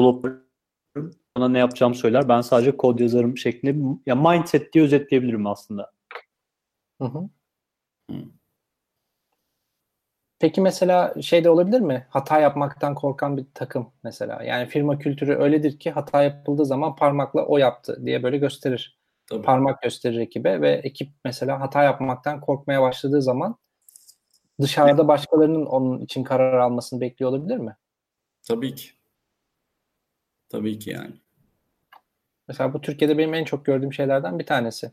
developer'ım. 0.00 1.14
Bana 1.36 1.48
ne 1.48 1.58
yapacağımı 1.58 1.94
söyler. 1.94 2.28
Ben 2.28 2.40
sadece 2.40 2.76
kod 2.76 2.98
yazarım 2.98 3.38
şeklinde. 3.38 3.98
Ya 4.06 4.14
mindset 4.14 4.72
diye 4.72 4.84
özetleyebilirim 4.84 5.46
aslında. 5.46 5.92
Hı 7.00 7.04
hı. 7.04 7.28
Hı. 8.10 8.16
Peki 10.38 10.60
mesela 10.60 11.14
şey 11.22 11.44
de 11.44 11.50
olabilir 11.50 11.80
mi? 11.80 12.06
Hata 12.10 12.40
yapmaktan 12.40 12.94
korkan 12.94 13.36
bir 13.36 13.46
takım 13.54 13.92
mesela. 14.02 14.42
Yani 14.42 14.68
firma 14.68 14.98
kültürü 14.98 15.34
öyledir 15.34 15.78
ki 15.78 15.90
hata 15.90 16.22
yapıldığı 16.22 16.66
zaman 16.66 16.96
parmakla 16.96 17.46
o 17.46 17.58
yaptı 17.58 18.06
diye 18.06 18.22
böyle 18.22 18.38
gösterir. 18.38 18.98
Tabii. 19.26 19.42
Parmak 19.42 19.82
gösterir 19.82 20.18
ekibe 20.18 20.60
ve 20.60 20.70
ekip 20.70 21.08
mesela 21.24 21.60
hata 21.60 21.82
yapmaktan 21.82 22.40
korkmaya 22.40 22.82
başladığı 22.82 23.22
zaman 23.22 23.56
dışarıda 24.60 25.08
başkalarının 25.08 25.66
onun 25.66 26.00
için 26.00 26.24
karar 26.24 26.58
almasını 26.58 27.00
bekliyor 27.00 27.30
olabilir 27.30 27.56
mi? 27.56 27.76
Tabii 28.48 28.74
ki. 28.74 28.99
Tabii 30.50 30.78
ki 30.78 30.90
yani. 30.90 31.14
Mesela 32.48 32.74
bu 32.74 32.80
Türkiye'de 32.80 33.18
benim 33.18 33.34
en 33.34 33.44
çok 33.44 33.64
gördüğüm 33.66 33.92
şeylerden 33.92 34.38
bir 34.38 34.46
tanesi. 34.46 34.92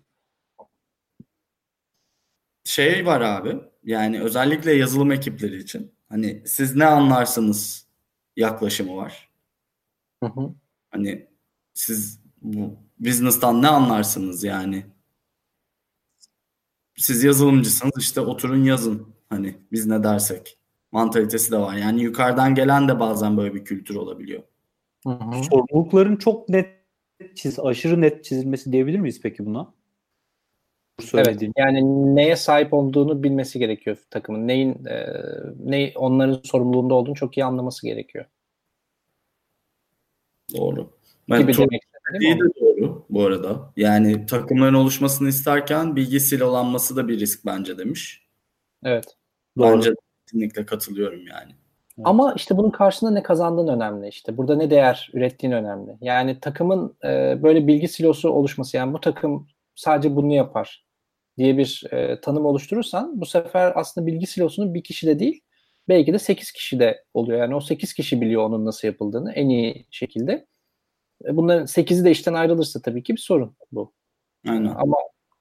Şey 2.64 3.06
var 3.06 3.22
abi. 3.22 3.56
Yani 3.84 4.22
özellikle 4.22 4.74
yazılım 4.74 5.12
ekipleri 5.12 5.58
için. 5.58 5.96
Hani 6.10 6.44
siz 6.46 6.76
ne 6.76 6.86
anlarsınız 6.86 7.88
yaklaşımı 8.36 8.96
var. 8.96 9.30
Hı 10.24 10.30
hı. 10.30 10.56
Hani 10.90 11.28
siz 11.74 12.22
bu 12.42 12.80
business'tan 13.00 13.62
ne 13.62 13.68
anlarsınız 13.68 14.44
yani? 14.44 14.86
Siz 16.96 17.24
yazılımcısınız 17.24 17.94
işte 17.98 18.22
oturun 18.22 18.64
yazın. 18.64 19.16
Hani 19.30 19.56
biz 19.72 19.86
ne 19.86 20.04
dersek. 20.04 20.60
Mantalitesi 20.92 21.52
de 21.52 21.58
var. 21.58 21.76
Yani 21.76 22.02
yukarıdan 22.02 22.56
gelen 22.56 22.88
de 22.88 23.00
bazen 23.00 23.38
böyle 23.38 23.54
bir 23.54 23.66
kültür 23.66 23.96
olabiliyor. 23.96 24.44
Hı 25.08 25.12
hı. 25.12 25.44
Sorumlulukların 25.44 26.16
çok 26.16 26.50
net 26.50 26.68
çiz, 27.36 27.60
aşırı 27.60 28.02
net 28.02 28.24
çizilmesi 28.24 28.72
diyebilir 28.72 29.00
miyiz 29.00 29.20
peki 29.24 29.46
buna? 29.46 29.74
Evet. 31.14 31.42
Yani 31.58 32.16
neye 32.16 32.36
sahip 32.36 32.74
olduğunu 32.74 33.24
bilmesi 33.24 33.60
gerekiyor 33.60 33.98
takımın. 34.10 34.48
Neyin 34.48 34.86
e, 34.86 35.08
ne 35.60 35.92
onların 35.96 36.42
sorumluluğunda 36.44 36.94
olduğunu 36.94 37.16
çok 37.16 37.38
iyi 37.38 37.46
anlaması 37.46 37.88
gerekiyor. 37.88 38.26
Doğru. 40.56 40.90
Ben 41.30 41.42
Gibi 41.42 41.54
çok 41.54 41.72
demek 41.72 41.82
de 42.40 42.50
doğru 42.62 43.06
bu 43.10 43.26
arada. 43.26 43.74
Yani 43.78 44.26
takımların 44.26 44.74
oluşmasını 44.74 45.30
isterken 45.30 45.96
bilgi 45.96 46.20
silolanması 46.20 46.96
da 46.96 47.08
bir 47.08 47.20
risk 47.20 47.46
bence 47.46 47.78
demiş. 47.78 48.28
Evet. 48.84 49.18
Doğru. 49.58 49.76
Bence 49.76 49.94
kesinlikle 50.26 50.66
katılıyorum 50.66 51.28
yani. 51.28 51.52
Ama 52.04 52.34
işte 52.36 52.58
bunun 52.58 52.70
karşılığında 52.70 53.14
ne 53.14 53.24
kazandığın 53.24 53.68
önemli 53.68 54.08
işte. 54.08 54.38
Burada 54.38 54.56
ne 54.56 54.70
değer 54.70 55.10
ürettiğin 55.14 55.54
önemli. 55.54 55.98
Yani 56.02 56.40
takımın 56.40 56.98
e, 57.04 57.44
böyle 57.44 57.68
bilgi 57.68 57.88
silosu 57.88 58.30
oluşması 58.30 58.78
yani 58.78 58.94
bu 58.94 59.00
takım 59.00 59.48
sadece 59.76 60.16
bunu 60.16 60.34
yapar 60.34 60.86
diye 61.38 61.58
bir 61.58 61.84
e, 61.92 62.22
tanım 62.22 62.46
oluşturursan 62.46 63.22
bu 63.22 63.26
sefer 63.26 63.72
aslında 63.76 64.08
bilgi 64.08 64.28
silosunu 64.28 64.74
bir 64.74 64.84
kişi 64.84 65.08
de 65.08 65.20
değil 65.20 65.42
belki 65.90 66.14
de 66.14 66.20
8 66.20 66.52
kişi 66.52 66.80
de 66.80 67.04
oluyor. 67.14 67.40
Yani 67.40 67.56
o 67.56 67.62
8 67.62 67.94
kişi 67.94 68.22
biliyor 68.22 68.44
onun 68.44 68.66
nasıl 68.66 68.88
yapıldığını 68.88 69.34
en 69.34 69.50
iyi 69.50 69.88
şekilde. 69.92 70.48
E, 71.26 71.38
Bunların 71.38 71.66
8'i 71.66 72.06
de 72.06 72.12
işten 72.12 72.34
ayrılırsa 72.34 72.82
tabii 72.82 73.04
ki 73.04 73.14
bir 73.14 73.22
sorun 73.22 73.56
bu. 73.72 73.94
Aynen. 74.48 74.76
Ama 74.78 74.98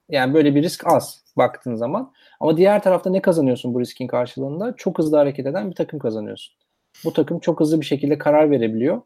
yani 0.09 0.35
böyle 0.35 0.55
bir 0.55 0.63
risk 0.63 0.87
az 0.87 1.26
baktığın 1.37 1.75
zaman. 1.75 2.13
Ama 2.41 2.57
diğer 2.57 2.83
tarafta 2.83 3.11
ne 3.11 3.23
kazanıyorsun 3.23 3.75
bu 3.75 3.81
riskin 3.81 4.07
karşılığında? 4.07 4.75
Çok 4.77 4.99
hızlı 4.99 5.17
hareket 5.17 5.47
eden 5.47 5.71
bir 5.71 5.75
takım 5.75 5.99
kazanıyorsun. 5.99 6.55
Bu 7.05 7.13
takım 7.13 7.39
çok 7.39 7.61
hızlı 7.61 7.81
bir 7.81 7.87
şekilde 7.87 8.19
karar 8.19 8.51
verebiliyor. 8.51 9.03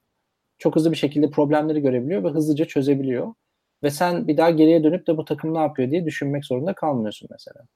Çok 0.58 0.76
hızlı 0.76 0.92
bir 0.92 0.96
şekilde 0.96 1.30
problemleri 1.30 1.82
görebiliyor 1.82 2.24
ve 2.24 2.28
hızlıca 2.28 2.64
çözebiliyor. 2.64 3.34
Ve 3.82 3.90
sen 3.90 4.28
bir 4.28 4.36
daha 4.36 4.50
geriye 4.50 4.84
dönüp 4.84 5.06
de 5.06 5.16
bu 5.16 5.24
takım 5.24 5.54
ne 5.54 5.58
yapıyor 5.58 5.90
diye 5.90 6.04
düşünmek 6.04 6.44
zorunda 6.44 6.74
kalmıyorsun 6.74 7.28
mesela. 7.30 7.66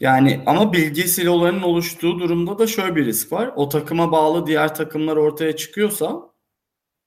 Yani 0.00 0.40
ama 0.46 0.72
bilgi 0.72 1.08
silolarının 1.08 1.62
oluştuğu 1.62 2.18
durumda 2.18 2.58
da 2.58 2.66
şöyle 2.66 2.96
bir 2.96 3.04
risk 3.06 3.32
var. 3.32 3.52
O 3.56 3.68
takıma 3.68 4.12
bağlı 4.12 4.46
diğer 4.46 4.74
takımlar 4.74 5.16
ortaya 5.16 5.56
çıkıyorsa 5.56 6.30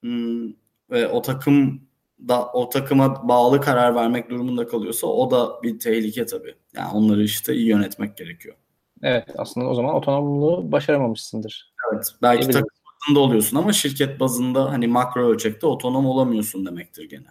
hmm, 0.02 0.48
ve 0.90 1.08
o 1.08 1.22
takım 1.22 1.87
da 2.28 2.52
o 2.52 2.70
takıma 2.70 3.28
bağlı 3.28 3.62
karar 3.62 3.96
vermek 3.96 4.30
durumunda 4.30 4.68
kalıyorsa 4.68 5.08
o 5.08 5.32
da 5.32 5.64
bir 5.64 5.80
tehlike 5.80 6.26
tabii. 6.26 6.56
Yani 6.76 6.92
onları 6.94 7.24
işte 7.24 7.54
iyi 7.54 7.68
yönetmek 7.68 8.18
gerekiyor. 8.18 8.56
Evet 9.02 9.26
aslında 9.38 9.68
o 9.68 9.74
zaman 9.74 9.96
otonomluğu 9.96 10.72
başaramamışsındır. 10.72 11.74
Evet, 11.94 12.06
belki 12.22 12.42
Diyebilirim. 12.42 12.62
takım 12.62 12.78
bazında 13.08 13.20
oluyorsun 13.20 13.58
ama 13.58 13.74
şirket 13.74 14.20
bazında 14.20 14.72
hani 14.72 14.88
makro 14.88 15.30
ölçekte 15.30 15.68
otonom 15.68 16.06
olamıyorsun 16.06 16.66
demektir 16.66 17.10
gene. 17.10 17.28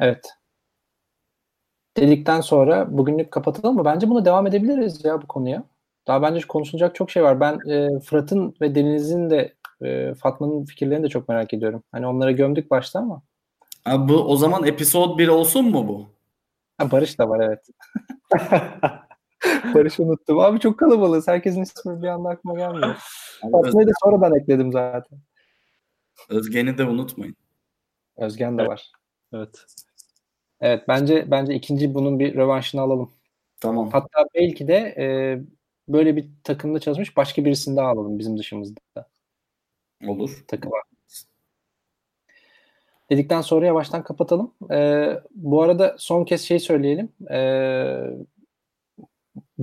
Evet. 0.00 0.28
Dedikten 1.96 2.40
sonra 2.40 2.98
bugünlük 2.98 3.30
kapatalım 3.30 3.76
mı? 3.76 3.84
Bence 3.84 4.08
buna 4.08 4.24
devam 4.24 4.46
edebiliriz 4.46 5.04
ya 5.04 5.22
bu 5.22 5.26
konuya. 5.26 5.64
Daha 6.06 6.22
bence 6.22 6.46
konuşulacak 6.46 6.94
çok 6.94 7.10
şey 7.10 7.22
var. 7.22 7.40
Ben 7.40 7.70
e, 7.70 8.00
Fırat'ın 8.00 8.54
ve 8.60 8.74
Deniz'in 8.74 9.30
de 9.30 9.54
e, 9.82 10.14
Fatma'nın 10.14 10.64
fikirlerini 10.64 11.04
de 11.04 11.08
çok 11.08 11.28
merak 11.28 11.54
ediyorum. 11.54 11.82
Hani 11.92 12.06
onlara 12.06 12.30
gömdük 12.30 12.70
başta 12.70 12.98
ama. 12.98 13.22
Ha, 13.84 14.08
bu 14.08 14.14
o 14.14 14.36
zaman 14.36 14.66
episode 14.66 15.18
1 15.18 15.28
olsun 15.28 15.70
mu 15.70 15.88
bu? 15.88 16.08
Ha, 16.78 16.90
Barış 16.90 17.18
da 17.18 17.28
var 17.28 17.40
evet. 17.40 17.66
Barış'ı 19.74 20.02
unuttum. 20.02 20.38
Abi 20.38 20.60
çok 20.60 20.78
kalabalığız. 20.78 21.28
Herkesin 21.28 21.62
ismi 21.62 22.02
bir 22.02 22.08
anda 22.08 22.28
aklıma 22.28 22.58
gelmiyor. 22.58 22.96
Fatma'yı 23.52 23.88
da 23.88 23.92
sonradan 24.04 24.40
ekledim 24.40 24.72
zaten. 24.72 25.18
Özgen'i 26.28 26.78
de 26.78 26.84
unutmayın. 26.84 27.36
Özgen 28.16 28.58
de 28.58 28.66
var. 28.66 28.92
Evet. 29.32 29.66
Evet 30.60 30.84
bence 30.88 31.30
bence 31.30 31.54
ikinci 31.54 31.94
bunun 31.94 32.18
bir 32.18 32.34
rövanşını 32.34 32.80
alalım. 32.80 33.10
Tamam. 33.60 33.90
Hatta 33.90 34.24
belki 34.34 34.68
de 34.68 34.94
e, 34.98 35.04
böyle 35.88 36.16
bir 36.16 36.30
takımda 36.44 36.80
çalışmış 36.80 37.16
başka 37.16 37.44
birisini 37.44 37.76
daha 37.76 37.88
alalım 37.88 38.18
bizim 38.18 38.38
dışımızda 38.38 38.80
Olur. 40.06 40.44
takıma. 40.48 40.76
Dedikten 43.10 43.40
sonra 43.40 43.66
yavaştan 43.66 44.02
kapatalım. 44.02 44.54
Ee, 44.70 45.20
bu 45.30 45.62
arada 45.62 45.96
son 45.98 46.24
kez 46.24 46.40
şey 46.40 46.58
söyleyelim. 46.58 47.12
Ee, 47.30 48.00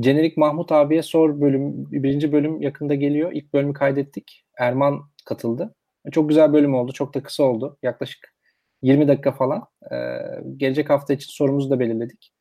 Jenerik 0.03 0.37
Mahmut 0.37 0.71
abiye 0.71 1.03
sor 1.03 1.41
bölüm, 1.41 1.91
birinci 1.91 2.31
bölüm 2.31 2.61
yakında 2.61 2.95
geliyor. 2.95 3.31
İlk 3.31 3.53
bölümü 3.53 3.73
kaydettik. 3.73 4.45
Erman 4.57 5.09
katıldı. 5.25 5.75
Çok 6.11 6.29
güzel 6.29 6.53
bölüm 6.53 6.75
oldu. 6.75 6.91
Çok 6.91 7.13
da 7.13 7.23
kısa 7.23 7.43
oldu. 7.43 7.77
Yaklaşık 7.83 8.33
20 8.81 9.07
dakika 9.07 9.31
falan. 9.31 9.67
Ee, 9.91 9.95
gelecek 10.57 10.89
hafta 10.89 11.13
için 11.13 11.27
sorumuzu 11.29 11.69
da 11.69 11.79
belirledik. 11.79 12.33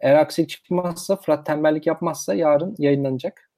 Eğer 0.00 0.14
aksilik 0.14 0.50
çıkmazsa, 0.50 1.16
Fırat 1.16 1.46
tembellik 1.46 1.86
yapmazsa 1.86 2.34
yarın 2.34 2.74
yayınlanacak. 2.78 3.50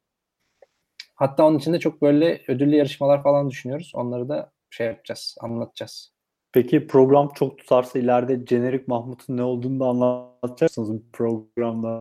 Hatta 1.14 1.47
onun 1.47 1.59
için 1.59 1.72
de 1.72 1.78
çok 1.78 2.03
böyle 2.03 2.43
ödüllü 2.49 2.76
yarışmalar 2.76 3.22
falan 3.22 3.51
düşünüyoruz. 3.51 3.93
Onları 3.95 4.28
da 4.28 4.53
şey 4.70 4.87
yapacağız, 4.87 5.37
anlatacağız. 5.41 6.12
Peki 6.53 6.87
program 6.87 7.29
çok 7.35 7.59
tutarsa 7.59 7.99
ileride 7.99 8.47
jenerik 8.47 8.89
Mahmut'un 8.89 9.37
ne 9.37 9.43
olduğunu 9.43 9.81
da 9.81 9.85
anlatacaksınız 9.85 10.91
mı 10.91 11.01
programda? 11.13 12.01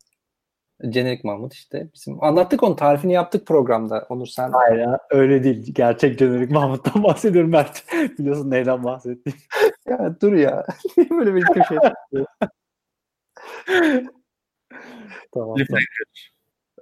Jenerik 0.84 1.24
Mahmut 1.24 1.54
işte. 1.54 1.89
Bizim 1.93 2.24
anlattık 2.24 2.64
onun 2.64 2.76
tarifini 2.76 3.14
yaptık 3.14 3.47
programda. 3.47 4.06
Onur 4.10 4.26
sen 4.26 4.52
Hayır 4.52 4.80
ya 4.80 5.00
öyle 5.10 5.43
değil. 5.43 5.74
Gerçek 5.74 6.20
jenerik 6.20 6.52
Mahmut'tan 6.52 7.04
bahsediyorum 7.04 7.52
Mert. 7.52 7.84
Biliyorsun 8.20 8.52
neyden 8.52 8.84
bahsettiğim. 8.84 9.39
ya 9.88 10.16
dur 10.22 10.34
ya. 10.34 10.66
Niye 10.97 11.10
böyle 11.10 11.36
bir 11.36 11.43
köşe 11.43 11.76
tamam, 15.34 15.56
tamam. 15.56 15.56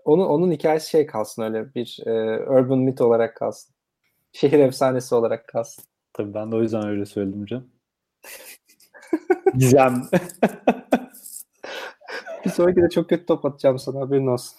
onun 0.05 0.25
onun 0.25 0.51
hikayesi 0.51 0.89
şey 0.89 1.05
kalsın 1.05 1.41
öyle 1.41 1.73
bir 1.73 1.99
e, 2.05 2.39
urban 2.39 2.79
myth 2.79 3.01
olarak 3.01 3.35
kalsın. 3.35 3.75
Şehir 4.31 4.59
efsanesi 4.59 5.15
olarak 5.15 5.47
kalsın. 5.47 5.83
Tabii 6.17 6.33
ben 6.33 6.51
de 6.51 6.55
o 6.55 6.61
yüzden 6.61 6.87
öyle 6.87 7.05
söyledim 7.05 7.45
canım. 7.45 7.69
Gizem. 9.57 10.03
sonraki 12.53 12.81
de 12.81 12.89
çok 12.89 13.09
kötü 13.09 13.25
top 13.25 13.45
atacağım 13.45 13.79
sana 13.79 13.99
haberin 13.99 14.27
olsun. 14.27 14.57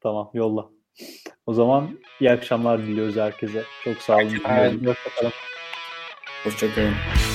Tamam 0.00 0.30
yolla. 0.34 0.68
O 1.46 1.54
zaman 1.54 1.98
iyi 2.20 2.30
akşamlar 2.30 2.82
diliyoruz 2.82 3.16
herkese. 3.16 3.62
Çok 3.84 3.96
sağ 3.96 4.16
olun. 4.16 4.38
Haydi 4.42 4.86
bakalım. 4.86 5.32
Hoşçakalın. 6.44 7.25